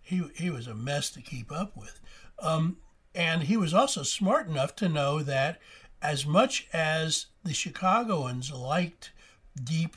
he 0.00 0.24
he 0.34 0.50
was 0.50 0.66
a 0.66 0.74
mess 0.74 1.10
to 1.10 1.20
keep 1.20 1.52
up 1.52 1.76
with. 1.76 2.00
Um, 2.40 2.78
and 3.14 3.44
he 3.44 3.56
was 3.56 3.74
also 3.74 4.02
smart 4.02 4.48
enough 4.48 4.74
to 4.76 4.88
know 4.88 5.20
that 5.22 5.60
as 6.02 6.24
much 6.26 6.66
as 6.72 7.26
the 7.44 7.52
Chicagoans 7.52 8.52
liked 8.52 9.12
deep 9.62 9.96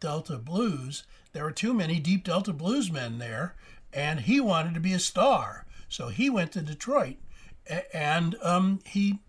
Delta 0.00 0.38
blues, 0.38 1.04
there 1.32 1.44
were 1.44 1.52
too 1.52 1.74
many 1.74 1.98
deep 2.00 2.24
Delta 2.24 2.52
bluesmen 2.52 3.18
there, 3.18 3.54
and 3.92 4.20
he 4.20 4.40
wanted 4.40 4.74
to 4.74 4.80
be 4.80 4.92
a 4.92 4.98
star. 4.98 5.66
So 5.88 6.08
he 6.08 6.30
went 6.30 6.52
to 6.52 6.62
Detroit, 6.62 7.16
and 7.92 8.36
um, 8.42 8.80
he 8.86 9.20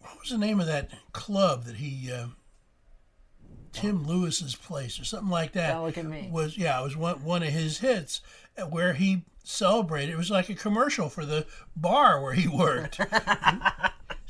what 0.00 0.18
was 0.20 0.30
the 0.30 0.38
name 0.38 0.60
of 0.60 0.66
that 0.66 0.90
club 1.12 1.64
that 1.64 1.76
he 1.76 2.10
uh, 2.10 2.28
Tim 3.72 4.06
Lewis's 4.06 4.54
place 4.54 4.98
or 4.98 5.04
something 5.04 5.30
like 5.30 5.52
that? 5.52 5.80
Look 5.80 5.98
at 5.98 6.06
me. 6.06 6.28
Was 6.32 6.56
yeah, 6.56 6.80
it 6.80 6.84
was 6.84 6.96
one 6.96 7.22
one 7.22 7.42
of 7.42 7.50
his 7.50 7.78
hits 7.78 8.20
uh, 8.56 8.62
where 8.62 8.94
he 8.94 9.24
celebrated. 9.44 10.12
It 10.12 10.18
was 10.18 10.30
like 10.30 10.48
a 10.48 10.54
commercial 10.54 11.08
for 11.08 11.24
the 11.24 11.46
bar 11.76 12.22
where 12.22 12.34
he 12.34 12.48
worked. 12.48 13.00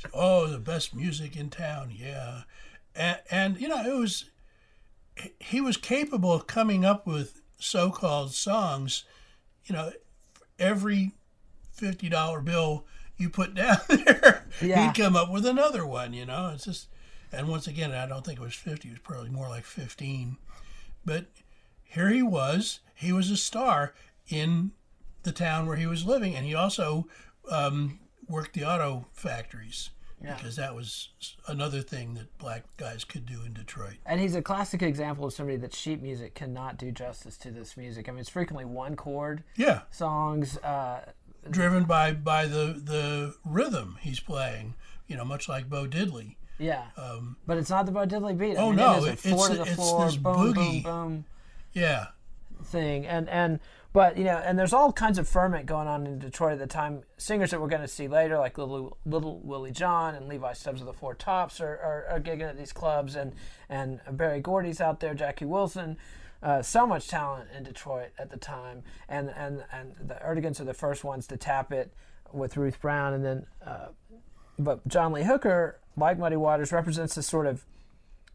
oh, 0.13 0.47
the 0.47 0.59
best 0.59 0.95
music 0.95 1.35
in 1.35 1.49
town, 1.49 1.91
yeah. 1.95 2.43
And, 2.95 3.19
and 3.29 3.61
you 3.61 3.67
know, 3.67 3.83
it 3.83 3.97
was 3.97 4.25
he 5.39 5.61
was 5.61 5.77
capable 5.77 6.33
of 6.33 6.47
coming 6.47 6.85
up 6.85 7.05
with 7.05 7.41
so-called 7.59 8.33
songs. 8.33 9.03
You 9.65 9.75
know, 9.75 9.91
every 10.59 11.11
fifty 11.71 12.09
dollar 12.09 12.41
bill 12.41 12.85
you 13.17 13.29
put 13.29 13.53
down 13.55 13.77
there, 13.89 14.45
Yeah. 14.61 14.87
he'd 14.87 14.95
come 15.01 15.15
up 15.15 15.29
with 15.31 15.45
another 15.45 15.85
one. 15.85 16.13
You 16.13 16.25
know, 16.25 16.51
it's 16.53 16.65
just. 16.65 16.87
And 17.33 17.47
once 17.47 17.65
again, 17.65 17.93
I 17.93 18.05
don't 18.07 18.25
think 18.25 18.39
it 18.39 18.43
was 18.43 18.55
fifty. 18.55 18.89
It 18.89 18.91
was 18.91 18.99
probably 18.99 19.29
more 19.29 19.47
like 19.47 19.63
fifteen. 19.63 20.37
But 21.05 21.27
here 21.83 22.09
he 22.09 22.21
was. 22.21 22.79
He 22.93 23.13
was 23.13 23.31
a 23.31 23.37
star 23.37 23.93
in 24.27 24.71
the 25.23 25.31
town 25.31 25.65
where 25.65 25.77
he 25.77 25.87
was 25.87 26.05
living, 26.05 26.35
and 26.35 26.45
he 26.45 26.53
also 26.53 27.07
um, 27.49 27.99
worked 28.27 28.53
the 28.53 28.65
auto 28.65 29.05
factories 29.13 29.91
Yeah. 30.23 30.35
because 30.35 30.55
that 30.57 30.75
was 30.75 31.09
another 31.47 31.81
thing 31.81 32.13
that 32.13 32.37
black 32.37 32.63
guys 32.77 33.03
could 33.03 33.25
do 33.25 33.41
in 33.45 33.53
Detroit. 33.53 33.95
And 34.05 34.19
he's 34.21 34.35
a 34.35 34.41
classic 34.41 34.81
example 34.83 35.25
of 35.25 35.33
somebody 35.33 35.57
that 35.57 35.73
sheet 35.73 36.01
music 36.01 36.35
cannot 36.35 36.77
do 36.77 36.91
justice 36.91 37.37
to 37.39 37.49
this 37.51 37.75
music. 37.75 38.07
I 38.07 38.11
mean, 38.11 38.19
it's 38.19 38.29
frequently 38.29 38.65
one 38.65 38.95
chord 38.95 39.43
Yeah, 39.55 39.81
songs. 39.89 40.57
Uh, 40.57 41.05
driven 41.49 41.85
by 41.85 42.13
by 42.13 42.45
the 42.45 42.79
the 42.83 43.35
rhythm 43.43 43.97
he's 44.01 44.19
playing. 44.19 44.75
You 45.07 45.17
know, 45.17 45.25
much 45.25 45.49
like 45.49 45.67
Bo 45.69 45.87
Diddley. 45.87 46.35
yeah, 46.59 46.85
but 47.47 47.57
it's 47.57 47.69
not 47.71 47.85
the 47.87 47.91
Bo 47.91 48.05
Diddley 48.05 48.37
beat. 48.37 48.57
I 48.57 48.61
Um, 48.61 48.63
Oh, 48.63 48.67
mean, 48.69 48.75
no, 48.77 48.93
it 48.93 48.97
is 48.97 49.05
a 49.05 49.11
it's- 49.29 49.47
to 49.49 49.55
the 49.55 49.61
it's 49.63 49.73
floor, 49.75 50.05
this 50.05 50.15
boom, 50.17 50.53
boom, 50.53 50.53
boogie. 50.53 50.83
boom 50.83 51.25
Yeah, 51.73 52.07
thing, 52.63 53.05
and 53.07 53.27
and 53.27 53.59
but 53.93 54.17
you 54.17 54.23
know, 54.23 54.37
and 54.37 54.57
there's 54.57 54.73
all 54.73 54.93
kinds 54.93 55.17
of 55.17 55.27
ferment 55.27 55.65
going 55.65 55.87
on 55.87 56.07
in 56.07 56.19
Detroit 56.19 56.53
at 56.53 56.59
the 56.59 56.67
time. 56.67 57.03
Singers 57.17 57.51
that 57.51 57.59
we're 57.59 57.67
going 57.67 57.81
to 57.81 57.87
see 57.87 58.07
later, 58.07 58.37
like 58.37 58.57
Little, 58.57 58.97
Little 59.05 59.39
Willie 59.43 59.71
John 59.71 60.15
and 60.15 60.27
Levi 60.27 60.53
Stubbs 60.53 60.79
of 60.81 60.87
the 60.87 60.93
Four 60.93 61.13
Tops, 61.13 61.59
are, 61.59 61.77
are, 61.77 62.05
are 62.09 62.19
gigging 62.19 62.49
at 62.49 62.57
these 62.57 62.71
clubs, 62.71 63.15
and 63.15 63.33
and 63.69 63.99
Berry 64.11 64.39
Gordy's 64.39 64.79
out 64.79 64.99
there, 64.99 65.13
Jackie 65.13 65.45
Wilson. 65.45 65.97
Uh, 66.41 66.61
so 66.61 66.87
much 66.87 67.07
talent 67.07 67.49
in 67.55 67.63
Detroit 67.63 68.09
at 68.17 68.31
the 68.31 68.37
time, 68.37 68.83
and 69.09 69.29
and 69.35 69.63
and 69.71 69.93
the 70.01 70.15
Erteguns 70.15 70.59
are 70.59 70.65
the 70.65 70.73
first 70.73 71.03
ones 71.03 71.27
to 71.27 71.37
tap 71.37 71.73
it 71.73 71.93
with 72.31 72.55
Ruth 72.55 72.79
Brown, 72.81 73.13
and 73.13 73.25
then 73.25 73.45
uh, 73.65 73.87
but 74.57 74.87
John 74.87 75.11
Lee 75.11 75.23
Hooker, 75.23 75.79
like 75.97 76.17
Muddy 76.17 76.37
Waters, 76.37 76.71
represents 76.71 77.15
this 77.15 77.27
sort 77.27 77.45
of 77.45 77.65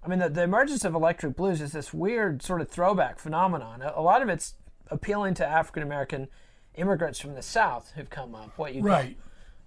I 0.06 0.08
mean, 0.08 0.20
the, 0.20 0.28
the 0.28 0.44
emergence 0.44 0.84
of 0.84 0.94
electric 0.94 1.34
blues 1.34 1.60
is 1.60 1.72
this 1.72 1.92
weird 1.92 2.40
sort 2.40 2.60
of 2.60 2.68
throwback 2.68 3.18
phenomenon. 3.18 3.82
A, 3.82 3.94
a 3.96 4.02
lot 4.02 4.22
of 4.22 4.28
it's 4.28 4.54
appealing 4.90 5.34
to 5.34 5.46
African 5.46 5.82
American 5.82 6.28
immigrants 6.74 7.18
from 7.18 7.34
the 7.34 7.42
South 7.42 7.92
who've 7.94 8.10
come 8.10 8.34
up. 8.34 8.56
What 8.56 8.74
you 8.74 8.82
right, 8.82 9.16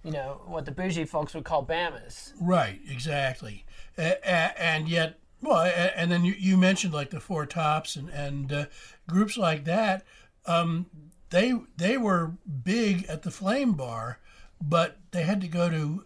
you 0.04 0.12
know, 0.12 0.42
what 0.46 0.66
the 0.66 0.72
bougie 0.72 1.06
folks 1.06 1.34
would 1.34 1.44
call 1.44 1.66
Bamas. 1.66 2.34
right, 2.42 2.80
exactly. 2.90 3.66
And 3.98 4.88
yet, 4.88 5.20
well, 5.42 5.62
and 5.96 6.12
then 6.12 6.24
you, 6.24 6.34
you 6.38 6.58
mentioned 6.58 6.94
like 6.94 7.10
the 7.10 7.20
Four 7.20 7.46
Tops 7.46 7.96
and 7.96 8.10
and 8.10 8.52
uh, 8.52 8.66
groups 9.08 9.38
like 9.38 9.66
that. 9.66 10.06
Um, 10.46 10.88
they 11.30 11.54
they 11.78 11.98
were 11.98 12.34
big 12.64 13.06
at 13.06 13.24
the 13.24 13.32
Flame 13.32 13.74
Bar, 13.74 14.20
but 14.62 14.98
they 15.12 15.24
had 15.24 15.42
to 15.42 15.48
go 15.48 15.70
to 15.70 16.06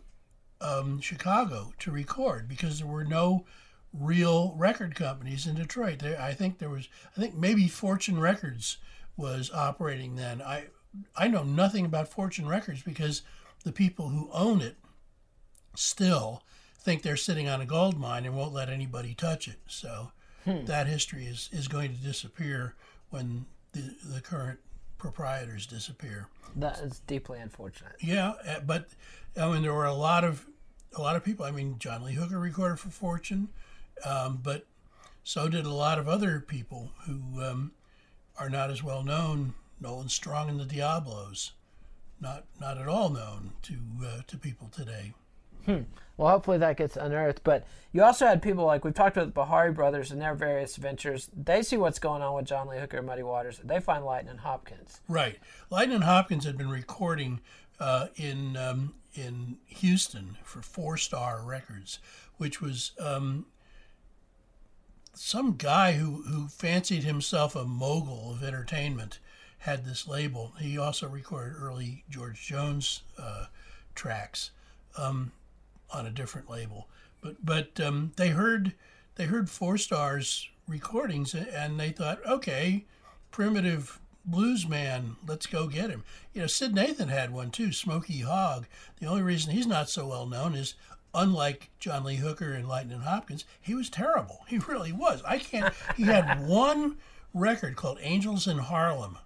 um, 0.61 0.99
Chicago 1.01 1.73
to 1.79 1.91
record 1.91 2.47
because 2.47 2.79
there 2.79 2.87
were 2.87 3.03
no 3.03 3.45
real 3.93 4.55
record 4.57 4.95
companies 4.95 5.45
in 5.45 5.55
Detroit. 5.55 5.99
There, 5.99 6.19
I 6.19 6.33
think 6.33 6.57
there 6.57 6.69
was, 6.69 6.87
I 7.15 7.19
think 7.19 7.35
maybe 7.35 7.67
Fortune 7.67 8.19
Records 8.19 8.77
was 9.17 9.51
operating 9.51 10.15
then. 10.15 10.41
I 10.41 10.65
I 11.15 11.27
know 11.27 11.43
nothing 11.43 11.85
about 11.85 12.07
Fortune 12.07 12.47
Records 12.47 12.83
because 12.83 13.23
the 13.63 13.71
people 13.71 14.09
who 14.09 14.29
own 14.31 14.61
it 14.61 14.77
still 15.75 16.43
think 16.79 17.01
they're 17.01 17.17
sitting 17.17 17.47
on 17.47 17.61
a 17.61 17.65
gold 17.65 17.97
mine 17.97 18.25
and 18.25 18.35
won't 18.35 18.53
let 18.53 18.69
anybody 18.69 19.15
touch 19.15 19.47
it. 19.47 19.59
So 19.67 20.11
that 20.45 20.87
history 20.87 21.25
is, 21.25 21.49
is 21.51 21.67
going 21.67 21.95
to 21.95 22.01
disappear 22.01 22.75
when 23.09 23.45
the, 23.71 23.95
the 24.03 24.21
current 24.21 24.59
proprietors 24.97 25.65
disappear. 25.65 26.27
That 26.55 26.79
is 26.79 26.99
deeply 27.07 27.39
unfortunate. 27.39 27.93
Yeah, 27.99 28.33
uh, 28.47 28.59
but 28.65 28.89
I 29.39 29.49
mean 29.51 29.61
there 29.61 29.73
were 29.73 29.85
a 29.85 29.93
lot 29.93 30.23
of 30.23 30.45
a 30.95 31.01
lot 31.01 31.15
of 31.15 31.23
people. 31.23 31.45
I 31.45 31.51
mean 31.51 31.77
John 31.79 32.03
Lee 32.03 32.13
Hooker 32.13 32.39
recorded 32.39 32.79
for 32.79 32.89
Fortune, 32.89 33.49
um, 34.05 34.39
but 34.43 34.65
so 35.23 35.47
did 35.47 35.65
a 35.65 35.73
lot 35.73 35.97
of 35.97 36.07
other 36.07 36.39
people 36.39 36.91
who 37.05 37.41
um, 37.41 37.71
are 38.37 38.49
not 38.49 38.69
as 38.69 38.83
well 38.83 39.03
known. 39.03 39.53
Nolan 39.79 40.09
Strong 40.09 40.49
and 40.49 40.59
the 40.59 40.65
Diablos, 40.65 41.51
not 42.21 42.45
not 42.59 42.77
at 42.77 42.87
all 42.87 43.09
known 43.09 43.53
to 43.63 43.75
uh, 44.05 44.21
to 44.27 44.37
people 44.37 44.69
today. 44.69 45.13
Well, 46.17 46.29
hopefully 46.29 46.57
that 46.59 46.77
gets 46.77 46.95
unearthed. 46.95 47.41
But 47.43 47.65
you 47.91 48.03
also 48.03 48.27
had 48.27 48.41
people 48.41 48.65
like 48.65 48.83
we've 48.83 48.93
talked 48.93 49.17
about 49.17 49.27
the 49.27 49.31
Bihari 49.31 49.71
brothers 49.71 50.11
and 50.11 50.21
their 50.21 50.35
various 50.35 50.75
ventures. 50.75 51.29
They 51.35 51.63
see 51.63 51.77
what's 51.77 51.99
going 51.99 52.21
on 52.21 52.35
with 52.35 52.45
John 52.45 52.67
Lee 52.67 52.79
Hooker 52.79 52.97
and 52.97 53.07
Muddy 53.07 53.23
Waters. 53.23 53.59
They 53.63 53.79
find 53.79 54.05
Lightning 54.05 54.37
Hopkins. 54.37 55.01
Right. 55.07 55.39
Lightning 55.69 56.01
Hopkins 56.01 56.45
had 56.45 56.57
been 56.57 56.69
recording 56.69 57.39
uh, 57.79 58.07
in 58.15 58.57
um, 58.57 58.93
in 59.15 59.57
Houston 59.65 60.37
for 60.43 60.61
Four 60.61 60.97
Star 60.97 61.41
Records, 61.43 61.99
which 62.37 62.61
was 62.61 62.91
um, 62.99 63.45
some 65.13 65.55
guy 65.57 65.93
who, 65.93 66.23
who 66.23 66.47
fancied 66.47 67.03
himself 67.03 67.55
a 67.55 67.65
mogul 67.65 68.31
of 68.31 68.43
entertainment 68.43 69.19
had 69.59 69.85
this 69.85 70.07
label. 70.07 70.53
He 70.59 70.77
also 70.77 71.07
recorded 71.07 71.55
early 71.57 72.03
George 72.09 72.41
Jones 72.41 73.03
uh, 73.17 73.45
tracks 73.95 74.51
um, 74.97 75.31
on 75.91 76.05
a 76.05 76.11
different 76.11 76.49
label. 76.49 76.87
But 77.21 77.45
but 77.45 77.79
um, 77.79 78.11
they 78.17 78.29
heard 78.29 78.73
they 79.15 79.25
heard 79.25 79.49
Four 79.49 79.77
Stars 79.77 80.49
recordings 80.67 81.33
and 81.33 81.79
they 81.79 81.89
thought, 81.91 82.19
okay, 82.25 82.85
primitive 83.31 83.99
blues 84.25 84.67
man, 84.67 85.15
let's 85.27 85.45
go 85.45 85.67
get 85.67 85.89
him. 85.89 86.03
You 86.33 86.41
know, 86.41 86.47
Syd 86.47 86.73
Nathan 86.73 87.09
had 87.09 87.31
one 87.31 87.51
too, 87.51 87.71
Smokey 87.71 88.21
Hogg. 88.21 88.65
The 88.99 89.05
only 89.05 89.21
reason 89.21 89.51
he's 89.51 89.67
not 89.67 89.89
so 89.89 90.07
well 90.07 90.25
known 90.25 90.55
is 90.55 90.75
unlike 91.13 91.69
John 91.79 92.03
Lee 92.03 92.15
Hooker 92.15 92.53
and 92.53 92.67
Lightning 92.67 93.01
Hopkins, 93.01 93.45
he 93.61 93.75
was 93.75 93.89
terrible. 93.89 94.39
He 94.47 94.57
really 94.57 94.91
was. 94.91 95.21
I 95.25 95.37
can't 95.37 95.73
he 95.95 96.03
had 96.03 96.47
one 96.47 96.97
record 97.33 97.75
called 97.75 97.97
Angels 98.01 98.47
in 98.47 98.57
Harlem, 98.57 99.17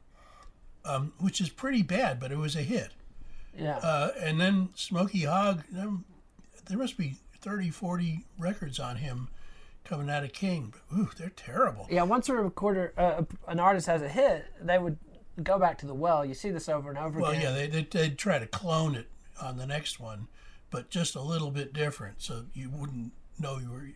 um, 0.85 1.13
which 1.19 1.41
is 1.41 1.49
pretty 1.49 1.83
bad, 1.83 2.19
but 2.19 2.31
it 2.31 2.37
was 2.37 2.55
a 2.55 2.61
hit. 2.61 2.91
Yeah. 3.57 3.77
Uh, 3.77 4.11
and 4.19 4.39
then 4.39 4.69
Smokey 4.75 5.23
Hogg, 5.23 5.63
um, 5.77 6.05
there 6.67 6.77
must 6.77 6.97
be 6.97 7.15
30, 7.39 7.69
40 7.69 8.25
records 8.37 8.79
on 8.79 8.97
him 8.97 9.29
coming 9.83 10.09
out 10.09 10.23
of 10.23 10.33
King. 10.33 10.73
But, 10.89 10.97
ooh, 10.97 11.09
they're 11.17 11.29
terrible. 11.29 11.87
Yeah, 11.89 12.03
once 12.03 12.29
a 12.29 12.33
recorder, 12.35 12.93
uh, 12.97 13.23
an 13.47 13.59
artist 13.59 13.87
has 13.87 14.01
a 14.01 14.09
hit, 14.09 14.45
they 14.61 14.77
would 14.77 14.97
go 15.41 15.57
back 15.57 15.77
to 15.79 15.85
the 15.87 15.93
well. 15.93 16.25
You 16.25 16.33
see 16.33 16.49
this 16.51 16.69
over 16.69 16.89
and 16.89 16.97
over 16.97 17.19
Well, 17.19 17.31
again. 17.31 17.43
Well, 17.43 17.53
yeah, 17.53 17.67
they, 17.67 17.67
they, 17.67 17.87
they'd 17.89 18.17
try 18.17 18.39
to 18.39 18.47
clone 18.47 18.95
it 18.95 19.07
on 19.41 19.57
the 19.57 19.65
next 19.65 19.99
one, 19.99 20.27
but 20.69 20.89
just 20.89 21.15
a 21.15 21.21
little 21.21 21.51
bit 21.51 21.73
different, 21.73 22.21
so 22.21 22.45
you 22.53 22.69
wouldn't 22.69 23.11
know 23.39 23.57
you 23.57 23.71
were, 23.71 23.89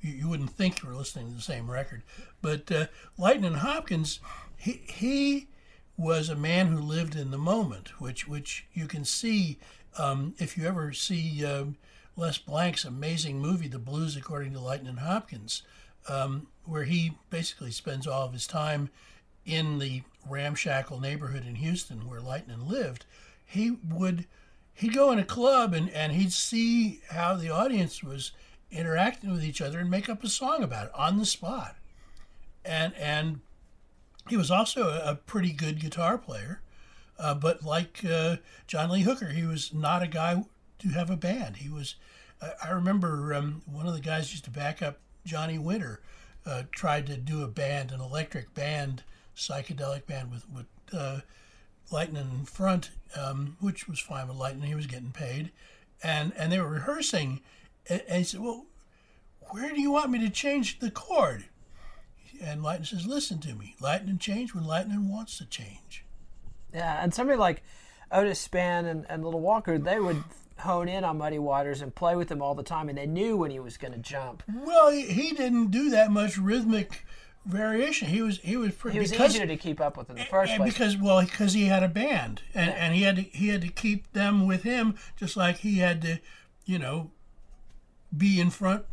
you, 0.00 0.28
wouldn't 0.28 0.50
think 0.50 0.82
you 0.82 0.88
were 0.88 0.94
listening 0.94 1.28
to 1.28 1.34
the 1.34 1.42
same 1.42 1.70
record. 1.70 2.02
But 2.42 2.70
uh, 2.70 2.86
Lightning 3.16 3.54
Hopkins, 3.54 4.20
he 4.56 4.82
he 4.86 5.48
was 5.96 6.28
a 6.28 6.36
man 6.36 6.68
who 6.68 6.78
lived 6.78 7.14
in 7.14 7.30
the 7.30 7.38
moment, 7.38 8.00
which 8.00 8.26
which 8.26 8.66
you 8.72 8.86
can 8.86 9.04
see 9.04 9.58
um, 9.98 10.34
if 10.38 10.56
you 10.56 10.66
ever 10.66 10.92
see 10.92 11.44
um, 11.44 11.76
Les 12.16 12.38
Blank's 12.38 12.84
amazing 12.84 13.40
movie, 13.40 13.68
The 13.68 13.78
Blues 13.78 14.16
According 14.16 14.52
to 14.52 14.60
Lightning 14.60 14.96
Hopkins, 14.96 15.62
um, 16.08 16.48
where 16.64 16.84
he 16.84 17.12
basically 17.30 17.70
spends 17.70 18.06
all 18.06 18.26
of 18.26 18.32
his 18.32 18.46
time 18.46 18.90
in 19.46 19.78
the 19.78 20.02
ramshackle 20.28 21.00
neighborhood 21.00 21.46
in 21.46 21.56
Houston 21.56 22.08
where 22.08 22.20
Lightning 22.20 22.68
lived, 22.68 23.04
he 23.44 23.70
would 23.88 24.26
he'd 24.74 24.94
go 24.94 25.10
in 25.10 25.18
a 25.18 25.24
club 25.24 25.74
and, 25.74 25.90
and 25.90 26.12
he'd 26.12 26.32
see 26.32 27.00
how 27.10 27.34
the 27.34 27.50
audience 27.50 28.02
was 28.02 28.32
interacting 28.70 29.32
with 29.32 29.44
each 29.44 29.60
other 29.60 29.78
and 29.78 29.90
make 29.90 30.08
up 30.08 30.22
a 30.22 30.28
song 30.28 30.62
about 30.62 30.86
it 30.86 30.94
on 30.94 31.18
the 31.18 31.26
spot. 31.26 31.76
And 32.64 32.94
and 32.94 33.40
he 34.28 34.36
was 34.36 34.50
also 34.50 34.88
a, 35.02 35.14
pretty 35.14 35.50
good 35.50 35.80
guitar 35.80 36.18
player, 36.18 36.60
uh, 37.18 37.34
but 37.34 37.64
like 37.64 38.04
uh, 38.08 38.36
John 38.66 38.90
Lee 38.90 39.02
Hooker, 39.02 39.30
he 39.30 39.44
was 39.44 39.72
not 39.72 40.02
a 40.02 40.06
guy 40.06 40.44
to 40.78 40.88
have 40.90 41.10
a 41.10 41.16
band. 41.16 41.56
He 41.56 41.68
was. 41.68 41.96
I 42.40 42.68
I 42.68 42.70
remember 42.70 43.34
um, 43.34 43.62
one 43.66 43.86
of 43.86 43.94
the 43.94 44.00
guys 44.00 44.30
used 44.30 44.44
to 44.44 44.50
back 44.50 44.82
up 44.82 44.98
Johnny 45.24 45.58
Winter. 45.58 46.00
Uh, 46.46 46.62
tried 46.72 47.06
to 47.06 47.16
do 47.16 47.42
a 47.42 47.48
band, 47.48 47.92
an 47.92 48.00
electric 48.00 48.54
band, 48.54 49.02
psychedelic 49.36 50.06
band 50.06 50.30
with 50.30 50.48
with 50.50 50.66
uh, 50.92 51.20
Lightning 51.90 52.28
in 52.40 52.44
front, 52.44 52.90
um, 53.16 53.56
which 53.60 53.88
was 53.88 53.98
fine 53.98 54.28
with 54.28 54.36
Lightning. 54.36 54.68
He 54.68 54.74
was 54.74 54.86
getting 54.86 55.12
paid, 55.12 55.50
and 56.02 56.32
and 56.36 56.52
they 56.52 56.60
were 56.60 56.68
rehearsing, 56.68 57.40
and, 57.88 58.02
and 58.08 58.18
he 58.18 58.24
said, 58.24 58.40
"Well, 58.40 58.66
where 59.50 59.70
do 59.70 59.80
you 59.80 59.90
want 59.90 60.10
me 60.10 60.18
to 60.20 60.30
change 60.30 60.78
the 60.78 60.90
chord?" 60.90 61.46
And 62.42 62.62
Lightning 62.62 62.86
says, 62.86 63.06
"Listen 63.06 63.38
to 63.40 63.54
me. 63.54 63.74
Lightning 63.80 64.18
change 64.18 64.54
when 64.54 64.64
Lightning 64.64 65.10
wants 65.10 65.38
to 65.38 65.46
change." 65.46 66.04
Yeah, 66.72 67.02
and 67.02 67.12
somebody 67.12 67.38
like 67.38 67.62
Otis 68.12 68.46
Spann 68.46 68.86
and, 68.86 69.06
and 69.08 69.24
Little 69.24 69.40
Walter, 69.40 69.78
they 69.78 69.98
would 69.98 70.22
hone 70.58 70.88
in 70.88 71.04
on 71.04 71.18
Muddy 71.18 71.38
Waters 71.38 71.80
and 71.82 71.94
play 71.94 72.16
with 72.16 72.30
him 72.30 72.42
all 72.42 72.54
the 72.54 72.62
time, 72.62 72.88
and 72.88 72.98
they 72.98 73.06
knew 73.06 73.36
when 73.36 73.50
he 73.50 73.58
was 73.58 73.76
going 73.76 73.92
to 73.92 73.98
jump. 73.98 74.42
Well, 74.48 74.90
he, 74.90 75.02
he 75.02 75.32
didn't 75.32 75.70
do 75.70 75.90
that 75.90 76.10
much 76.10 76.38
rhythmic 76.38 77.04
variation. 77.46 78.08
He 78.08 78.22
was 78.22 78.38
he 78.38 78.56
was 78.56 78.72
pretty 78.74 78.96
He 78.96 79.00
was 79.00 79.10
because, 79.10 79.34
easier 79.34 79.46
to 79.46 79.56
keep 79.56 79.80
up 79.80 79.96
with 79.96 80.10
in 80.10 80.16
the 80.16 80.22
eh, 80.22 80.26
first 80.26 80.52
and 80.52 80.60
place. 80.62 80.72
because 80.72 80.96
well 80.96 81.20
because 81.22 81.52
he 81.52 81.66
had 81.66 81.82
a 81.82 81.88
band 81.88 82.42
and, 82.54 82.70
and 82.70 82.94
he 82.94 83.02
had 83.02 83.16
to 83.16 83.22
he 83.22 83.48
had 83.48 83.62
to 83.62 83.68
keep 83.68 84.12
them 84.12 84.46
with 84.46 84.62
him 84.62 84.94
just 85.16 85.36
like 85.36 85.58
he 85.58 85.78
had 85.78 86.02
to 86.02 86.18
you 86.64 86.78
know 86.78 87.10
be 88.16 88.40
in 88.40 88.50
front 88.50 88.84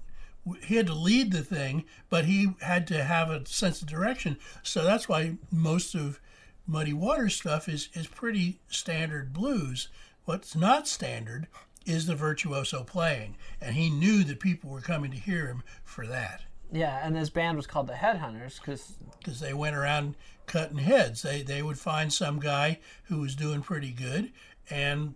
he 0.63 0.75
had 0.75 0.87
to 0.87 0.93
lead 0.93 1.31
the 1.31 1.43
thing 1.43 1.83
but 2.09 2.25
he 2.25 2.53
had 2.61 2.87
to 2.87 3.03
have 3.03 3.29
a 3.29 3.45
sense 3.45 3.81
of 3.81 3.87
direction 3.87 4.37
so 4.63 4.83
that's 4.83 5.09
why 5.09 5.35
most 5.51 5.93
of 5.93 6.21
muddy 6.65 6.93
waters 6.93 7.35
stuff 7.35 7.67
is 7.67 7.89
is 7.93 8.07
pretty 8.07 8.59
standard 8.69 9.33
blues 9.33 9.89
what's 10.25 10.55
not 10.55 10.87
standard 10.87 11.47
is 11.85 12.05
the 12.05 12.15
virtuoso 12.15 12.83
playing 12.83 13.35
and 13.61 13.75
he 13.75 13.89
knew 13.89 14.23
that 14.23 14.39
people 14.39 14.69
were 14.69 14.81
coming 14.81 15.11
to 15.11 15.17
hear 15.17 15.47
him 15.47 15.63
for 15.83 16.05
that 16.07 16.43
yeah, 16.71 16.99
and 17.03 17.15
his 17.15 17.29
band 17.29 17.57
was 17.57 17.67
called 17.67 17.87
the 17.87 17.93
Headhunters 17.93 18.59
because 18.59 18.93
because 19.19 19.39
they 19.39 19.53
went 19.53 19.75
around 19.75 20.15
cutting 20.45 20.79
heads. 20.79 21.21
They 21.21 21.41
they 21.41 21.61
would 21.61 21.79
find 21.79 22.11
some 22.11 22.39
guy 22.39 22.79
who 23.05 23.19
was 23.19 23.35
doing 23.35 23.61
pretty 23.61 23.91
good, 23.91 24.31
and 24.69 25.15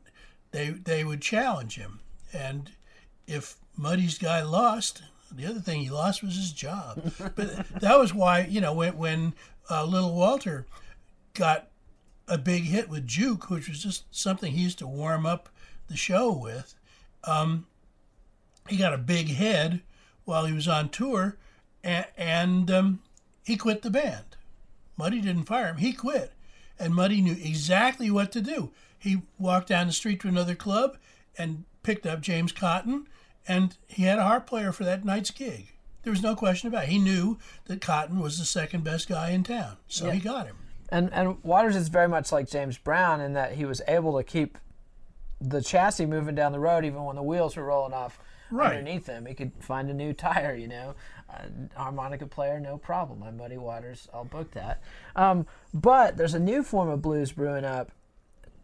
they 0.51 0.69
they 0.69 1.03
would 1.03 1.21
challenge 1.21 1.75
him. 1.75 1.99
And 2.33 2.71
if 3.27 3.57
Muddy's 3.75 4.17
guy 4.17 4.41
lost, 4.41 5.01
the 5.31 5.45
other 5.45 5.59
thing 5.59 5.81
he 5.81 5.89
lost 5.89 6.23
was 6.23 6.35
his 6.35 6.51
job. 6.51 7.11
but 7.35 7.67
that 7.81 7.99
was 7.99 8.13
why 8.13 8.45
you 8.45 8.61
know 8.61 8.73
when 8.73 8.97
when 8.97 9.33
uh, 9.69 9.85
Little 9.85 10.13
Walter 10.13 10.67
got 11.33 11.69
a 12.27 12.37
big 12.37 12.63
hit 12.63 12.89
with 12.89 13.07
Juke, 13.07 13.49
which 13.49 13.67
was 13.67 13.81
just 13.83 14.03
something 14.11 14.53
he 14.53 14.63
used 14.63 14.79
to 14.79 14.87
warm 14.87 15.25
up 15.25 15.49
the 15.89 15.97
show 15.97 16.31
with. 16.31 16.75
Um, 17.23 17.67
he 18.69 18.77
got 18.77 18.93
a 18.93 18.97
big 18.97 19.27
head 19.27 19.81
while 20.25 20.45
he 20.45 20.53
was 20.53 20.67
on 20.67 20.89
tour, 20.89 21.37
and, 21.83 22.05
and 22.17 22.71
um, 22.71 23.01
he 23.43 23.57
quit 23.57 23.81
the 23.81 23.89
band. 23.89 24.23
Muddy 24.97 25.21
didn't 25.21 25.45
fire 25.45 25.67
him; 25.67 25.77
he 25.77 25.93
quit, 25.93 26.31
and 26.79 26.93
Muddy 26.93 27.21
knew 27.21 27.33
exactly 27.41 28.11
what 28.11 28.31
to 28.33 28.41
do. 28.41 28.71
He 28.97 29.21
walked 29.39 29.69
down 29.69 29.87
the 29.87 29.93
street 29.93 30.19
to 30.21 30.27
another 30.27 30.53
club 30.55 30.97
and 31.37 31.63
picked 31.83 32.05
up 32.05 32.21
James 32.21 32.51
Cotton, 32.51 33.07
and 33.47 33.75
he 33.87 34.03
had 34.03 34.19
a 34.19 34.23
harp 34.23 34.45
player 34.45 34.71
for 34.71 34.83
that 34.83 35.03
night's 35.03 35.31
gig. 35.31 35.67
There 36.03 36.11
was 36.11 36.21
no 36.21 36.35
question 36.35 36.67
about 36.67 36.83
it. 36.83 36.89
He 36.89 36.99
knew 36.99 37.37
that 37.65 37.81
Cotton 37.81 38.19
was 38.19 38.37
the 38.37 38.45
second 38.45 38.83
best 38.83 39.07
guy 39.07 39.29
in 39.31 39.43
town, 39.43 39.77
so 39.87 40.07
Yeah. 40.07 40.13
he 40.13 40.19
got 40.19 40.45
him. 40.47 40.57
and 40.89 41.11
and 41.13 41.43
Waters 41.43 41.75
is 41.75 41.87
very 41.87 42.07
much 42.07 42.31
like 42.31 42.49
James 42.49 42.77
Brown 42.77 43.21
in 43.21 43.33
that 43.33 43.53
he 43.53 43.65
was 43.65 43.81
able 43.87 44.17
to 44.17 44.23
keep 44.23 44.57
the 45.39 45.61
chassis 45.61 46.05
moving 46.05 46.35
down 46.35 46.51
the 46.51 46.59
road 46.59 46.85
even 46.85 47.03
when 47.03 47.15
the 47.15 47.23
wheels 47.23 47.55
were 47.55 47.63
rolling 47.63 47.93
off 47.93 48.19
Right. 48.51 48.77
underneath 48.77 49.07
him. 49.07 49.25
He 49.25 49.33
could 49.33 49.51
find 49.59 49.89
a 49.89 49.93
new 49.93 50.13
tire, 50.13 50.55
you 50.55 50.67
know. 50.67 50.95
Uh, 51.29 51.45
harmonica 51.75 52.27
player, 52.27 52.59
no 52.59 52.77
problem. 52.77 53.23
I'm 53.23 53.37
Muddy 53.37 53.57
Waters. 53.57 54.07
I'll 54.13 54.25
book 54.25 54.51
that. 54.51 54.81
Um, 55.15 55.45
but 55.73 56.17
there's 56.17 56.33
a 56.33 56.39
new 56.39 56.63
form 56.63 56.89
of 56.89 57.01
blues 57.01 57.31
brewing 57.31 57.65
up 57.65 57.91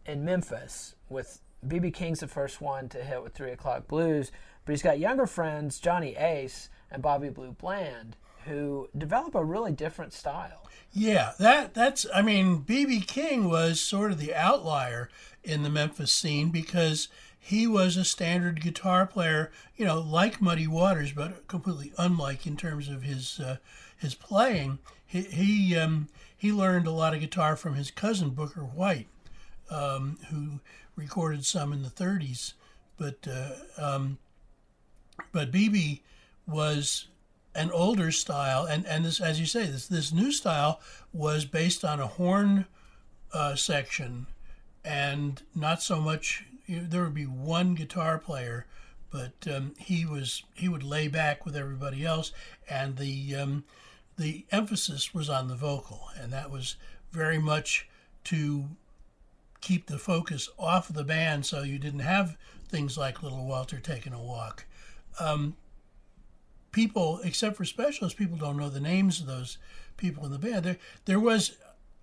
in 0.06 0.24
Memphis 0.24 0.94
with 1.08 1.40
BB 1.66 1.92
King's 1.94 2.20
the 2.20 2.28
first 2.28 2.60
one 2.60 2.88
to 2.90 3.02
hit 3.02 3.22
with 3.22 3.34
Three 3.34 3.50
O'clock 3.50 3.88
Blues, 3.88 4.30
but 4.64 4.72
he's 4.72 4.82
got 4.82 4.98
younger 4.98 5.26
friends 5.26 5.78
Johnny 5.80 6.14
Ace 6.16 6.68
and 6.90 7.02
Bobby 7.02 7.30
Blue 7.30 7.52
Bland 7.52 8.16
who 8.44 8.88
develop 8.96 9.34
a 9.34 9.44
really 9.44 9.72
different 9.72 10.12
style. 10.12 10.66
Yeah, 10.92 11.32
that 11.38 11.74
that's 11.74 12.06
I 12.14 12.22
mean, 12.22 12.62
BB 12.62 13.06
King 13.06 13.48
was 13.48 13.80
sort 13.80 14.10
of 14.10 14.18
the 14.18 14.34
outlier 14.34 15.10
in 15.44 15.62
the 15.62 15.70
Memphis 15.70 16.12
scene 16.12 16.50
because 16.50 17.08
he 17.38 17.66
was 17.66 17.96
a 17.96 18.04
standard 18.04 18.60
guitar 18.60 19.06
player, 19.06 19.50
you 19.76 19.84
know, 19.84 20.00
like 20.00 20.40
Muddy 20.40 20.66
Waters, 20.66 21.12
but 21.12 21.46
completely 21.46 21.92
unlike 21.98 22.46
in 22.46 22.56
terms 22.56 22.88
of 22.88 23.02
his 23.02 23.40
uh, 23.40 23.56
his 23.96 24.14
playing. 24.14 24.78
He 25.06 25.22
he 25.22 25.76
um, 25.76 26.08
he 26.36 26.52
learned 26.52 26.86
a 26.86 26.92
lot 26.92 27.14
of 27.14 27.20
guitar 27.20 27.56
from 27.56 27.74
his 27.74 27.90
cousin 27.90 28.30
Booker 28.30 28.62
White, 28.62 29.08
um, 29.70 30.18
who 30.30 30.60
recorded 30.96 31.44
some 31.44 31.72
in 31.72 31.82
the 31.82 31.88
30s, 31.88 32.52
but 32.96 33.26
uh, 33.30 33.52
um, 33.76 34.18
but 35.32 35.50
BB 35.50 36.00
was 36.46 37.06
an 37.54 37.70
older 37.70 38.10
style, 38.12 38.64
and 38.64 38.86
and 38.86 39.04
this, 39.04 39.20
as 39.20 39.40
you 39.40 39.46
say, 39.46 39.66
this 39.66 39.86
this 39.86 40.12
new 40.12 40.32
style 40.32 40.80
was 41.12 41.44
based 41.44 41.84
on 41.84 42.00
a 42.00 42.06
horn 42.06 42.66
uh, 43.32 43.54
section, 43.54 44.26
and 44.84 45.42
not 45.54 45.82
so 45.82 46.00
much. 46.00 46.44
There 46.68 47.04
would 47.04 47.14
be 47.14 47.24
one 47.24 47.74
guitar 47.74 48.18
player, 48.18 48.66
but 49.10 49.32
um, 49.52 49.74
he 49.78 50.04
was 50.04 50.42
he 50.54 50.68
would 50.68 50.82
lay 50.82 51.08
back 51.08 51.44
with 51.44 51.56
everybody 51.56 52.04
else, 52.04 52.32
and 52.68 52.96
the 52.96 53.34
um, 53.36 53.64
the 54.16 54.44
emphasis 54.50 55.14
was 55.14 55.28
on 55.28 55.48
the 55.48 55.56
vocal, 55.56 56.08
and 56.20 56.32
that 56.32 56.50
was 56.50 56.76
very 57.10 57.38
much 57.38 57.88
to 58.24 58.64
keep 59.60 59.86
the 59.86 59.98
focus 59.98 60.48
off 60.58 60.90
of 60.90 60.94
the 60.94 61.04
band, 61.04 61.46
so 61.46 61.62
you 61.62 61.78
didn't 61.78 62.00
have 62.00 62.36
things 62.68 62.98
like 62.98 63.22
Little 63.22 63.46
Walter 63.46 63.80
taking 63.80 64.12
a 64.12 64.22
walk 64.22 64.66
people, 66.72 67.20
except 67.24 67.56
for 67.56 67.64
specialists, 67.64 68.16
people 68.16 68.36
don't 68.36 68.56
know 68.56 68.68
the 68.68 68.80
names 68.80 69.20
of 69.20 69.26
those 69.26 69.58
people 69.96 70.24
in 70.24 70.30
the 70.30 70.38
band. 70.38 70.64
There, 70.64 70.76
there 71.06 71.20
was, 71.20 71.56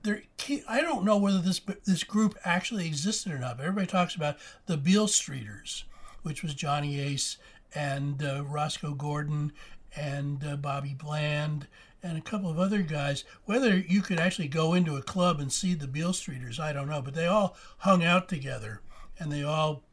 there. 0.06 0.22
I 0.70 0.82
don't 0.82 1.04
know 1.04 1.18
whether 1.18 1.40
this 1.40 1.60
this 1.86 2.04
group 2.04 2.38
actually 2.46 2.88
existed 2.88 3.32
or 3.32 3.40
not. 3.40 3.58
But 3.58 3.66
everybody 3.66 3.88
talks 3.88 4.16
about 4.16 4.38
the 4.68 4.78
Beale 4.78 5.08
Streeters, 5.08 5.84
which 6.24 6.42
was 6.42 6.54
Johnny 6.54 7.00
Ace 7.00 7.38
and 7.74 8.24
uh, 8.24 8.44
Rosco 8.46 8.94
Gordon 8.94 9.52
and 9.96 10.44
uh, 10.46 10.56
Bobby 10.56 10.96
Bland 10.98 11.68
and 12.02 12.18
a 12.18 12.22
couple 12.22 12.50
of 12.50 12.60
other 12.60 12.82
guys. 12.82 13.24
Whether 13.46 13.78
you 13.78 14.02
could 14.02 14.20
actually 14.20 14.48
go 14.48 14.74
into 14.74 14.96
a 14.96 15.02
club 15.02 15.40
and 15.40 15.52
see 15.52 15.74
the 15.74 15.88
Beale 15.88 16.14
Streeters, 16.14 16.60
I 16.60 16.72
don't 16.72 16.88
know. 16.88 17.02
But 17.02 17.16
they 17.16 17.28
all 17.28 17.58
hung 17.80 18.04
out 18.04 18.30
together, 18.30 18.82
and 19.20 19.32
they 19.32 19.44
all 19.44 19.84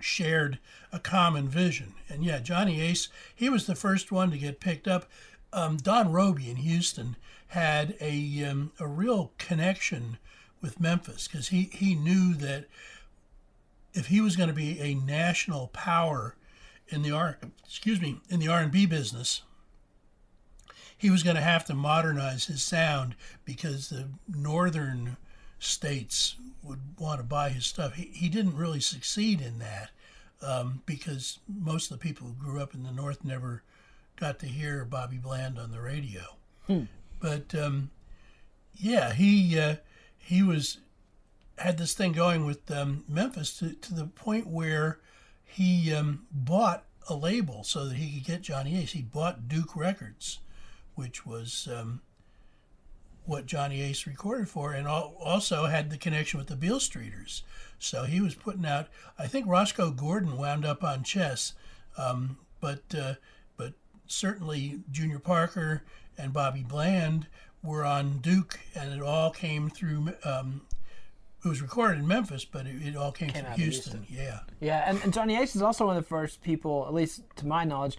shared 0.00 0.58
a 0.92 0.98
common 0.98 1.48
vision. 1.48 1.94
And 2.08 2.24
yeah, 2.24 2.38
Johnny 2.40 2.80
Ace, 2.80 3.08
he 3.34 3.48
was 3.48 3.66
the 3.66 3.74
first 3.74 4.12
one 4.12 4.30
to 4.30 4.38
get 4.38 4.60
picked 4.60 4.88
up. 4.88 5.06
Um, 5.52 5.76
Don 5.78 6.12
Robey 6.12 6.50
in 6.50 6.56
Houston 6.56 7.16
had 7.48 7.96
a, 8.00 8.44
um, 8.44 8.72
a 8.78 8.86
real 8.86 9.32
connection 9.38 10.18
with 10.60 10.80
Memphis 10.80 11.28
because 11.28 11.48
he, 11.48 11.70
he 11.72 11.94
knew 11.94 12.34
that 12.34 12.66
if 13.94 14.06
he 14.06 14.20
was 14.20 14.36
going 14.36 14.48
to 14.48 14.54
be 14.54 14.78
a 14.80 14.94
national 14.94 15.68
power 15.68 16.34
in 16.88 17.02
the 17.02 17.10
R 17.10 17.38
excuse 17.64 18.00
me 18.00 18.20
in 18.28 18.40
the 18.40 18.48
R 18.48 18.60
and 18.60 18.72
B 18.72 18.86
business, 18.86 19.42
he 20.96 21.10
was 21.10 21.22
going 21.22 21.36
to 21.36 21.42
have 21.42 21.64
to 21.66 21.74
modernize 21.74 22.46
his 22.46 22.62
sound 22.62 23.14
because 23.44 23.88
the 23.88 24.08
northern 24.28 25.16
states 25.58 26.36
would 26.62 26.80
want 26.98 27.20
to 27.20 27.24
buy 27.24 27.50
his 27.50 27.66
stuff. 27.66 27.94
He, 27.94 28.10
he 28.12 28.28
didn't 28.28 28.56
really 28.56 28.80
succeed 28.80 29.40
in 29.40 29.58
that 29.58 29.90
um, 30.42 30.82
because 30.86 31.38
most 31.48 31.90
of 31.90 31.98
the 31.98 32.02
people 32.02 32.26
who 32.26 32.32
grew 32.34 32.60
up 32.60 32.74
in 32.74 32.82
the 32.82 32.92
North 32.92 33.24
never 33.24 33.62
got 34.18 34.38
to 34.40 34.46
hear 34.46 34.84
Bobby 34.84 35.18
Bland 35.18 35.58
on 35.58 35.70
the 35.70 35.80
radio. 35.80 36.22
But 37.20 37.54
um, 37.54 37.90
yeah, 38.74 39.12
he 39.12 39.58
uh, 39.58 39.76
he 40.16 40.42
was 40.42 40.78
had 41.56 41.78
this 41.78 41.94
thing 41.94 42.12
going 42.12 42.44
with 42.44 42.70
um, 42.70 43.04
Memphis 43.08 43.58
to, 43.58 43.72
to 43.72 43.94
the 43.94 44.04
point 44.06 44.46
where 44.46 45.00
he 45.44 45.92
um, 45.92 46.26
bought 46.30 46.84
a 47.08 47.14
label 47.14 47.64
so 47.64 47.86
that 47.86 47.96
he 47.96 48.14
could 48.14 48.26
get 48.26 48.42
Johnny 48.42 48.78
Ace. 48.78 48.92
He 48.92 49.02
bought 49.02 49.48
Duke 49.48 49.74
Records, 49.74 50.38
which 50.94 51.26
was 51.26 51.68
um, 51.72 52.02
what 53.24 53.46
Johnny 53.46 53.80
Ace 53.82 54.06
recorded 54.06 54.48
for, 54.48 54.72
and 54.72 54.86
also 54.86 55.66
had 55.66 55.90
the 55.90 55.98
connection 55.98 56.38
with 56.38 56.48
the 56.48 56.56
Beale 56.56 56.78
Streeters. 56.78 57.42
So 57.78 58.04
he 58.04 58.20
was 58.20 58.34
putting 58.34 58.66
out. 58.66 58.88
I 59.18 59.26
think 59.26 59.46
Rosco 59.46 59.90
Gordon 59.90 60.36
wound 60.36 60.64
up 60.64 60.84
on 60.84 61.02
Chess, 61.02 61.54
um, 61.96 62.38
but 62.60 62.82
uh, 62.94 63.14
but 63.14 63.16
certainly 64.08 64.80
Junior 64.90 65.18
Parker 65.18 65.82
and 66.16 66.32
Bobby 66.32 66.62
Bland 66.62 67.26
were 67.62 67.84
on 67.84 68.18
Duke, 68.18 68.58
and 68.74 68.92
it 68.92 69.02
all 69.02 69.30
came 69.30 69.68
through. 69.70 70.12
Um, 70.24 70.62
it 71.44 71.48
was 71.48 71.62
recorded 71.62 72.00
in 72.00 72.06
Memphis, 72.08 72.44
but 72.44 72.66
it, 72.66 72.82
it 72.84 72.96
all 72.96 73.12
came, 73.12 73.28
Came 73.30 73.42
through 73.44 73.50
out 73.52 73.56
of 73.58 73.62
Houston. 73.62 74.06
Yeah, 74.08 74.40
Yeah, 74.60 74.84
and, 74.90 75.00
and 75.04 75.12
Johnny 75.12 75.36
Ace 75.36 75.54
is 75.54 75.62
also 75.62 75.86
one 75.86 75.96
of 75.96 76.02
the 76.02 76.08
first 76.08 76.42
people, 76.42 76.84
at 76.88 76.94
least 76.94 77.22
to 77.36 77.46
my 77.46 77.62
knowledge, 77.64 77.96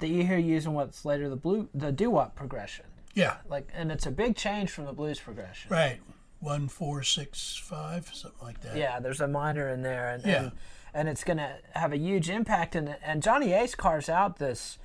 that 0.00 0.08
you 0.08 0.24
hear 0.26 0.38
using 0.38 0.74
what's 0.74 1.04
later 1.04 1.28
the 1.28 1.36
blue 1.36 1.68
the 1.72 1.92
doo 1.92 2.10
wop 2.10 2.34
progression. 2.34 2.86
yeah, 3.14 3.36
Like, 3.48 3.68
and 3.74 3.92
it's 3.92 4.06
a 4.06 4.10
big 4.10 4.34
change 4.36 4.70
from 4.70 4.86
the 4.86 4.92
blues 4.92 5.20
progression. 5.20 5.70
right. 5.70 6.00
One 6.40 6.68
four 6.68 7.02
six 7.02 7.60
five, 7.62 8.10
something 8.14 8.40
like 8.42 8.62
that. 8.62 8.74
Yeah, 8.74 8.98
there's 8.98 9.20
a 9.20 9.28
minor 9.28 9.68
in 9.68 9.82
there, 9.82 10.08
and 10.08 10.24
Yeah. 10.24 10.42
and, 10.44 10.52
and 10.94 11.08
it's 11.10 11.22
going 11.22 11.36
to 11.36 11.58
have 11.74 11.92
a 11.92 11.98
huge 11.98 12.30
impact. 12.30 12.74
And 12.74 12.96
and 13.04 13.22
Johnny 13.22 13.52
Ace 13.52 13.74
carves 13.74 14.08
out 14.08 14.38
this 14.38 14.78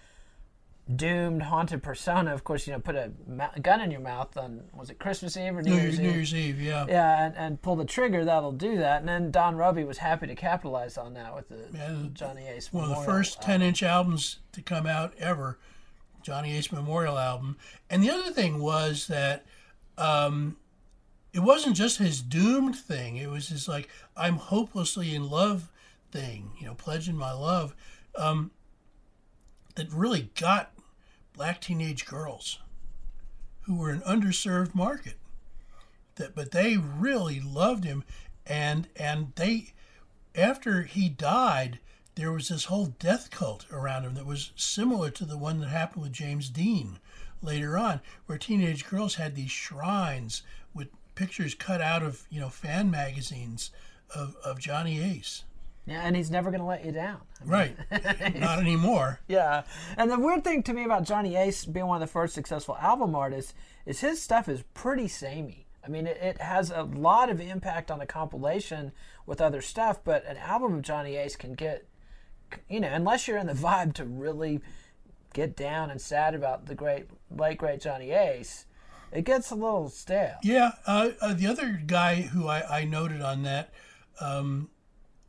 doomed, 0.93 1.43
haunted 1.43 1.81
persona. 1.81 2.33
Of 2.33 2.43
course, 2.43 2.67
you 2.67 2.73
know, 2.73 2.79
put 2.79 2.95
a 2.95 3.11
gun 3.61 3.81
in 3.81 3.91
your 3.91 4.01
mouth 4.01 4.37
on 4.37 4.63
was 4.73 4.89
it 4.89 4.99
Christmas 4.99 5.35
Eve 5.35 5.57
or 5.57 5.61
New, 5.61 5.71
New, 5.71 5.81
Year's 5.81 5.99
New 5.99 6.09
Eve? 6.09 6.15
Year's 6.15 6.35
Eve, 6.35 6.61
yeah. 6.61 6.85
Yeah, 6.87 7.25
and, 7.25 7.35
and 7.35 7.61
pull 7.61 7.75
the 7.75 7.85
trigger. 7.85 8.23
That'll 8.23 8.51
do 8.51 8.77
that. 8.77 8.99
And 8.99 9.09
then 9.09 9.31
Don 9.31 9.55
Robey 9.55 9.83
was 9.83 9.97
happy 9.97 10.27
to 10.27 10.35
capitalize 10.35 10.97
on 10.97 11.13
that 11.15 11.35
with 11.35 11.49
the 11.49 11.67
And 11.79 12.13
Johnny 12.13 12.47
Ace. 12.47 12.71
One 12.71 12.83
of 12.83 12.89
the 12.89 13.03
first 13.03 13.37
album. 13.37 13.47
10 13.47 13.61
inch 13.63 13.83
albums 13.83 14.39
to 14.51 14.61
come 14.61 14.85
out 14.85 15.13
ever, 15.17 15.57
Johnny 16.21 16.55
Ace 16.55 16.71
Memorial 16.71 17.17
album. 17.17 17.57
And 17.89 18.03
the 18.03 18.11
other 18.11 18.31
thing 18.31 18.59
was 18.59 19.07
that 19.07 19.45
um, 19.97 20.57
it 21.33 21.39
wasn't 21.39 21.75
just 21.75 21.97
his 21.97 22.21
doomed 22.21 22.75
thing, 22.75 23.17
it 23.17 23.29
was 23.29 23.49
his 23.49 23.67
like, 23.67 23.89
I'm 24.15 24.35
hopelessly 24.35 25.15
in 25.15 25.29
love 25.29 25.71
thing, 26.11 26.51
you 26.59 26.67
know, 26.67 26.75
pledging 26.75 27.15
my 27.15 27.33
love, 27.33 27.75
um, 28.17 28.51
that 29.75 29.91
really 29.91 30.29
got 30.39 30.71
black 31.35 31.61
teenage 31.61 32.05
girls 32.05 32.59
who 33.61 33.75
were 33.75 33.89
an 33.89 34.01
underserved 34.01 34.73
market. 34.73 35.17
That, 36.15 36.35
but 36.35 36.51
they 36.51 36.77
really 36.77 37.39
loved 37.39 37.83
him, 37.83 38.03
and 38.45 38.87
and 38.95 39.33
they, 39.35 39.73
after 40.33 40.83
he 40.83 41.09
died, 41.09 41.79
there 42.15 42.31
was 42.31 42.47
this 42.47 42.65
whole 42.65 42.95
death 42.99 43.29
cult 43.31 43.65
around 43.71 44.03
him 44.03 44.13
that 44.15 44.25
was 44.25 44.51
similar 44.55 45.09
to 45.11 45.25
the 45.25 45.37
one 45.37 45.59
that 45.59 45.67
happened 45.67 46.03
with 46.03 46.13
James 46.13 46.49
Dean 46.49 46.99
later 47.41 47.77
on, 47.77 47.99
where 48.25 48.37
teenage 48.37 48.87
girls 48.87 49.15
had 49.15 49.35
these 49.35 49.51
shrines 49.51 50.41
with 50.73 50.87
pictures 51.15 51.53
cut 51.53 51.81
out 51.81 52.03
of 52.03 52.25
you 52.29 52.39
know 52.39 52.49
fan 52.49 52.89
magazines 52.89 53.71
of, 54.13 54.35
of 54.43 54.59
Johnny 54.59 55.01
Ace. 55.01 55.43
Yeah, 55.85 56.01
and 56.01 56.15
he's 56.15 56.31
never 56.31 56.49
going 56.49 56.61
to 56.61 56.65
let 56.65 56.83
you 56.83 56.91
down. 56.91 57.21
Right, 57.45 57.77
not 58.35 58.59
anymore. 58.59 59.19
Yeah, 59.27 59.63
and 59.97 60.09
the 60.09 60.19
weird 60.19 60.43
thing 60.43 60.63
to 60.63 60.73
me 60.73 60.83
about 60.83 61.03
Johnny 61.03 61.35
Ace 61.35 61.63
being 61.65 61.85
one 61.85 62.01
of 62.01 62.07
the 62.07 62.11
first 62.11 62.33
successful 62.33 62.75
album 62.77 63.15
artists 63.15 63.53
is 63.85 63.99
his 63.99 64.21
stuff 64.21 64.49
is 64.49 64.63
pretty 64.73 65.07
samey. 65.07 65.67
I 65.85 65.89
mean, 65.89 66.07
it, 66.07 66.17
it 66.17 66.41
has 66.41 66.71
a 66.71 66.81
lot 66.81 67.29
of 67.29 67.39
impact 67.39 67.91
on 67.91 68.01
a 68.01 68.07
compilation 68.07 68.91
with 69.27 69.39
other 69.39 69.61
stuff, 69.61 69.99
but 70.03 70.25
an 70.25 70.37
album 70.37 70.75
of 70.75 70.81
Johnny 70.81 71.17
Ace 71.17 71.35
can 71.35 71.53
get, 71.53 71.85
you 72.67 72.79
know, 72.79 72.89
unless 72.91 73.27
you're 73.27 73.37
in 73.37 73.47
the 73.47 73.53
vibe 73.53 73.93
to 73.93 74.05
really 74.05 74.61
get 75.33 75.55
down 75.55 75.91
and 75.91 76.01
sad 76.01 76.33
about 76.33 76.65
the 76.65 76.73
great, 76.73 77.05
late 77.29 77.59
great 77.59 77.81
Johnny 77.81 78.11
Ace, 78.11 78.65
it 79.11 79.23
gets 79.23 79.51
a 79.51 79.55
little 79.55 79.89
stale. 79.89 80.37
Yeah, 80.41 80.71
uh, 80.87 81.11
uh, 81.21 81.33
the 81.35 81.45
other 81.45 81.79
guy 81.85 82.23
who 82.23 82.47
I, 82.47 82.79
I 82.79 82.85
noted 82.85 83.21
on 83.21 83.43
that 83.43 83.71
um, 84.19 84.69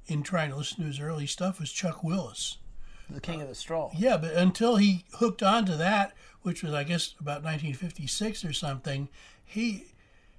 in 0.07 0.23
trying 0.23 0.51
to 0.51 0.57
listen 0.57 0.79
to 0.79 0.85
his 0.85 1.01
early 1.01 1.27
stuff 1.27 1.61
was 1.61 1.73
Chuck 1.73 2.03
Willis. 2.03 2.59
The 3.09 3.21
King 3.21 3.41
of 3.41 3.49
the 3.49 3.55
Stroll. 3.55 3.93
Yeah, 3.97 4.17
but 4.17 4.35
until 4.35 4.77
he 4.77 5.05
hooked 5.15 5.43
on 5.43 5.65
to 5.67 5.77
that, 5.77 6.13
which 6.43 6.63
was 6.63 6.73
I 6.73 6.85
guess 6.85 7.15
about 7.21 7.45
1956 7.45 8.45
or 8.45 8.53
something, 8.53 9.09
he 9.45 9.87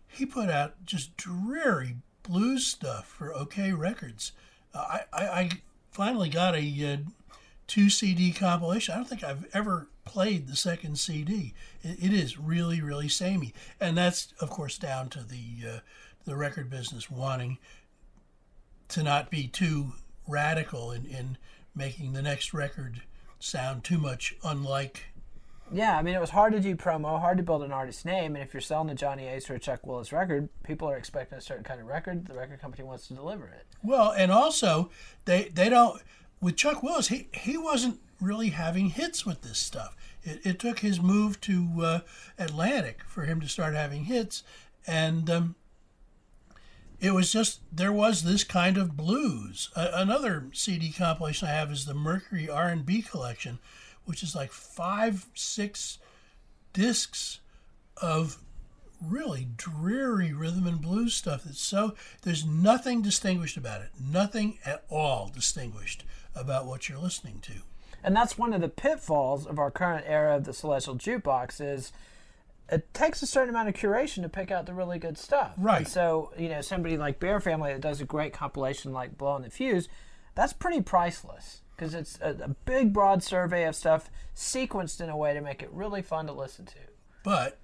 he 0.07 0.26
put 0.26 0.49
out 0.49 0.86
just 0.86 1.15
dreary 1.15 1.95
blues 2.24 2.65
stuff 2.65 3.07
for 3.07 3.34
Okeh 3.34 3.78
Records. 3.78 4.34
Uh, 4.74 4.80
I, 4.80 5.01
I 5.13 5.28
I 5.28 5.49
finally 5.91 6.30
got 6.30 6.55
a 6.55 6.93
uh, 6.93 6.97
two 7.68 7.89
CD 7.89 8.32
compilation. 8.32 8.93
I 8.93 8.97
don't 8.97 9.07
think 9.07 9.24
I've 9.24 9.45
ever 9.53 9.88
played 10.03 10.47
the 10.47 10.55
second 10.55 10.99
CD. 10.99 11.53
It, 11.84 12.03
it 12.03 12.13
is 12.13 12.38
really 12.38 12.82
really 12.82 13.07
samey, 13.07 13.53
and 13.80 13.97
that's 13.97 14.34
of 14.41 14.49
course 14.49 14.78
down 14.78 15.07
to 15.09 15.24
the 15.24 15.70
uh, 15.70 15.80
the 16.26 16.36
record 16.36 16.70
business 16.70 17.09
wanting 17.09 17.57
to 18.90 19.04
not 19.04 19.30
be 19.30 19.48
too 19.48 19.94
radical 20.28 20.92
in, 20.92 21.06
in 21.06 21.38
making 21.76 22.14
the 22.14 22.22
next 22.22 22.54
record 22.54 23.02
sound 23.40 23.84
too 23.84 23.98
much 23.98 24.36
unlike 24.44 25.06
Yeah, 25.72 25.98
I 25.98 26.02
mean, 26.02 26.16
it 26.16 26.22
was 26.22 26.30
hard 26.32 26.54
to 26.54 26.60
do 26.60 26.76
promo, 26.76 27.20
hard 27.20 27.38
to 27.38 27.44
build 27.44 27.62
an 27.64 27.72
artist 27.72 28.06
name, 28.06 28.36
and 28.36 28.44
if 28.44 28.54
you're 28.54 28.62
selling 28.62 28.90
a 28.90 28.96
Johnny 28.96 29.28
Ace 29.28 29.50
or 29.50 29.56
a 29.56 29.60
Chuck 29.60 29.86
Willis 29.86 30.12
record, 30.12 30.50
people 30.64 30.90
are 30.90 30.96
expecting 30.98 31.38
a 31.38 31.42
certain 31.42 31.64
kind 31.64 31.80
of 31.82 31.88
record. 31.88 32.26
The 32.28 32.34
record 32.34 32.62
company 32.62 32.84
wants 32.84 33.08
to 33.10 33.14
deliver 33.14 33.46
it. 33.48 33.66
well 33.84 34.12
and 34.12 34.32
also 34.32 34.90
they 35.26 35.50
they 35.54 35.70
don't 35.70 36.02
with 36.42 36.56
chuck 36.56 36.82
willis 36.84 37.08
he 37.10 37.28
he 37.34 37.58
wasn't 37.58 38.00
really 38.20 38.50
having 38.50 38.90
hits 38.90 39.26
with 39.26 39.42
this 39.42 39.58
stuff 39.60 39.96
it, 40.24 40.40
it 40.44 40.60
took 40.60 40.80
his 40.80 41.00
move 41.02 41.40
to 41.42 41.68
uh, 41.84 42.00
atlantic 42.40 43.02
for 43.08 43.24
him 43.26 43.40
to 43.40 43.48
start 43.48 43.76
having 43.76 44.06
hits 44.06 44.44
and 44.88 45.30
um, 45.30 45.56
it 47.00 47.12
was 47.12 47.32
just 47.32 47.62
there 47.72 47.93
was 47.93 48.24
this 48.24 48.43
kind 48.43 48.78
of 48.78 48.98
blues. 48.98 49.70
Another 49.76 50.48
cd 50.54 50.91
compilation 50.91 51.48
i 51.48 51.52
have 51.52 51.72
is 51.72 51.86
the 51.86 51.93
mercury 51.93 52.50
r&b 52.50 53.02
collection 53.04 53.60
which 54.06 54.24
is 54.24 54.36
like 54.36 54.52
five 54.52 55.28
six 55.34 56.00
discs 56.74 57.39
of 58.02 58.39
really 59.02 59.48
dreary 59.58 60.34
rhythm 60.34 60.66
and 60.66 60.82
blues 60.82 61.14
stuff 61.14 61.43
that's 61.43 61.60
so 61.60 61.93
there's 62.24 62.45
nothing 62.45 63.02
distinguished 63.02 63.58
about 63.58 63.82
it. 63.82 63.89
Nothing 64.00 64.58
at 64.66 64.84
all 64.89 65.30
distinguished 65.34 66.04
about 66.36 66.66
what 66.66 66.89
you're 66.89 66.98
listening 66.98 67.39
to. 67.41 67.54
And 68.04 68.16
that's 68.16 68.38
one 68.38 68.54
of 68.54 68.62
the 68.62 68.70
pitfalls 68.70 69.45
of 69.45 69.60
our 69.60 69.72
current 69.72 70.06
era 70.08 70.36
of 70.36 70.45
the 70.45 70.54
Celestial 70.54 70.95
Jukebox 70.95 71.60
is 71.60 71.91
it 72.70 72.93
takes 72.93 73.22
a 73.22 73.28
certain 73.28 73.49
amount 73.49 73.70
of 73.70 73.76
curation 73.76 74.24
to 74.24 74.30
pick 74.30 74.51
out 74.51 74.65
the 74.65 74.74
really 74.74 74.99
good 74.99 75.18
stuff. 75.18 75.53
Right. 75.57 75.80
And 75.80 75.88
so, 75.88 76.32
you 76.38 76.49
know, 76.49 76.61
somebody 76.61 76.97
like 76.97 77.20
Bear 77.20 77.39
Family 77.39 77.72
that 77.74 77.82
does 77.82 78.01
a 78.01 78.05
great 78.05 78.34
compilation 78.34 78.91
like 78.93 79.18
Blowing 79.18 79.43
the 79.43 79.49
Fuse, 79.49 79.88
that's 80.36 80.53
pretty 80.53 80.82
priceless 80.82 81.61
because 81.76 81.93
it's 81.93 82.20
a, 82.22 82.32
a 82.43 82.47
big, 82.65 82.91
broad 82.93 83.24
survey 83.24 83.63
of 83.65 83.76
stuff 83.76 84.09
sequenced 84.36 84.99
in 84.99 85.09
a 85.09 85.15
way 85.18 85.34
to 85.34 85.41
make 85.41 85.61
it 85.63 85.70
really 85.72 86.01
fun 86.01 86.26
to 86.28 86.34
listen 86.34 86.65
to. 86.65 86.80
but 87.24 87.59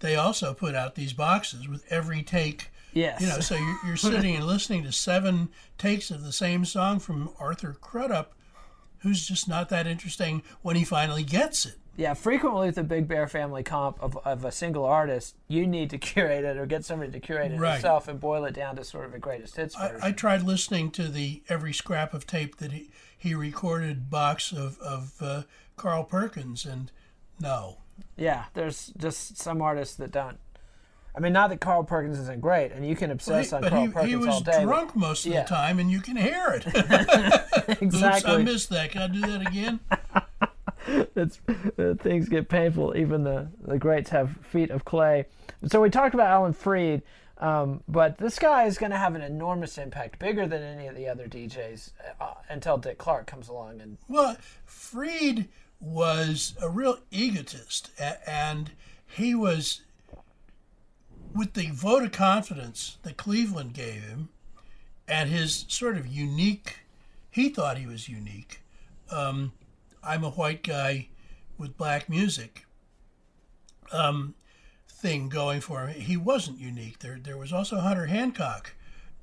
they 0.00 0.14
also 0.16 0.52
put 0.52 0.74
out 0.74 0.94
these 0.94 1.12
boxes 1.14 1.66
with 1.68 1.84
every 1.90 2.22
take 2.22 2.70
Yes. 2.92 3.20
you 3.20 3.26
know 3.26 3.40
so 3.40 3.54
you're, 3.56 3.76
you're 3.86 3.96
sitting 4.12 4.36
and 4.36 4.46
listening 4.46 4.82
to 4.84 4.92
seven 4.92 5.48
takes 5.78 6.10
of 6.10 6.22
the 6.22 6.32
same 6.32 6.64
song 6.64 6.98
from 6.98 7.30
arthur 7.40 7.76
crudup 7.80 8.34
who's 9.00 9.26
just 9.26 9.48
not 9.48 9.68
that 9.70 9.86
interesting 9.86 10.42
when 10.62 10.76
he 10.76 10.84
finally 10.84 11.22
gets 11.22 11.64
it 11.66 11.76
Yeah, 11.96 12.14
frequently 12.14 12.66
with 12.66 12.74
the 12.76 12.84
Big 12.84 13.08
Bear 13.08 13.26
Family 13.26 13.62
comp 13.62 14.02
of, 14.02 14.18
of 14.24 14.44
a 14.44 14.52
single 14.52 14.84
artist, 14.84 15.36
you 15.48 15.66
need 15.66 15.90
to 15.90 15.98
curate 15.98 16.44
it 16.44 16.56
or 16.56 16.66
get 16.66 16.84
somebody 16.84 17.10
to 17.12 17.20
curate 17.20 17.52
it 17.52 17.58
Right. 17.58 17.76
yourself 17.76 18.06
and 18.08 18.20
boil 18.20 18.44
it 18.44 18.54
down 18.54 18.76
to 18.76 18.84
sort 18.84 19.06
of 19.06 19.14
a 19.14 19.18
greatest 19.18 19.56
hits 19.56 19.74
version. 19.74 20.00
I, 20.02 20.08
I 20.08 20.12
tried 20.12 20.42
listening 20.42 20.90
to 20.92 21.08
the 21.08 21.42
every 21.48 21.72
scrap 21.72 22.12
of 22.14 22.26
tape 22.26 22.58
that 22.58 22.72
he, 22.72 22.90
he 23.16 23.34
recorded 23.34 24.10
box 24.10 24.52
of, 24.52 24.78
of 24.80 25.14
uh, 25.20 25.42
carl 25.76 26.04
perkins 26.04 26.64
and 26.66 26.90
no 27.40 27.78
yeah, 28.16 28.44
there's 28.54 28.92
just 28.98 29.38
some 29.38 29.60
artists 29.62 29.96
that 29.96 30.10
don't. 30.10 30.38
I 31.14 31.20
mean, 31.20 31.32
not 31.32 31.48
that 31.48 31.60
Carl 31.62 31.82
Perkins 31.82 32.18
isn't 32.18 32.42
great, 32.42 32.72
and 32.72 32.86
you 32.86 32.94
can 32.94 33.10
obsess 33.10 33.52
on 33.52 33.62
but 33.62 33.70
Carl 33.70 33.86
he, 33.86 33.88
Perkins 33.88 34.10
he 34.10 34.16
was 34.16 34.26
all 34.28 34.40
day. 34.40 34.52
but- 34.52 34.60
he 34.60 34.66
was 34.66 34.74
drunk 34.76 34.96
most 34.96 35.26
of 35.26 35.32
yeah. 35.32 35.42
the 35.42 35.48
time 35.48 35.78
and 35.78 35.90
you 35.90 36.00
can 36.00 36.16
hear 36.16 36.48
it 36.48 36.66
exactly. 37.80 37.86
Oops, 37.86 38.24
i 38.26 38.42
missed 38.42 38.68
that 38.70 38.90
can 38.90 39.02
i 39.02 39.08
do 39.08 39.20
that 39.22 39.46
again 39.46 39.80
it's, 41.16 41.40
uh, 41.78 41.94
things 41.98 42.28
get 42.28 42.48
painful. 42.48 42.96
Even 42.96 43.24
the, 43.24 43.48
the 43.62 43.78
greats 43.78 44.10
have 44.10 44.36
feet 44.38 44.70
of 44.70 44.84
clay. 44.84 45.26
So 45.66 45.80
we 45.80 45.90
talked 45.90 46.14
about 46.14 46.28
Alan 46.28 46.52
Freed, 46.52 47.02
um, 47.38 47.82
but 47.88 48.18
this 48.18 48.38
guy 48.38 48.64
is 48.64 48.78
going 48.78 48.92
to 48.92 48.98
have 48.98 49.14
an 49.14 49.22
enormous 49.22 49.78
impact, 49.78 50.18
bigger 50.18 50.46
than 50.46 50.62
any 50.62 50.86
of 50.86 50.94
the 50.94 51.08
other 51.08 51.26
DJs, 51.26 51.90
uh, 52.20 52.34
until 52.48 52.78
Dick 52.78 52.98
Clark 52.98 53.26
comes 53.26 53.48
along 53.48 53.80
and 53.80 53.98
Well, 54.08 54.36
Freed 54.64 55.48
was 55.80 56.54
a 56.60 56.68
real 56.68 56.98
egotist, 57.10 57.90
and 58.26 58.70
he 59.06 59.34
was, 59.34 59.82
with 61.34 61.54
the 61.54 61.70
vote 61.70 62.02
of 62.02 62.12
confidence 62.12 62.98
that 63.02 63.16
Cleveland 63.16 63.74
gave 63.74 64.02
him, 64.02 64.30
and 65.06 65.28
his 65.30 65.66
sort 65.68 65.96
of 65.96 66.06
unique, 66.06 66.80
he 67.30 67.48
thought 67.48 67.76
he 67.76 67.86
was 67.86 68.08
unique. 68.08 68.62
Um, 69.10 69.52
I'm 70.06 70.24
a 70.24 70.30
white 70.30 70.62
guy 70.62 71.08
with 71.58 71.76
black 71.76 72.08
music. 72.08 72.64
Um, 73.92 74.34
thing 74.88 75.28
going 75.28 75.60
for 75.60 75.86
him. 75.86 76.00
He 76.00 76.16
wasn't 76.16 76.58
unique. 76.58 77.00
There, 77.00 77.18
there 77.22 77.36
was 77.36 77.52
also 77.52 77.78
Hunter 77.78 78.06
Hancock 78.06 78.74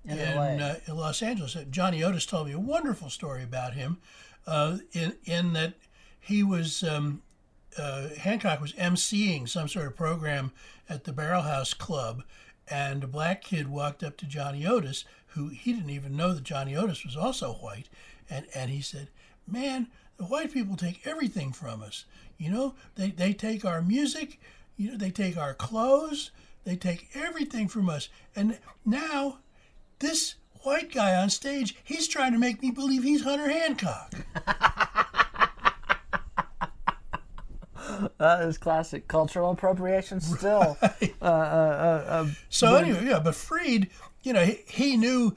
in, 0.05 0.19
in, 0.19 0.35
LA. 0.35 0.65
uh, 0.65 0.75
in 0.87 0.95
Los 0.95 1.21
Angeles. 1.21 1.55
Uh, 1.55 1.65
Johnny 1.69 2.03
Otis 2.03 2.25
told 2.25 2.47
me 2.47 2.53
a 2.53 2.59
wonderful 2.59 3.09
story 3.09 3.43
about 3.43 3.73
him, 3.73 3.97
uh, 4.45 4.77
in 4.91 5.15
in 5.25 5.53
that 5.53 5.73
he 6.19 6.43
was 6.43 6.83
um, 6.83 7.21
uh, 7.77 8.09
Hancock 8.19 8.61
was 8.61 8.73
emceeing 8.73 9.47
some 9.47 9.67
sort 9.67 9.87
of 9.87 9.95
program 9.95 10.51
at 10.89 11.05
the 11.05 11.13
Barrel 11.13 11.41
House 11.41 11.73
Club, 11.73 12.23
and 12.67 13.03
a 13.03 13.07
black 13.07 13.41
kid 13.41 13.67
walked 13.67 14.03
up 14.03 14.17
to 14.17 14.25
Johnny 14.25 14.65
Otis, 14.65 15.05
who 15.27 15.47
he 15.47 15.73
didn't 15.73 15.89
even 15.89 16.15
know 16.15 16.33
that 16.33 16.43
Johnny 16.43 16.75
Otis 16.75 17.03
was 17.03 17.15
also 17.15 17.53
white, 17.53 17.89
and 18.29 18.45
and 18.53 18.69
he 18.69 18.81
said, 18.81 19.09
"Man, 19.47 19.87
the 20.17 20.25
white 20.25 20.53
people 20.53 20.75
take 20.75 21.05
everything 21.05 21.51
from 21.51 21.81
us. 21.81 22.05
You 22.37 22.51
know, 22.51 22.75
they 22.95 23.11
they 23.11 23.33
take 23.33 23.65
our 23.65 23.81
music." 23.81 24.39
You 24.75 24.91
know, 24.91 24.97
they 24.97 25.11
take 25.11 25.37
our 25.37 25.53
clothes, 25.53 26.31
they 26.63 26.75
take 26.75 27.09
everything 27.13 27.67
from 27.67 27.89
us. 27.89 28.09
And 28.35 28.57
now 28.85 29.39
this 29.99 30.35
white 30.61 30.91
guy 30.91 31.15
on 31.15 31.29
stage, 31.29 31.75
he's 31.83 32.07
trying 32.07 32.33
to 32.33 32.39
make 32.39 32.61
me 32.61 32.71
believe 32.71 33.03
he's 33.03 33.23
Hunter 33.23 33.49
Hancock. 33.49 34.13
that 38.17 38.41
is 38.41 38.57
classic 38.57 39.07
cultural 39.07 39.51
appropriation. 39.51 40.21
Still, 40.21 40.77
right. 40.81 41.15
uh, 41.21 41.25
uh, 41.25 41.27
uh, 41.27 42.11
uh 42.11 42.27
so 42.49 42.75
anyway, 42.75 43.05
yeah. 43.05 43.19
But 43.19 43.35
Freed, 43.35 43.89
you 44.23 44.33
know, 44.33 44.43
he, 44.43 44.59
he 44.67 44.97
knew 44.97 45.35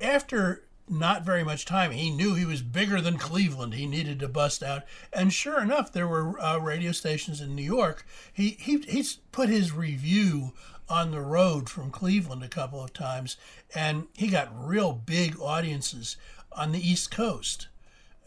after 0.00 0.64
not 0.90 1.22
very 1.22 1.44
much 1.44 1.64
time, 1.64 1.90
he 1.90 2.10
knew 2.10 2.34
he 2.34 2.44
was 2.44 2.62
bigger 2.62 3.00
than 3.00 3.18
Cleveland. 3.18 3.74
He 3.74 3.86
needed 3.86 4.18
to 4.20 4.28
bust 4.28 4.62
out, 4.62 4.82
and 5.12 5.32
sure 5.32 5.60
enough, 5.60 5.92
there 5.92 6.08
were 6.08 6.40
uh, 6.40 6.58
radio 6.58 6.92
stations 6.92 7.40
in 7.40 7.54
New 7.54 7.62
York. 7.62 8.06
He 8.32 8.56
he 8.60 8.78
he's 8.78 9.14
put 9.32 9.48
his 9.48 9.72
revue 9.72 10.52
on 10.88 11.10
the 11.10 11.20
road 11.20 11.68
from 11.68 11.90
Cleveland 11.90 12.42
a 12.42 12.48
couple 12.48 12.82
of 12.82 12.92
times, 12.92 13.36
and 13.74 14.06
he 14.14 14.28
got 14.28 14.48
real 14.52 14.92
big 14.92 15.38
audiences 15.40 16.16
on 16.52 16.72
the 16.72 16.90
East 16.90 17.10
Coast. 17.10 17.68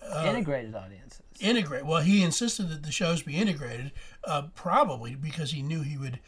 Uh, 0.02 0.26
integrated 0.28 0.76
audiences. 0.76 1.22
Integrate. 1.40 1.86
Well, 1.86 2.02
he 2.02 2.24
insisted 2.24 2.70
that 2.70 2.84
the 2.84 2.92
shows 2.92 3.24
be 3.24 3.36
integrated, 3.36 3.92
uh, 4.24 4.44
probably 4.54 5.16
because 5.16 5.52
he 5.52 5.62
knew 5.64 5.82
he 5.82 5.98
would 5.98 6.20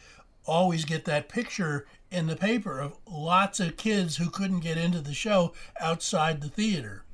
always 0.46 0.84
get 0.84 1.04
that 1.04 1.28
picture 1.28 1.86
in 2.14 2.28
the 2.28 2.36
paper 2.36 2.78
of 2.78 2.96
lots 3.10 3.58
of 3.60 3.76
kids 3.76 4.16
who 4.16 4.30
couldn't 4.30 4.60
get 4.60 4.78
into 4.78 5.00
the 5.00 5.12
show 5.12 5.52
outside 5.80 6.40
the 6.40 6.48
theater. 6.48 7.04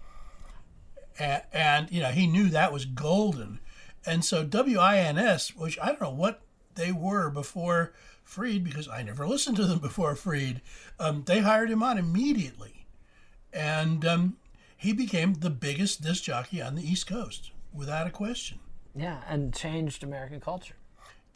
And, 1.18 1.42
and 1.52 1.90
you 1.90 2.00
know, 2.00 2.10
he 2.10 2.26
knew 2.26 2.48
that 2.50 2.72
was 2.72 2.84
golden. 2.84 3.60
And 4.06 4.24
so 4.24 4.44
WINS, 4.44 5.56
which 5.56 5.78
I 5.80 5.86
don't 5.86 6.02
know 6.02 6.10
what 6.10 6.42
they 6.74 6.92
were 6.92 7.30
before 7.30 7.92
Freed, 8.22 8.62
because 8.62 8.88
I 8.88 9.02
never 9.02 9.26
listened 9.26 9.56
to 9.56 9.66
them 9.66 9.78
before 9.78 10.14
Freed, 10.14 10.60
um, 10.98 11.24
they 11.26 11.40
hired 11.40 11.70
him 11.70 11.82
on 11.82 11.98
immediately. 11.98 12.86
And 13.52 14.04
um, 14.04 14.36
he 14.76 14.92
became 14.92 15.34
the 15.34 15.50
biggest 15.50 16.02
disc 16.02 16.24
jockey 16.24 16.62
on 16.62 16.74
the 16.74 16.88
East 16.88 17.06
Coast, 17.06 17.50
without 17.74 18.06
a 18.06 18.10
question. 18.10 18.58
Yeah, 18.94 19.20
and 19.28 19.52
changed 19.52 20.04
American 20.04 20.40
culture. 20.40 20.76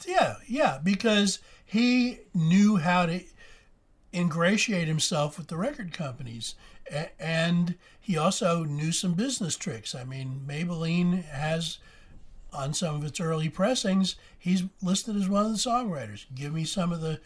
Yeah, 0.05 0.35
yeah, 0.47 0.79
because 0.81 1.39
he 1.65 2.19
knew 2.33 2.77
how 2.77 3.05
to 3.05 3.21
ingratiate 4.15 4.87
himself 4.87 5.37
with 5.37 5.47
the 5.47 5.57
record 5.57 5.91
companies. 5.93 6.55
And 7.19 7.75
he 7.99 8.17
also 8.17 8.63
knew 8.63 8.91
some 8.91 9.13
business 9.13 9.57
tricks. 9.57 9.93
I 9.93 10.03
mean, 10.03 10.41
Maybellene 10.47 11.25
has, 11.25 11.79
on 12.53 12.73
some 12.73 12.95
of 12.95 13.03
its 13.03 13.19
early 13.19 13.49
pressings, 13.49 14.15
he's 14.37 14.63
listed 14.81 15.15
as 15.15 15.27
one 15.27 15.45
of 15.45 15.51
the 15.51 15.57
songwriters. 15.57 16.25
Give 16.33 16.53
me 16.53 16.63
some 16.63 16.91
of 16.91 17.01
the 17.01 17.19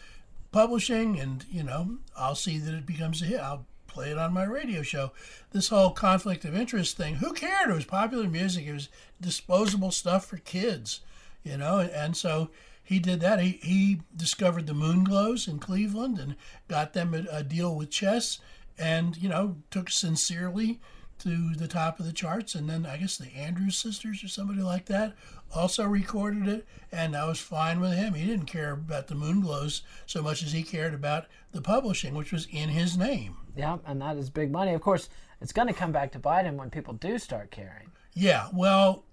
publishing, 0.52 1.20
and, 1.20 1.46
you 1.52 1.62
know, 1.62 1.98
I'll 2.18 2.36
see 2.36 2.58
that 2.58 2.74
it 2.74 2.86
becomes 2.86 3.22
a 3.22 3.26
hit. 3.26 3.40
I'll 3.40 3.66
play 3.88 4.12
it 4.12 4.18
on 4.18 4.34
my 4.34 4.44
radio 4.44 4.82
show. 4.82 5.12
This 5.52 5.70
whole 5.70 5.92
conflict 5.92 6.46
of 6.46 6.56
interest 6.56 6.96
thing, 6.96 7.16
who 7.16 7.34
cared? 7.34 7.70
It 7.70 7.76
was 7.76 7.86
popular 7.86 8.28
music, 8.28 8.66
it 8.66 8.74
was 8.74 8.90
disposable 9.20 9.92
stuff 9.92 10.26
for 10.26 10.38
kids, 10.38 11.02
you 11.44 11.58
know, 11.58 11.80
and 11.80 12.16
so 12.16 12.50
he 12.90 12.98
did 12.98 13.20
that. 13.20 13.40
He, 13.40 13.60
he 13.62 14.02
discovered 14.16 14.66
the 14.66 14.74
Moonglows 14.74 15.48
in 15.48 15.60
Cleveland 15.60 16.18
and 16.18 16.36
got 16.68 16.94
them 16.94 17.14
a, 17.14 17.24
a 17.32 17.44
deal 17.44 17.76
with 17.76 17.92
Chess 17.92 18.40
and, 18.80 19.16
you 19.16 19.30
know, 19.30 19.58
took 19.70 19.92
sincerely 19.92 20.80
to 21.20 21.54
the 21.54 21.68
top 21.68 22.00
of 22.00 22.08
the 22.08 22.12
charts. 22.12 22.56
And 22.56 22.68
then 22.68 22.88
I 22.88 22.98
guess 22.98 23.16
the 23.16 23.32
Andrews 23.36 23.78
sisters 23.78 24.24
or 24.24 24.28
somebody 24.28 24.62
like 24.62 24.88
that 24.88 25.14
also 25.54 25.86
recorded 25.86 26.48
it. 26.48 26.66
And 26.92 27.16
I 27.16 27.28
was 27.28 27.40
fine 27.40 27.80
with 27.80 27.94
him. 27.94 28.16
He 28.16 28.26
didn't 28.26 28.48
care 28.48 28.72
about 28.72 29.06
the 29.06 29.14
Moonglows 29.14 29.82
so 30.08 30.24
much 30.24 30.42
as 30.42 30.52
he 30.52 30.64
cared 30.64 30.96
about 30.96 31.28
the 31.52 31.62
publishing, 31.62 32.16
which 32.16 32.32
was 32.32 32.48
in 32.52 32.70
his 32.70 32.98
name. 32.98 33.38
Yeah, 33.56 33.78
and 33.86 34.02
that 34.02 34.18
is 34.18 34.32
big 34.32 34.52
money. 34.52 34.74
Of 34.74 34.82
course, 34.82 35.10
it's 35.42 35.54
going 35.54 35.68
to 35.68 35.76
come 35.76 35.92
back 35.92 36.12
to 36.14 36.20
Biden 36.20 36.56
when 36.56 36.72
people 36.72 36.96
do 36.96 37.20
start 37.20 37.52
caring. 37.52 37.92
Yeah, 38.16 38.48
well, 38.52 39.06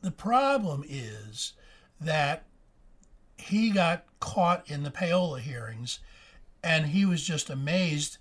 the 0.00 0.12
problem 0.12 0.84
is 0.88 1.54
that 2.00 2.44
he 3.40 3.70
got 3.70 4.04
caught 4.20 4.68
in 4.70 4.82
the 4.82 4.90
payola 4.90 5.40
hearings 5.40 6.00
and 6.62 6.86
he 6.86 7.04
was 7.04 7.22
just 7.22 7.50
amazed 7.50 8.18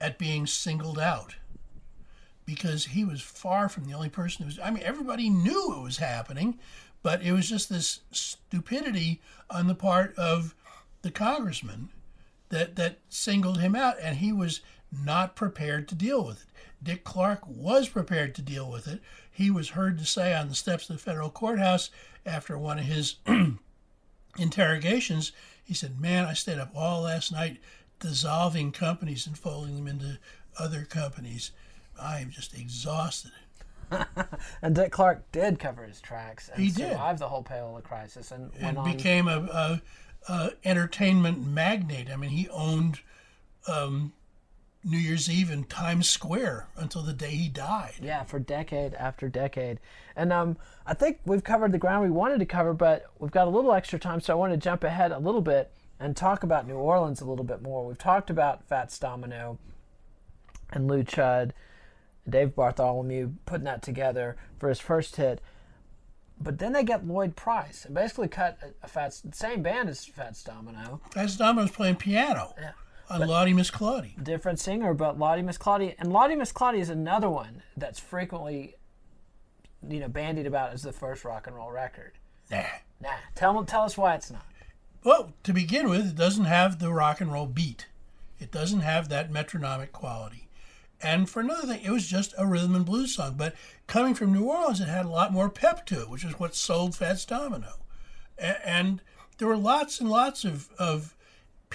at 0.00 0.18
being 0.18 0.46
singled 0.46 0.98
out 0.98 1.36
because 2.46 2.86
he 2.86 3.04
was 3.04 3.20
far 3.20 3.68
from 3.68 3.84
the 3.84 3.94
only 3.94 4.08
person 4.08 4.42
who 4.42 4.46
was 4.46 4.58
I 4.58 4.70
mean 4.70 4.82
everybody 4.82 5.30
knew 5.30 5.76
it 5.78 5.82
was 5.82 5.98
happening 5.98 6.58
but 7.02 7.22
it 7.22 7.32
was 7.32 7.48
just 7.48 7.68
this 7.68 8.00
stupidity 8.10 9.20
on 9.50 9.66
the 9.66 9.74
part 9.74 10.14
of 10.16 10.54
the 11.02 11.10
congressman 11.10 11.90
that 12.48 12.76
that 12.76 12.98
singled 13.08 13.60
him 13.60 13.74
out 13.74 13.96
and 14.00 14.16
he 14.16 14.32
was 14.32 14.60
not 14.90 15.34
prepared 15.36 15.88
to 15.88 15.94
deal 15.94 16.24
with 16.24 16.42
it. 16.42 16.48
Dick 16.82 17.04
Clark 17.04 17.46
was 17.46 17.88
prepared 17.88 18.34
to 18.34 18.42
deal 18.42 18.70
with 18.70 18.86
it. 18.86 19.00
He 19.30 19.50
was 19.50 19.70
heard 19.70 19.98
to 19.98 20.04
say 20.04 20.34
on 20.34 20.48
the 20.48 20.54
steps 20.54 20.88
of 20.88 20.96
the 20.96 21.02
federal 21.02 21.30
courthouse 21.30 21.90
after 22.24 22.56
one 22.56 22.78
of 22.78 22.84
his 22.84 23.16
interrogations, 24.36 25.32
he 25.62 25.74
said, 25.74 26.00
Man, 26.00 26.24
I 26.24 26.34
stayed 26.34 26.58
up 26.58 26.70
all 26.74 27.02
last 27.02 27.32
night 27.32 27.58
dissolving 28.00 28.72
companies 28.72 29.26
and 29.26 29.38
folding 29.38 29.76
them 29.76 29.86
into 29.86 30.18
other 30.58 30.84
companies. 30.84 31.52
I 32.00 32.20
am 32.20 32.30
just 32.30 32.54
exhausted. 32.54 33.32
and 34.62 34.74
Dick 34.74 34.92
Clark 34.92 35.30
did 35.32 35.58
cover 35.58 35.84
his 35.84 36.00
tracks 36.00 36.48
and 36.48 36.62
he 36.62 36.70
survived 36.70 37.18
the 37.18 37.28
whole 37.28 37.44
payola 37.44 37.82
crisis 37.82 38.30
and, 38.32 38.50
and 38.58 38.82
became 38.82 39.28
a, 39.28 39.38
a, 39.38 39.82
a, 40.28 40.50
entertainment 40.64 41.46
magnate. 41.46 42.10
I 42.10 42.16
mean, 42.16 42.30
he 42.30 42.48
owned 42.48 43.00
um, 43.68 44.12
New 44.84 44.98
Year's 44.98 45.30
Eve 45.30 45.50
in 45.50 45.64
Times 45.64 46.08
Square 46.08 46.68
until 46.76 47.02
the 47.02 47.14
day 47.14 47.30
he 47.30 47.48
died. 47.48 47.94
Yeah, 48.02 48.22
for 48.24 48.38
decade 48.38 48.92
after 48.94 49.28
decade. 49.30 49.80
And 50.14 50.32
um, 50.32 50.58
I 50.86 50.92
think 50.92 51.20
we've 51.24 51.42
covered 51.42 51.72
the 51.72 51.78
ground 51.78 52.04
we 52.04 52.10
wanted 52.10 52.38
to 52.40 52.46
cover, 52.46 52.74
but 52.74 53.06
we've 53.18 53.30
got 53.30 53.48
a 53.48 53.50
little 53.50 53.72
extra 53.72 53.98
time, 53.98 54.20
so 54.20 54.34
I 54.34 54.36
want 54.36 54.52
to 54.52 54.58
jump 54.58 54.84
ahead 54.84 55.10
a 55.10 55.18
little 55.18 55.40
bit 55.40 55.72
and 55.98 56.14
talk 56.14 56.42
about 56.42 56.66
New 56.66 56.74
Orleans 56.74 57.22
a 57.22 57.24
little 57.24 57.44
bit 57.44 57.62
more. 57.62 57.86
We've 57.86 57.96
talked 57.96 58.28
about 58.28 58.68
Fats 58.68 58.98
Domino 58.98 59.58
and 60.70 60.86
Lew 60.86 61.02
Chudd, 61.02 61.54
and 62.24 62.32
Dave 62.32 62.54
Bartholomew 62.54 63.32
putting 63.46 63.64
that 63.64 63.82
together 63.82 64.36
for 64.58 64.68
his 64.68 64.80
first 64.80 65.16
hit. 65.16 65.40
But 66.38 66.58
then 66.58 66.72
they 66.72 66.82
get 66.82 67.06
Lloyd 67.06 67.36
Price 67.36 67.86
and 67.86 67.94
basically 67.94 68.28
cut 68.28 68.58
a, 68.82 68.88
Fats, 68.88 69.22
same 69.32 69.62
band 69.62 69.88
as 69.88 70.04
Fats 70.04 70.42
Domino. 70.42 71.00
Fats 71.12 71.36
Domino's 71.36 71.70
playing 71.70 71.96
piano. 71.96 72.54
Yeah 72.60 72.72
on 73.10 73.26
Lawdy 73.26 73.52
Miss 73.52 73.70
Clawdy. 73.70 74.22
Different 74.22 74.58
singer, 74.58 74.94
but 74.94 75.18
Lawdy 75.18 75.42
Miss 75.42 75.58
Clawdy. 75.58 75.94
And 75.98 76.12
Lawdy 76.12 76.34
Miss 76.34 76.52
Clawdy 76.52 76.78
is 76.78 76.88
another 76.88 77.30
one 77.30 77.62
that's 77.76 77.98
frequently, 78.00 78.76
you 79.88 80.00
know, 80.00 80.08
bandied 80.08 80.46
about 80.46 80.72
as 80.72 80.82
the 80.82 80.92
first 80.92 81.24
rock 81.24 81.46
and 81.46 81.56
roll 81.56 81.70
record. 81.70 82.12
Nah. 82.50 82.62
Nah. 83.00 83.10
Tell, 83.34 83.64
tell 83.64 83.82
us 83.82 83.96
why 83.96 84.14
it's 84.14 84.30
not. 84.30 84.46
Well, 85.02 85.34
to 85.42 85.52
begin 85.52 85.90
with, 85.90 86.06
it 86.06 86.16
doesn't 86.16 86.46
have 86.46 86.78
the 86.78 86.92
rock 86.92 87.20
and 87.20 87.32
roll 87.32 87.46
beat. 87.46 87.86
It 88.38 88.50
doesn't 88.50 88.80
have 88.80 89.08
that 89.08 89.30
metronomic 89.30 89.92
quality. 89.92 90.48
And 91.02 91.28
for 91.28 91.40
another 91.40 91.66
thing, 91.66 91.84
it 91.84 91.90
was 91.90 92.06
just 92.06 92.34
a 92.38 92.46
rhythm 92.46 92.74
and 92.74 92.86
blues 92.86 93.14
song. 93.14 93.34
But 93.36 93.54
coming 93.86 94.14
from 94.14 94.32
New 94.32 94.44
Orleans, 94.44 94.80
it 94.80 94.88
had 94.88 95.04
a 95.04 95.10
lot 95.10 95.32
more 95.32 95.50
pep 95.50 95.84
to 95.86 96.00
it, 96.00 96.08
which 96.08 96.24
is 96.24 96.38
what 96.38 96.54
sold 96.54 96.96
Fats 96.96 97.26
Domino. 97.26 97.80
And 98.38 99.02
there 99.36 99.48
were 99.48 99.56
lots 99.56 100.00
and 100.00 100.08
lots 100.08 100.44
of, 100.44 100.70
of 100.78 101.13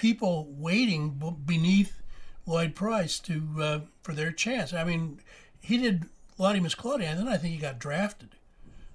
people 0.00 0.48
waiting 0.56 1.10
beneath 1.44 2.00
Lloyd 2.46 2.74
Price 2.74 3.18
to 3.18 3.42
uh, 3.60 3.80
for 4.00 4.14
their 4.14 4.32
chance. 4.32 4.72
I 4.72 4.82
mean, 4.82 5.20
he 5.60 5.76
did 5.76 6.06
Lawdy 6.38 6.58
Miss 6.58 6.74
Claudia, 6.74 7.08
and 7.08 7.20
then 7.20 7.28
I 7.28 7.36
think 7.36 7.52
he 7.52 7.60
got 7.60 7.78
drafted. 7.78 8.30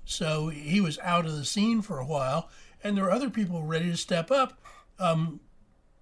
So 0.03 0.47
he 0.47 0.81
was 0.81 0.97
out 0.99 1.27
of 1.27 1.37
the 1.37 1.45
scene 1.45 1.83
for 1.83 1.99
a 1.99 2.05
while, 2.05 2.49
and 2.83 2.97
there 2.97 3.03
were 3.03 3.11
other 3.11 3.29
people 3.29 3.61
ready 3.61 3.91
to 3.91 3.97
step 3.97 4.31
up. 4.31 4.59
Um, 4.97 5.41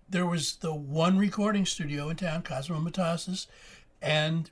there 0.10 0.26
was 0.26 0.56
the 0.56 0.74
one 0.74 1.18
recording 1.18 1.66
studio 1.66 2.08
in 2.08 2.16
town, 2.16 2.42
Cosimo 2.42 2.80
Matassa, 2.80 3.46
and 4.02 4.50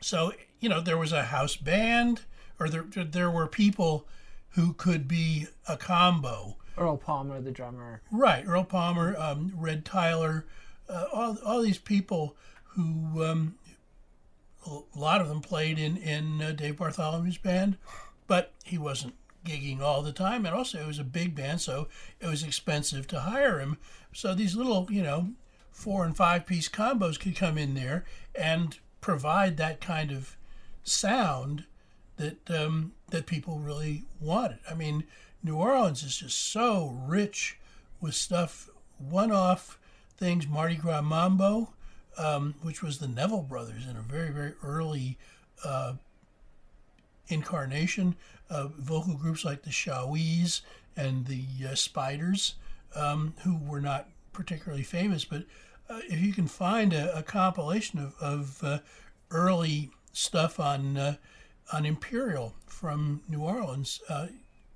so 0.00 0.32
you 0.60 0.70
know 0.70 0.80
there 0.80 0.96
was 0.96 1.12
a 1.12 1.24
house 1.24 1.56
band, 1.56 2.22
or 2.58 2.70
there 2.70 2.86
there 3.04 3.30
were 3.30 3.46
people 3.46 4.06
who 4.52 4.72
could 4.72 5.06
be 5.06 5.48
a 5.68 5.76
combo 5.76 6.56
Earl 6.76 6.96
Palmer, 6.96 7.40
the 7.40 7.50
drummer. 7.50 8.02
Right, 8.10 8.44
Earl 8.46 8.64
Palmer, 8.64 9.16
um, 9.18 9.52
Red 9.56 9.84
Tyler, 9.84 10.46
uh, 10.88 11.06
all, 11.12 11.38
all 11.44 11.62
these 11.62 11.78
people 11.78 12.36
who 12.74 13.24
um, 13.24 13.54
a 14.66 14.98
lot 14.98 15.20
of 15.20 15.28
them 15.28 15.40
played 15.40 15.78
in 15.78 15.96
in 15.96 16.40
uh, 16.40 16.52
Dave 16.52 16.76
Bartholomew's 16.76 17.38
band, 17.38 17.76
but 18.26 18.52
he 18.64 18.78
wasn't 18.78 19.14
gigging 19.44 19.80
all 19.80 20.02
the 20.02 20.12
time, 20.12 20.46
and 20.46 20.54
also 20.54 20.78
it 20.78 20.86
was 20.86 20.98
a 20.98 21.04
big 21.04 21.34
band, 21.34 21.60
so 21.60 21.88
it 22.20 22.26
was 22.26 22.42
expensive 22.42 23.06
to 23.08 23.20
hire 23.20 23.58
him. 23.58 23.76
So 24.12 24.34
these 24.34 24.54
little, 24.54 24.86
you 24.90 25.02
know, 25.02 25.30
four 25.70 26.04
and 26.04 26.16
five 26.16 26.46
piece 26.46 26.68
combos 26.68 27.18
could 27.18 27.36
come 27.36 27.58
in 27.58 27.74
there 27.74 28.04
and 28.34 28.78
provide 29.00 29.56
that 29.56 29.80
kind 29.80 30.12
of 30.12 30.36
sound 30.84 31.64
that 32.16 32.50
um, 32.50 32.92
that 33.10 33.26
people 33.26 33.58
really 33.58 34.04
wanted. 34.20 34.58
I 34.70 34.74
mean, 34.74 35.04
New 35.42 35.56
Orleans 35.56 36.02
is 36.02 36.16
just 36.16 36.38
so 36.38 36.98
rich 37.06 37.58
with 38.00 38.14
stuff, 38.14 38.70
one 38.98 39.32
off 39.32 39.78
things, 40.16 40.46
Mardi 40.46 40.76
Gras 40.76 41.02
Mambo, 41.02 41.72
um, 42.16 42.54
which 42.62 42.82
was 42.82 42.98
the 42.98 43.08
Neville 43.08 43.42
Brothers 43.42 43.86
in 43.88 43.96
a 43.96 44.02
very, 44.02 44.30
very 44.30 44.54
early 44.62 45.18
uh, 45.64 45.94
incarnation 47.28 48.14
of 48.48 48.74
vocal 48.74 49.14
groups 49.14 49.44
like 49.44 49.62
the 49.62 49.70
Shaweez 49.70 50.60
and 50.96 51.26
the 51.26 51.44
uh, 51.70 51.74
Spiders, 51.74 52.54
um, 52.94 53.34
who 53.42 53.56
were 53.56 53.80
not 53.80 54.08
particularly 54.32 54.82
famous. 54.82 55.24
But 55.24 55.44
uh, 55.88 56.00
if 56.08 56.20
you 56.20 56.32
can 56.32 56.46
find 56.46 56.92
a, 56.92 57.16
a 57.16 57.22
compilation 57.22 57.98
of, 57.98 58.14
of 58.20 58.62
uh, 58.62 58.78
early 59.30 59.90
stuff 60.12 60.60
on 60.60 60.96
uh, 60.96 61.16
on 61.72 61.86
Imperial 61.86 62.54
from 62.66 63.22
New 63.28 63.40
Orleans, 63.40 64.02
uh, 64.08 64.26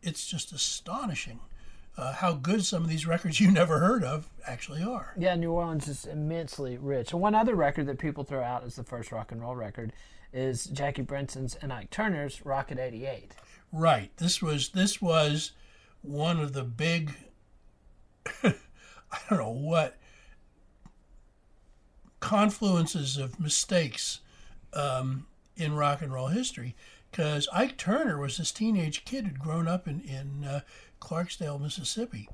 it's 0.06 0.26
just 0.26 0.52
astonishing. 0.52 1.40
Uh, 1.98 2.12
how 2.12 2.34
good 2.34 2.64
some 2.64 2.82
of 2.82 2.88
these 2.88 3.06
records 3.06 3.40
you 3.40 3.50
never 3.50 3.78
heard 3.78 4.04
of 4.04 4.30
actually 4.46 4.82
are. 4.82 5.12
Yeah, 5.18 5.34
New 5.34 5.52
Orleans 5.52 5.88
is 5.88 6.04
immensely 6.04 6.76
rich. 6.78 7.12
And 7.12 7.20
one 7.20 7.34
other 7.34 7.54
record 7.54 7.86
that 7.86 7.98
people 7.98 8.24
throw 8.24 8.42
out 8.42 8.64
as 8.64 8.76
the 8.76 8.84
first 8.84 9.12
rock 9.12 9.32
and 9.32 9.40
roll 9.40 9.56
record 9.56 9.92
is 10.32 10.64
Jackie 10.66 11.02
Brenston's 11.02 11.54
and 11.56 11.72
Ike 11.72 11.90
Turner's 11.90 12.44
Rocket 12.44 12.78
88. 12.78 13.32
Right. 13.72 14.10
This 14.18 14.42
was 14.42 14.70
this 14.70 15.00
was 15.00 15.52
one 16.02 16.38
of 16.38 16.52
the 16.52 16.62
big 16.62 17.14
I 18.42 18.54
don't 19.30 19.38
know 19.38 19.50
what 19.50 19.96
confluences 22.20 23.18
of 23.18 23.40
mistakes 23.40 24.20
um, 24.72 25.26
in 25.56 25.74
rock 25.74 26.02
and 26.02 26.12
roll 26.12 26.28
history 26.28 26.74
because 27.10 27.48
Ike 27.52 27.76
Turner 27.76 28.18
was 28.18 28.36
this 28.36 28.52
teenage 28.52 29.04
kid 29.04 29.26
who'd 29.26 29.38
grown 29.38 29.68
up 29.68 29.86
in 29.88 30.00
in 30.00 30.44
uh, 30.44 30.60
Clarksdale, 31.00 31.60
Mississippi, 31.60 32.28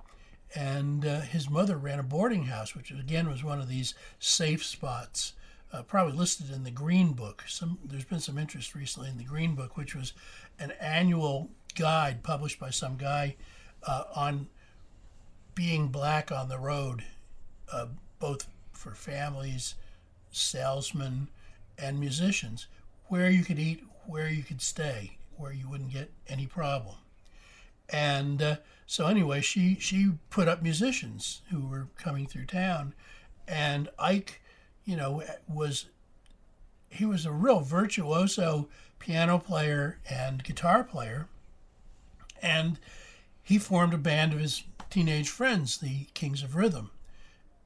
and 0.55 1.07
uh, 1.07 1.21
his 1.21 1.49
mother 1.49 1.77
ran 1.77 1.99
a 1.99 2.03
boarding 2.03 2.45
house, 2.45 2.75
which 2.75 2.91
again 2.91 3.29
was 3.29 3.45
one 3.45 3.61
of 3.61 3.69
these 3.69 3.95
safe 4.19 4.65
spots. 4.65 5.35
Uh, 5.73 5.83
probably 5.83 6.13
listed 6.13 6.51
in 6.51 6.65
the 6.65 6.71
Green 6.71 7.13
Book. 7.13 7.45
Some 7.49 7.79
there's 7.85 8.05
been 8.05 8.21
some 8.21 8.37
interest 8.37 8.75
recently 8.75 9.09
in 9.09 9.17
the 9.17 9.25
Green 9.25 9.55
Book, 9.55 9.77
which 9.77 9.95
was 9.95 10.13
an 10.59 10.73
annual 10.73 11.49
guide 11.75 12.23
published 12.23 12.61
by 12.61 12.71
some 12.71 12.97
guy 12.97 13.37
uh, 13.87 14.05
on 14.15 14.49
being 15.55 15.89
black 15.89 16.31
on 16.31 16.49
the 16.49 16.59
road, 16.59 17.05
uh, 17.73 17.87
both 18.19 18.49
for 18.73 18.95
families, 18.95 19.75
salesmen, 20.31 21.29
and 21.79 21.99
musicians, 21.99 22.67
where 23.07 23.31
you 23.31 23.45
could 23.45 23.59
eat, 23.59 23.83
where 24.07 24.29
you 24.29 24.43
could 24.43 24.61
stay, 24.61 25.17
where 25.37 25.53
you 25.53 25.69
wouldn't 25.69 25.93
get 25.93 26.11
any 26.29 26.47
problem. 26.47 26.97
And 27.89 28.41
uh, 28.41 28.57
so 28.87 29.07
anyway, 29.07 29.41
she 29.41 29.77
she 29.81 30.13
put 30.31 30.49
up 30.49 30.63
musicians 30.63 31.43
who 31.51 31.67
were 31.67 31.89
coming 31.97 32.27
through 32.27 32.47
town, 32.47 32.95
and 33.47 33.89
Ike, 33.99 34.41
you 34.85 34.97
know, 34.97 35.23
was 35.49 35.87
he 36.89 37.05
was 37.05 37.27
a 37.27 37.33
real 37.33 37.61
virtuoso 37.61 38.69
piano 38.99 39.39
player 39.39 39.99
and 40.09 40.45
guitar 40.45 40.85
player, 40.85 41.29
and 42.41 42.79
he 43.43 43.59
formed 43.59 43.95
a 43.95 43.99
band 43.99 44.33
of 44.33 44.41
his 44.41 44.63
teenage 44.91 45.29
friends, 45.29 45.79
the 45.79 46.07
Kings 46.15 46.43
of 46.43 46.55
Rhythm. 46.55 46.91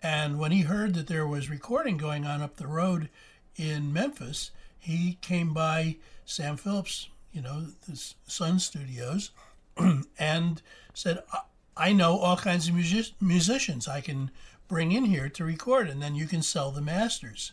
And 0.02 0.38
when 0.38 0.52
he 0.52 0.62
heard 0.62 0.94
that 0.94 1.08
there 1.08 1.26
was 1.26 1.50
recording 1.50 1.96
going 1.96 2.24
on 2.24 2.40
up 2.40 2.56
the 2.56 2.66
road 2.66 3.08
in 3.56 3.92
Memphis, 3.92 4.50
he 4.78 5.18
came 5.20 5.52
by 5.52 5.96
Sam 6.26 6.56
Phillips, 6.56 7.08
you 7.32 7.40
know, 7.40 7.68
the 7.88 7.96
Sun 8.26 8.58
Studios, 8.58 9.30
and 10.18 10.60
said, 10.92 11.22
I 11.76 11.92
know 11.92 12.18
all 12.18 12.36
kinds 12.36 12.68
of 12.68 12.74
music- 12.74 13.14
musicians 13.20 13.86
I 13.86 14.00
can 14.00 14.30
bring 14.68 14.92
in 14.92 15.04
here 15.04 15.28
to 15.28 15.44
record, 15.44 15.88
and 15.88 16.02
then 16.02 16.14
you 16.14 16.26
can 16.26 16.42
sell 16.42 16.70
the 16.70 16.80
masters. 16.80 17.52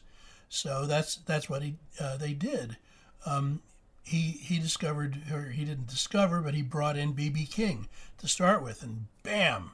So 0.50 0.86
that's 0.86 1.16
that's 1.16 1.50
what 1.50 1.62
he 1.62 1.76
uh, 2.00 2.18
they 2.18 2.34
did. 2.34 2.78
Um, 3.26 3.62
he 4.04 4.20
he 4.20 4.60
discovered, 4.60 5.18
or 5.32 5.50
he 5.50 5.66
didn't 5.66 5.88
discover, 5.88 6.42
but 6.42 6.54
he 6.54 6.62
brought 6.62 6.98
in 6.98 7.14
BB 7.14 7.50
King 7.52 7.88
to 8.20 8.28
start 8.28 8.64
with, 8.64 8.84
and 8.84 9.06
bam, 9.24 9.72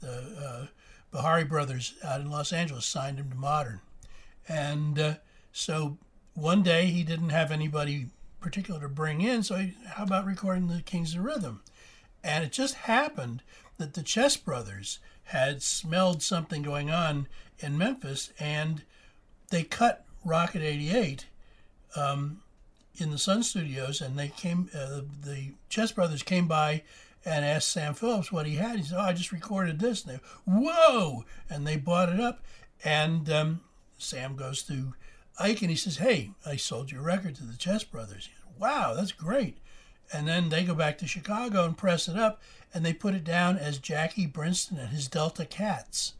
the 0.00 0.12
uh, 0.12 0.66
Bihari 1.10 1.44
brothers 1.44 1.94
out 2.04 2.20
in 2.20 2.30
Los 2.30 2.52
Angeles 2.52 2.86
signed 2.86 3.18
him 3.18 3.30
to 3.30 3.36
Modern, 3.36 3.80
and 4.48 4.98
uh, 4.98 5.14
so 5.52 5.98
one 6.34 6.62
day 6.62 6.86
he 6.86 7.04
didn't 7.04 7.30
have 7.30 7.50
anybody 7.50 8.06
particular 8.42 8.80
to 8.80 8.88
bring 8.88 9.20
in, 9.20 9.42
so 9.42 9.68
how 9.86 10.04
about 10.04 10.26
recording 10.26 10.66
the 10.66 10.82
Kings 10.82 11.14
of 11.14 11.24
Rhythm? 11.24 11.62
And 12.22 12.44
it 12.44 12.52
just 12.52 12.74
happened 12.74 13.42
that 13.78 13.94
the 13.94 14.02
Chess 14.02 14.36
brothers 14.36 14.98
had 15.24 15.62
smelled 15.62 16.22
something 16.22 16.62
going 16.62 16.90
on 16.90 17.28
in 17.60 17.78
Memphis, 17.78 18.32
and 18.38 18.82
they 19.50 19.62
cut 19.62 20.04
Rocket 20.24 20.62
88 20.62 21.26
um, 21.96 22.42
in 22.96 23.10
the 23.10 23.18
Sun 23.18 23.44
Studios, 23.44 24.00
and 24.00 24.18
they 24.18 24.28
came. 24.28 24.68
Uh, 24.74 25.02
the 25.24 25.52
Chess 25.68 25.92
brothers 25.92 26.22
came 26.22 26.46
by 26.46 26.82
and 27.24 27.44
asked 27.44 27.70
Sam 27.70 27.94
Phillips 27.94 28.32
what 28.32 28.46
he 28.46 28.56
had. 28.56 28.76
He 28.76 28.84
said, 28.84 28.98
"Oh, 28.98 29.02
I 29.02 29.12
just 29.12 29.32
recorded 29.32 29.78
this." 29.78 30.04
And 30.04 30.14
they, 30.14 30.20
whoa! 30.44 31.24
And 31.48 31.66
they 31.66 31.76
bought 31.76 32.08
it 32.08 32.20
up, 32.20 32.42
and 32.84 33.30
um, 33.30 33.60
Sam 33.98 34.36
goes 34.36 34.62
to 34.64 34.94
Ike 35.38 35.62
and 35.62 35.70
he 35.70 35.76
says, 35.76 35.96
"Hey, 35.96 36.32
I 36.44 36.56
sold 36.56 36.90
your 36.90 37.02
record 37.02 37.34
to 37.36 37.44
the 37.44 37.56
Chess 37.56 37.84
brothers." 37.84 38.26
He 38.26 38.32
said, 38.32 38.60
"Wow, 38.60 38.94
that's 38.94 39.12
great." 39.12 39.58
And 40.12 40.28
then 40.28 40.50
they 40.50 40.64
go 40.64 40.74
back 40.74 40.98
to 40.98 41.06
Chicago 41.06 41.64
and 41.64 41.76
press 41.76 42.06
it 42.08 42.16
up, 42.16 42.42
and 42.74 42.84
they 42.84 42.92
put 42.92 43.14
it 43.14 43.24
down 43.24 43.56
as 43.56 43.78
Jackie 43.78 44.26
Brenston 44.26 44.78
and 44.78 44.90
his 44.90 45.08
Delta 45.08 45.46
Cats, 45.46 46.14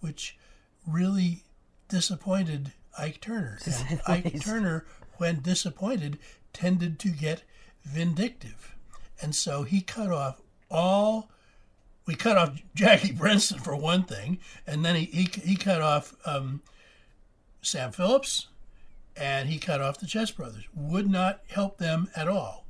which 0.00 0.38
really 0.86 1.44
disappointed 1.88 2.72
Ike 2.98 3.20
Turner. 3.20 3.58
And 3.90 4.00
Ike 4.06 4.40
Turner, 4.40 4.86
when 5.18 5.42
disappointed, 5.42 6.18
tended 6.52 6.98
to 7.00 7.08
get 7.08 7.42
vindictive. 7.84 8.74
And 9.20 9.34
so 9.34 9.62
he 9.62 9.80
cut 9.80 10.10
off 10.10 10.40
all. 10.70 11.30
We 12.06 12.14
cut 12.14 12.38
off 12.38 12.62
Jackie 12.74 13.12
Brenston 13.12 13.58
for 13.58 13.76
one 13.76 14.04
thing, 14.04 14.38
and 14.66 14.84
then 14.84 14.94
he, 14.94 15.04
he, 15.06 15.28
he 15.42 15.56
cut 15.56 15.82
off 15.82 16.14
um, 16.24 16.62
Sam 17.66 17.92
Phillips, 17.92 18.48
and 19.16 19.48
he 19.48 19.58
cut 19.58 19.80
off 19.80 19.98
the 19.98 20.06
Chess 20.06 20.30
Brothers. 20.30 20.64
Would 20.74 21.10
not 21.10 21.40
help 21.48 21.78
them 21.78 22.08
at 22.14 22.28
all. 22.28 22.64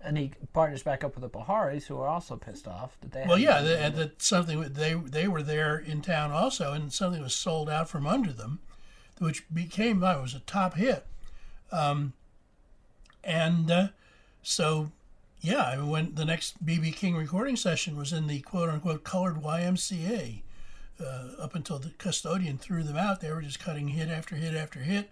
And 0.00 0.18
he 0.18 0.32
partners 0.52 0.82
back 0.82 1.02
up 1.02 1.14
with 1.14 1.22
the 1.22 1.30
Biharis, 1.30 1.84
who 1.86 1.98
are 1.98 2.08
also 2.08 2.36
pissed 2.36 2.68
off 2.68 2.98
that 3.00 3.12
they. 3.12 3.24
Well, 3.26 3.38
yeah, 3.38 3.62
that, 3.62 3.96
that 3.96 4.22
something 4.22 4.60
they 4.60 4.94
they 4.94 5.28
were 5.28 5.42
there 5.42 5.78
in 5.78 6.02
town 6.02 6.30
also, 6.30 6.72
and 6.72 6.92
something 6.92 7.22
was 7.22 7.34
sold 7.34 7.70
out 7.70 7.88
from 7.88 8.06
under 8.06 8.32
them, 8.32 8.58
which 9.18 9.44
became 9.52 10.02
it 10.02 10.20
was 10.20 10.34
a 10.34 10.40
top 10.40 10.74
hit, 10.74 11.06
um, 11.72 12.12
and 13.22 13.70
uh, 13.70 13.88
so 14.42 14.90
yeah, 15.44 15.64
I 15.64 15.76
mean, 15.76 15.88
when 15.88 16.14
the 16.14 16.24
next 16.24 16.64
BB 16.64 16.96
King 16.96 17.16
recording 17.16 17.56
session 17.56 17.96
was 17.96 18.14
in 18.14 18.28
the 18.28 18.40
quote 18.40 18.70
unquote 18.70 19.04
colored 19.04 19.42
YMCA, 19.42 20.40
uh, 21.00 21.42
up 21.42 21.54
until 21.54 21.78
the 21.78 21.90
custodian 21.98 22.58
threw 22.58 22.82
them 22.82 22.96
out, 22.96 23.20
they 23.20 23.30
were 23.32 23.42
just 23.42 23.58
cutting 23.60 23.88
hit 23.88 24.08
after 24.08 24.36
hit 24.36 24.54
after 24.54 24.80
hit 24.80 25.10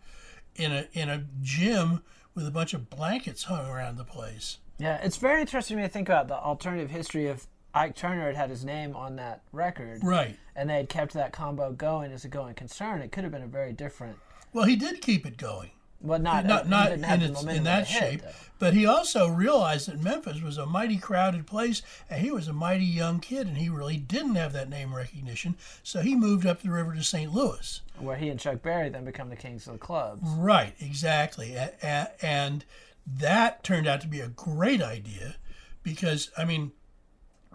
in 0.56 0.72
a 0.72 0.86
in 0.92 1.08
a 1.08 1.24
gym 1.40 2.02
with 2.34 2.46
a 2.46 2.50
bunch 2.50 2.72
of 2.74 2.88
blankets 2.90 3.44
hung 3.44 3.66
around 3.68 3.96
the 3.96 4.04
place. 4.04 4.58
Yeah, 4.78 4.96
it's 5.02 5.16
very 5.18 5.40
interesting 5.40 5.76
to 5.76 5.82
me 5.82 5.86
to 5.88 5.92
think 5.92 6.08
about 6.08 6.28
the 6.28 6.34
alternative 6.36 6.90
history 6.90 7.26
of 7.28 7.46
Ike 7.74 7.94
Turner 7.96 8.26
had 8.26 8.36
had 8.36 8.50
his 8.50 8.64
name 8.64 8.94
on 8.96 9.16
that 9.16 9.42
record, 9.52 10.02
Right. 10.02 10.36
and 10.56 10.68
they 10.68 10.76
had 10.76 10.88
kept 10.88 11.14
that 11.14 11.32
combo 11.32 11.72
going 11.72 12.12
as 12.12 12.24
a 12.24 12.28
going 12.28 12.54
concern. 12.54 13.00
It 13.00 13.12
could 13.12 13.22
have 13.24 13.32
been 13.32 13.42
a 13.42 13.46
very 13.46 13.72
different, 13.72 14.18
Well, 14.52 14.64
he 14.66 14.76
did 14.76 15.00
keep 15.00 15.24
it 15.26 15.36
going. 15.36 15.70
Well, 16.02 16.18
not 16.18 16.44
not 16.44 16.68
not 16.68 16.92
in, 16.92 17.04
its, 17.04 17.42
in 17.44 17.64
that 17.64 17.86
shape. 17.86 18.22
though. 18.22 18.28
But 18.58 18.74
he 18.74 18.86
also 18.86 19.26
realized 19.26 19.88
that 19.88 20.00
Memphis 20.00 20.40
was 20.40 20.56
a 20.56 20.66
mighty 20.66 20.96
crowded 20.96 21.48
place, 21.48 21.82
and 22.08 22.22
he 22.22 22.30
was 22.30 22.46
a 22.46 22.52
mighty 22.52 22.84
young 22.84 23.18
kid, 23.18 23.48
and 23.48 23.58
he 23.58 23.68
really 23.68 23.96
didn't 23.96 24.36
have 24.36 24.52
that 24.52 24.68
name 24.68 24.94
recognition. 24.94 25.56
So 25.82 26.00
he 26.00 26.14
moved 26.14 26.46
up 26.46 26.62
the 26.62 26.70
river 26.70 26.94
to 26.94 27.02
St. 27.02 27.32
Louis. 27.32 27.80
where 27.98 28.16
he 28.16 28.28
and 28.28 28.38
Chuck 28.38 28.62
Berry 28.62 28.88
then 28.88 29.04
become 29.04 29.30
the 29.30 29.36
kings 29.36 29.66
of 29.66 29.72
the 29.72 29.78
clubs. 29.80 30.22
Right, 30.22 30.74
exactly, 30.80 31.56
and 31.56 32.64
that 33.04 33.64
turned 33.64 33.88
out 33.88 34.00
to 34.02 34.06
be 34.08 34.20
a 34.20 34.28
great 34.28 34.80
idea, 34.80 35.36
because 35.82 36.30
I 36.38 36.44
mean, 36.44 36.70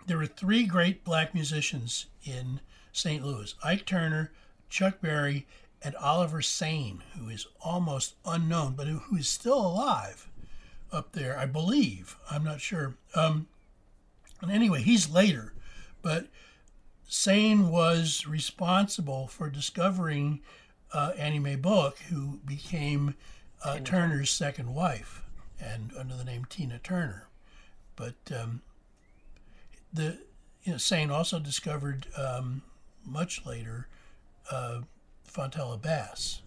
there 0.07 0.17
were 0.17 0.25
three 0.25 0.65
great 0.65 1.05
black 1.05 1.33
musicians 1.33 2.07
in 2.25 2.59
St. 2.91 3.25
Louis: 3.25 3.55
Ike 3.63 3.85
Turner, 3.85 4.33
Chuck 4.69 4.99
Berry, 4.99 5.47
and 5.83 5.95
Oliver 5.95 6.41
Sain, 6.41 7.03
who 7.17 7.29
is 7.29 7.47
almost 7.61 8.15
unknown, 8.25 8.73
but 8.75 8.87
who, 8.87 9.15
is 9.15 9.29
still 9.29 9.59
alive 9.59 10.29
up 10.91 11.11
there, 11.11 11.37
I 11.37 11.45
believe. 11.45 12.17
I'm 12.29 12.43
not 12.43 12.61
sure. 12.61 12.95
Um, 13.15 13.47
and 14.41 14.51
anyway, 14.51 14.81
he's 14.81 15.09
later, 15.09 15.53
but 16.01 16.27
Sain 17.07 17.69
was 17.69 18.25
responsible 18.27 19.27
for 19.27 19.49
discovering 19.49 20.41
uh, 20.93 21.13
Annie 21.17 21.39
Mae 21.39 21.55
Bullock, 21.55 21.99
who 22.09 22.39
became 22.45 23.15
uh, 23.63 23.79
Turner's 23.79 24.29
second 24.29 24.73
wife, 24.73 25.23
and 25.59 25.91
under 25.97 26.15
the 26.15 26.23
name 26.23 26.45
Tina 26.45 26.79
Turner. 26.79 27.27
But 27.95 28.15
um, 28.35 28.61
the 29.91 30.19
you 30.63 30.73
know, 30.73 30.77
Sain 30.77 31.09
also 31.09 31.39
discovered 31.39 32.07
um, 32.17 32.61
much 33.05 33.45
later 33.45 33.87
uh, 34.51 34.81
Fontella 35.41 35.79
Bass. 35.81 36.41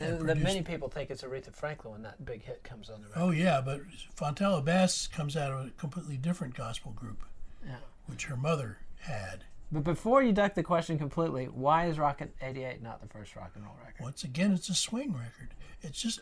And 0.00 0.14
that 0.14 0.18
produced- 0.20 0.42
many 0.42 0.62
people 0.62 0.88
think 0.88 1.10
it's 1.10 1.22
Aretha 1.22 1.52
Franklin 1.54 1.92
when 1.92 2.02
that 2.02 2.24
big 2.24 2.42
hit 2.42 2.64
comes 2.64 2.90
on 2.90 3.02
the 3.02 3.08
record. 3.08 3.20
Oh 3.20 3.30
yeah, 3.30 3.60
but 3.60 3.82
Fontella 4.16 4.64
Bass 4.64 5.06
comes 5.06 5.36
out 5.36 5.52
of 5.52 5.66
a 5.66 5.70
completely 5.72 6.16
different 6.16 6.54
gospel 6.54 6.92
group, 6.92 7.22
Yeah. 7.64 7.76
which 8.06 8.24
her 8.24 8.36
mother 8.36 8.78
had. 9.00 9.44
But 9.70 9.84
before 9.84 10.22
you 10.22 10.32
duck 10.32 10.54
the 10.54 10.62
question 10.62 10.98
completely, 10.98 11.46
why 11.46 11.86
is 11.86 11.98
Rocket 11.98 12.34
88 12.40 12.82
not 12.82 13.00
the 13.00 13.08
first 13.08 13.34
rock 13.36 13.52
and 13.54 13.64
roll 13.64 13.76
record? 13.84 14.02
Once 14.02 14.24
again, 14.24 14.52
it's 14.52 14.68
a 14.68 14.74
swing 14.74 15.12
record. 15.14 15.54
It's 15.82 16.00
just 16.00 16.20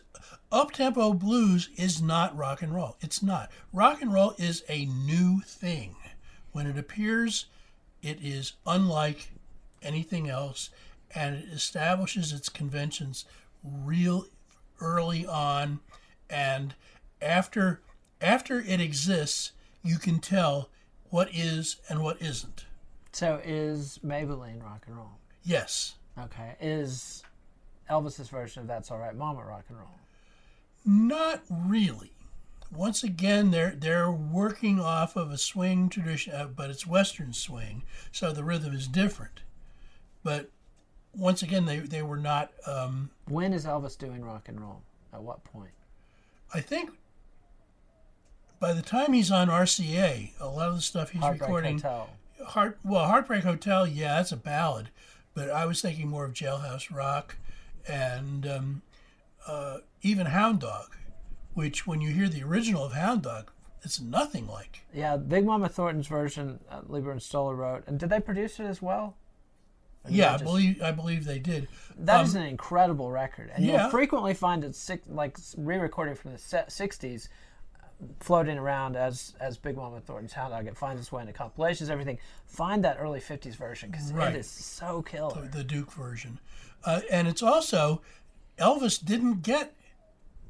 up 0.51 0.71
tempo 0.71 1.13
blues 1.13 1.69
is 1.75 2.01
not 2.01 2.35
rock 2.35 2.61
and 2.61 2.73
roll. 2.73 2.97
It's 3.01 3.21
not. 3.23 3.51
Rock 3.71 4.01
and 4.01 4.11
roll 4.13 4.33
is 4.37 4.63
a 4.69 4.85
new 4.85 5.41
thing. 5.41 5.95
When 6.51 6.67
it 6.67 6.77
appears, 6.77 7.47
it 8.01 8.19
is 8.23 8.53
unlike 8.65 9.31
anything 9.81 10.29
else, 10.29 10.69
and 11.15 11.35
it 11.35 11.45
establishes 11.51 12.31
its 12.31 12.49
conventions 12.49 13.25
real 13.63 14.25
early 14.81 15.25
on, 15.25 15.79
and 16.29 16.75
after 17.21 17.81
after 18.21 18.59
it 18.59 18.79
exists, 18.79 19.51
you 19.83 19.97
can 19.97 20.19
tell 20.19 20.69
what 21.09 21.29
is 21.33 21.77
and 21.89 22.01
what 22.01 22.21
isn't. 22.21 22.65
So 23.11 23.39
is 23.43 23.99
Maybellene 24.03 24.63
rock 24.63 24.85
and 24.87 24.95
roll? 24.97 25.11
Yes. 25.43 25.95
Okay. 26.19 26.55
Is 26.59 27.23
Elvis's 27.89 28.29
version 28.29 28.61
of 28.61 28.67
That's 28.67 28.89
All 28.91 28.97
Right 28.97 29.15
Mama 29.15 29.43
rock 29.43 29.65
and 29.69 29.77
roll? 29.77 29.95
Not 30.85 31.43
really. 31.49 32.11
Once 32.71 33.03
again, 33.03 33.51
they're 33.51 33.75
they're 33.77 34.11
working 34.11 34.79
off 34.79 35.15
of 35.15 35.31
a 35.31 35.37
swing 35.37 35.89
tradition, 35.89 36.33
uh, 36.33 36.47
but 36.47 36.71
it's 36.71 36.87
Western 36.87 37.31
swing, 37.31 37.83
so 38.11 38.33
the 38.33 38.43
rhythm 38.43 38.73
is 38.73 38.87
different. 38.87 39.41
But 40.23 40.49
once 41.15 41.43
again, 41.43 41.65
they 41.65 41.79
they 41.79 42.01
were 42.01 42.17
not. 42.17 42.51
Um, 42.65 43.09
When 43.27 43.53
is 43.53 43.65
Elvis 43.65 43.97
doing 43.97 44.23
rock 44.23 44.49
and 44.49 44.59
roll? 44.59 44.81
At 45.13 45.21
what 45.21 45.43
point? 45.43 45.71
I 46.53 46.59
think 46.61 46.91
by 48.59 48.73
the 48.73 48.81
time 48.81 49.13
he's 49.13 49.31
on 49.31 49.49
RCA, 49.49 50.31
a 50.39 50.47
lot 50.47 50.69
of 50.69 50.75
the 50.75 50.81
stuff 50.81 51.09
he's 51.09 51.21
Heartbreak 51.21 51.41
recording, 51.41 51.77
Hotel. 51.77 52.09
Heart 52.45 52.79
well, 52.83 53.05
Heartbreak 53.05 53.43
Hotel, 53.43 53.87
yeah, 53.87 54.15
that's 54.15 54.31
a 54.31 54.37
ballad, 54.37 54.89
but 55.33 55.49
I 55.49 55.65
was 55.65 55.81
thinking 55.81 56.07
more 56.07 56.25
of 56.25 56.33
Jailhouse 56.33 56.93
Rock, 56.93 57.35
and 57.87 58.47
um, 58.47 58.81
uh, 59.47 59.79
even 60.01 60.27
Hound 60.27 60.61
Dog, 60.61 60.95
which 61.53 61.85
when 61.85 62.01
you 62.01 62.11
hear 62.11 62.29
the 62.29 62.43
original 62.43 62.85
of 62.85 62.93
Hound 62.93 63.23
Dog, 63.23 63.51
it's 63.83 63.99
nothing 63.99 64.47
like. 64.47 64.79
Yeah, 64.93 65.17
Big 65.17 65.45
Mama 65.45 65.67
Thornton's 65.67 66.07
version, 66.07 66.59
uh, 66.71 66.81
Leiber 66.87 67.11
and 67.11 67.21
Stoller 67.21 67.55
wrote. 67.55 67.83
And 67.85 67.99
did 67.99 68.09
they 68.09 68.19
produce 68.19 68.59
it 68.59 68.65
as 68.65 68.81
well? 68.81 69.17
Yeah, 70.09 70.35
they 70.37 70.43
I 70.43 70.45
believe 70.45 70.81
I 70.81 70.91
believe 70.91 71.25
they 71.25 71.39
did. 71.39 71.67
That 71.97 72.25
is 72.25 72.35
Um, 72.35 72.41
an 72.41 72.47
incredible 72.47 73.09
record, 73.11 73.51
and 73.55 73.63
yeah. 73.63 73.83
you'll 73.83 73.91
frequently 73.91 74.33
find 74.33 74.63
it 74.63 74.75
six, 74.75 75.03
like 75.07 75.37
re-recording 75.57 76.15
from 76.15 76.31
the 76.33 76.37
'60s, 76.37 77.29
uh, 77.81 77.85
floating 78.19 78.57
around 78.57 78.95
as 78.97 79.33
as 79.39 79.57
Big 79.57 79.77
Mama 79.77 80.01
Thornton's 80.01 80.33
Hound 80.33 80.51
Dog. 80.51 80.67
It 80.67 80.75
finds 80.77 81.01
its 81.01 81.11
way 81.11 81.21
into 81.21 81.33
compilations, 81.33 81.89
everything. 81.89 82.17
Find 82.47 82.83
that 82.83 82.97
early 82.99 83.19
'50s 83.21 83.55
version 83.55 83.91
because 83.91 84.11
Right. 84.11 84.33
it 84.35 84.39
is 84.39 84.47
so 84.49 85.01
killer. 85.03 85.47
the 85.47 85.63
Duke 85.63 85.91
version, 85.91 86.39
uh, 86.83 87.01
and 87.09 87.27
it's 87.27 87.43
also 87.43 88.01
Elvis 88.57 89.03
didn't 89.03 89.41
get 89.41 89.73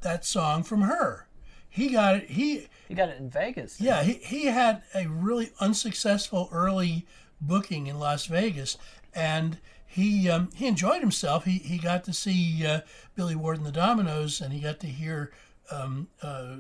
that 0.01 0.25
song 0.25 0.63
from 0.63 0.81
her. 0.81 1.27
He 1.69 1.89
got 1.89 2.15
it. 2.15 2.29
He 2.29 2.67
You 2.89 2.95
got 2.95 3.09
it 3.09 3.17
in 3.19 3.29
Vegas. 3.29 3.79
yeah 3.81 4.03
he, 4.03 4.13
he 4.13 4.45
had 4.45 4.83
a 4.93 5.07
really 5.07 5.51
unsuccessful 5.59 6.49
early 6.51 7.05
booking 7.47 7.87
in 7.87 7.99
Las 7.99 8.25
Vegas, 8.25 8.77
and 9.13 9.57
he 9.85 10.29
um, 10.29 10.49
he 10.55 10.67
enjoyed 10.67 11.01
himself. 11.01 11.45
He 11.45 11.59
he 11.59 11.77
got 11.77 12.03
to 12.05 12.13
see 12.13 12.65
uh, 12.65 12.81
Billy 13.15 13.35
Ward 13.35 13.57
and 13.57 13.65
the 13.65 13.71
Dominoes, 13.71 14.41
and 14.41 14.53
he 14.53 14.59
got 14.59 14.79
to 14.79 14.87
hear 14.87 15.31
um, 15.71 16.07
uh, 16.21 16.57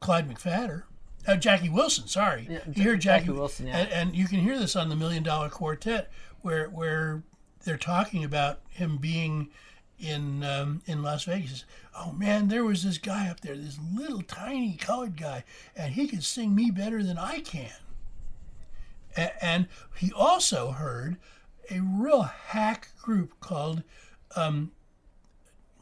Clyde 0.00 0.28
McPhatter. 0.28 0.84
Uh, 1.26 1.36
Jackie 1.36 1.68
Wilson, 1.68 2.06
sorry. 2.06 2.46
Yeah, 2.48 2.60
you 2.72 2.82
hear 2.82 2.96
Jackie 2.96 3.26
Jackie, 3.26 3.38
Wilson, 3.38 3.66
yeah. 3.66 3.76
and, 3.76 3.92
and 3.92 4.16
you 4.16 4.26
can 4.26 4.38
hear 4.40 4.58
this 4.58 4.74
on 4.74 4.88
the 4.88 4.96
Million 4.96 5.22
Dollar 5.22 5.50
Quartet, 5.50 6.10
where 6.40 6.68
where 6.68 7.22
they're 7.64 7.76
talking 7.76 8.24
about 8.24 8.60
him 8.70 8.96
being 8.96 9.50
in 9.98 10.42
um, 10.44 10.80
in 10.86 11.02
Las 11.02 11.24
Vegas. 11.24 11.64
Oh 11.94 12.12
man, 12.12 12.48
there 12.48 12.64
was 12.64 12.84
this 12.84 12.98
guy 12.98 13.28
up 13.28 13.40
there, 13.40 13.56
this 13.56 13.78
little 13.94 14.22
tiny 14.22 14.76
colored 14.76 15.16
guy, 15.16 15.44
and 15.76 15.92
he 15.92 16.06
could 16.08 16.24
sing 16.24 16.54
me 16.54 16.70
better 16.70 17.02
than 17.02 17.18
I 17.18 17.40
can. 17.40 17.72
And 19.40 19.66
he 19.96 20.12
also 20.12 20.70
heard 20.72 21.16
a 21.70 21.80
real 21.80 22.22
hack 22.22 22.88
group 23.02 23.38
called 23.40 23.82
um, 24.36 24.70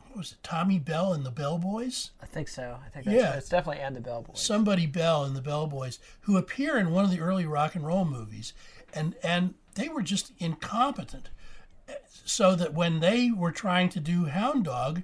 what 0.09 0.17
was 0.19 0.33
it, 0.33 0.39
Tommy 0.43 0.79
Bell 0.79 1.13
and 1.13 1.25
the 1.25 1.31
Bellboys? 1.31 2.11
I 2.23 2.27
think 2.27 2.49
so. 2.49 2.79
I 2.85 2.89
think 2.89 3.05
that's 3.05 3.17
Yeah. 3.17 3.35
It's 3.35 3.49
definitely 3.49 3.83
and 3.83 3.95
the 3.95 4.01
Bellboys. 4.01 4.39
somebody 4.41 4.87
Bell 4.87 5.25
and 5.25 5.37
the 5.37 5.43
Bellboys, 5.43 5.99
who 6.23 6.37
appear 6.37 6.79
in 6.79 6.91
one 6.91 7.05
of 7.05 7.11
the 7.11 7.21
early 7.21 7.45
rock 7.47 7.75
and 7.75 7.87
roll 7.87 8.05
movies, 8.05 8.53
and 8.95 9.15
and 9.23 9.55
they 9.75 9.89
were 9.89 10.03
just 10.03 10.33
incompetent, 10.39 11.29
so 12.25 12.55
that 12.55 12.73
when 12.73 13.01
they 13.01 13.31
were 13.31 13.53
trying 13.53 13.91
to 13.91 14.01
do 14.01 14.25
Hound 14.25 14.65
Dog, 14.65 15.03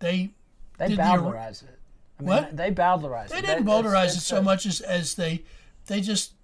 they 0.00 0.30
they 0.78 0.88
did 0.88 0.98
the- 0.98 1.02
it. 1.02 1.06
I 1.06 2.22
mean, 2.22 2.28
What? 2.28 2.56
They 2.58 2.70
bowdlerize 2.70 3.28
they 3.28 3.38
it. 3.38 3.46
didn't 3.46 3.64
bowdlerize 3.64 4.14
it 4.16 4.20
so 4.20 4.42
much 4.42 4.66
as 4.66 4.82
as 4.82 5.14
they 5.14 5.44
they 5.86 6.02
just 6.02 6.34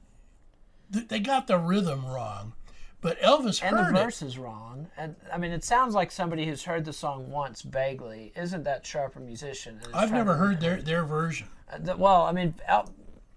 th- 0.92 1.08
they 1.08 1.20
got 1.20 1.46
the 1.46 1.58
rhythm 1.58 2.04
wrong, 2.06 2.52
but 3.00 3.20
Elvis 3.20 3.62
And 3.62 3.76
the 3.76 3.84
heard 3.84 3.96
it. 3.96 3.98
verse 4.04 4.22
is 4.22 4.38
wrong. 4.38 4.88
And 4.96 5.14
I 5.32 5.38
mean, 5.38 5.52
it 5.52 5.64
sounds 5.64 5.94
like 5.94 6.10
somebody 6.10 6.46
who's 6.46 6.64
heard 6.64 6.84
the 6.84 6.92
song 6.92 7.30
once 7.30 7.62
vaguely 7.62 8.32
isn't 8.36 8.64
that 8.64 8.86
sharp 8.86 9.16
a 9.16 9.20
musician. 9.20 9.80
I've 9.94 10.12
never 10.12 10.34
heard 10.34 10.60
their 10.60 10.80
their 10.82 11.04
version. 11.04 11.48
Uh, 11.72 11.78
the- 11.78 11.96
well, 11.96 12.22
I 12.22 12.32
mean, 12.32 12.54
El- 12.66 12.90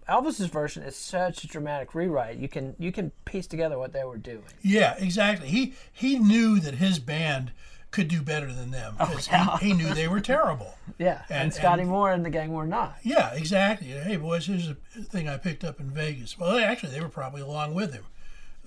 Elvis's 0.07 0.47
version 0.47 0.81
is 0.83 0.95
such 0.95 1.43
a 1.43 1.47
dramatic 1.47 1.93
rewrite. 1.93 2.37
You 2.37 2.47
can 2.49 2.75
you 2.79 2.91
can 2.91 3.11
piece 3.25 3.45
together 3.47 3.77
what 3.77 3.93
they 3.93 4.03
were 4.03 4.17
doing. 4.17 4.43
Yeah, 4.61 4.95
exactly. 4.97 5.49
He 5.49 5.73
he 5.91 6.17
knew 6.17 6.59
that 6.61 6.75
his 6.75 6.97
band 6.99 7.51
could 7.91 8.07
do 8.07 8.21
better 8.21 8.51
than 8.53 8.71
them 8.71 8.95
because 8.99 9.27
yeah. 9.27 9.57
he, 9.57 9.67
he 9.69 9.73
knew 9.73 9.93
they 9.93 10.07
were 10.07 10.19
terrible. 10.21 10.75
Yeah, 10.99 11.21
and, 11.29 11.43
And- 11.43 11.53
Scotty 11.53 11.83
and- 11.83 11.91
Moore 11.91 12.11
and 12.11 12.25
the 12.25 12.29
gang 12.29 12.51
were 12.51 12.65
not. 12.67 12.97
Yeah, 13.03 13.33
exactly. 13.33 13.87
Hey, 13.87 14.17
boys, 14.17 14.47
here's 14.47 14.67
a 14.67 14.75
thing 15.01 15.29
I 15.29 15.37
picked 15.37 15.63
up 15.63 15.79
in 15.79 15.89
Vegas. 15.91 16.37
Well, 16.37 16.57
actually, 16.59 16.91
they 16.91 16.99
were 16.99 17.07
probably 17.07 17.41
along 17.41 17.73
with 17.73 17.93
him. 17.93 18.03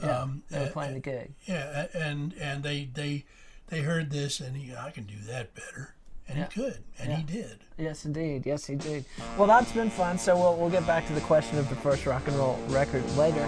Yeah, 0.03 0.21
Um, 0.23 0.43
they 0.51 0.61
were 0.61 0.65
uh, 0.65 0.71
playing 0.71 0.95
the 0.95 1.01
gig. 1.01 1.35
Yeah, 1.45 1.89
and 1.93 2.33
and 2.41 2.63
they 2.63 2.89
they 2.95 3.27
they 3.69 3.81
heard 3.81 4.11
this, 4.11 4.41
and 4.41 4.57
he, 4.57 4.75
I 4.75 4.91
can 4.93 5.05
do 5.05 5.17
that 5.27 5.55
better, 5.55 5.95
and 6.27 6.39
Yeah. 6.39 6.49
he 6.49 6.61
could, 6.63 6.79
and 6.99 7.13
he 7.13 7.23
did. 7.23 7.59
Yes, 7.77 8.07
indeed. 8.07 8.47
Yes, 8.47 8.65
he 8.65 8.77
did. 8.77 9.05
Well, 9.37 9.47
that's 9.47 9.73
been 9.73 9.91
fun. 9.91 10.17
So 10.17 10.35
we'll 10.35 10.57
we'll 10.57 10.71
get 10.71 10.87
back 10.87 11.07
to 11.09 11.13
the 11.13 11.21
question 11.21 11.59
of 11.59 11.69
the 11.69 11.77
first 11.77 12.07
rock 12.07 12.27
and 12.29 12.37
roll 12.37 12.59
record 12.71 13.05
later. 13.19 13.47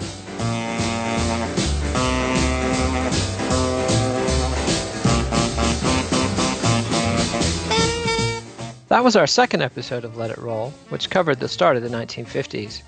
That 8.95 9.03
was 9.03 9.17
our 9.17 9.27
second 9.27 9.61
episode 9.61 10.05
of 10.05 10.15
Let 10.15 10.31
It 10.31 10.37
Roll, 10.37 10.69
which 10.87 11.09
covered 11.09 11.41
the 11.41 11.49
start 11.49 11.75
of 11.75 11.83
the 11.83 11.89
1950s. 11.89 12.81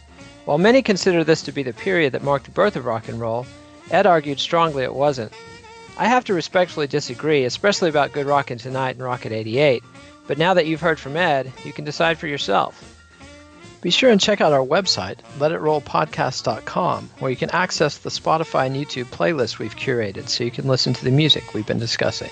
While 0.45 0.57
many 0.57 0.81
consider 0.81 1.25
this 1.25 1.41
to 1.41 1.51
be 1.51 1.63
the 1.63 1.73
period 1.73 2.13
that 2.13 2.23
marked 2.23 2.45
the 2.45 2.51
birth 2.51 2.77
of 2.77 2.85
rock 2.85 3.09
and 3.09 3.19
roll, 3.19 3.45
Ed 3.91 4.05
argued 4.05 4.39
strongly 4.39 4.83
it 4.83 4.93
wasn't. 4.93 5.33
I 5.97 6.05
have 6.05 6.23
to 6.23 6.33
respectfully 6.33 6.87
disagree, 6.87 7.43
especially 7.43 7.89
about 7.89 8.13
Good 8.13 8.25
Rockin' 8.25 8.57
Tonight 8.57 8.95
and 8.95 9.03
Rocket 9.03 9.33
88, 9.33 9.83
but 10.27 10.37
now 10.37 10.53
that 10.53 10.65
you've 10.65 10.79
heard 10.79 10.97
from 10.97 11.17
Ed, 11.17 11.51
you 11.65 11.73
can 11.73 11.83
decide 11.83 12.17
for 12.17 12.27
yourself. 12.27 12.81
Be 13.81 13.89
sure 13.89 14.09
and 14.09 14.21
check 14.21 14.39
out 14.39 14.53
our 14.53 14.65
website, 14.65 15.17
letitrollpodcast.com, 15.39 17.09
where 17.19 17.31
you 17.31 17.35
can 17.35 17.51
access 17.51 17.97
the 17.97 18.09
Spotify 18.09 18.67
and 18.67 18.77
YouTube 18.77 19.07
playlists 19.07 19.59
we've 19.59 19.75
curated 19.75 20.29
so 20.29 20.45
you 20.45 20.51
can 20.51 20.69
listen 20.69 20.93
to 20.93 21.03
the 21.03 21.11
music 21.11 21.53
we've 21.53 21.67
been 21.67 21.79
discussing. 21.79 22.31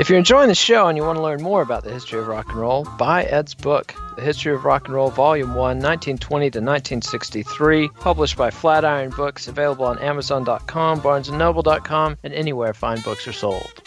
If 0.00 0.08
you're 0.08 0.18
enjoying 0.18 0.48
the 0.48 0.54
show 0.54 0.88
and 0.88 0.96
you 0.96 1.04
want 1.04 1.18
to 1.18 1.22
learn 1.22 1.42
more 1.42 1.60
about 1.60 1.84
the 1.84 1.92
history 1.92 2.18
of 2.20 2.26
rock 2.26 2.48
and 2.48 2.58
roll, 2.58 2.84
buy 2.96 3.24
Ed's 3.24 3.52
book, 3.52 3.94
The 4.16 4.22
History 4.22 4.54
of 4.54 4.64
Rock 4.64 4.86
and 4.86 4.94
Roll, 4.94 5.10
Volume 5.10 5.50
1, 5.50 5.56
1920 5.56 6.44
to 6.52 6.58
1963, 6.58 7.88
published 8.00 8.38
by 8.38 8.50
Flatiron 8.50 9.10
Books, 9.10 9.46
available 9.46 9.84
on 9.84 9.98
Amazon.com, 9.98 11.02
BarnesandNoble.com, 11.02 12.16
and 12.24 12.32
anywhere 12.32 12.72
fine 12.72 13.02
books 13.02 13.28
are 13.28 13.34
sold. 13.34 13.82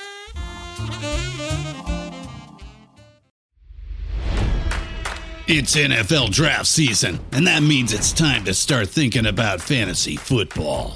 It's 5.48 5.76
NFL 5.76 6.30
draft 6.30 6.68
season, 6.68 7.22
and 7.32 7.48
that 7.48 7.64
means 7.64 7.92
it's 7.92 8.14
time 8.14 8.44
to 8.44 8.54
start 8.54 8.88
thinking 8.88 9.26
about 9.26 9.62
fantasy 9.62 10.16
football. 10.18 10.96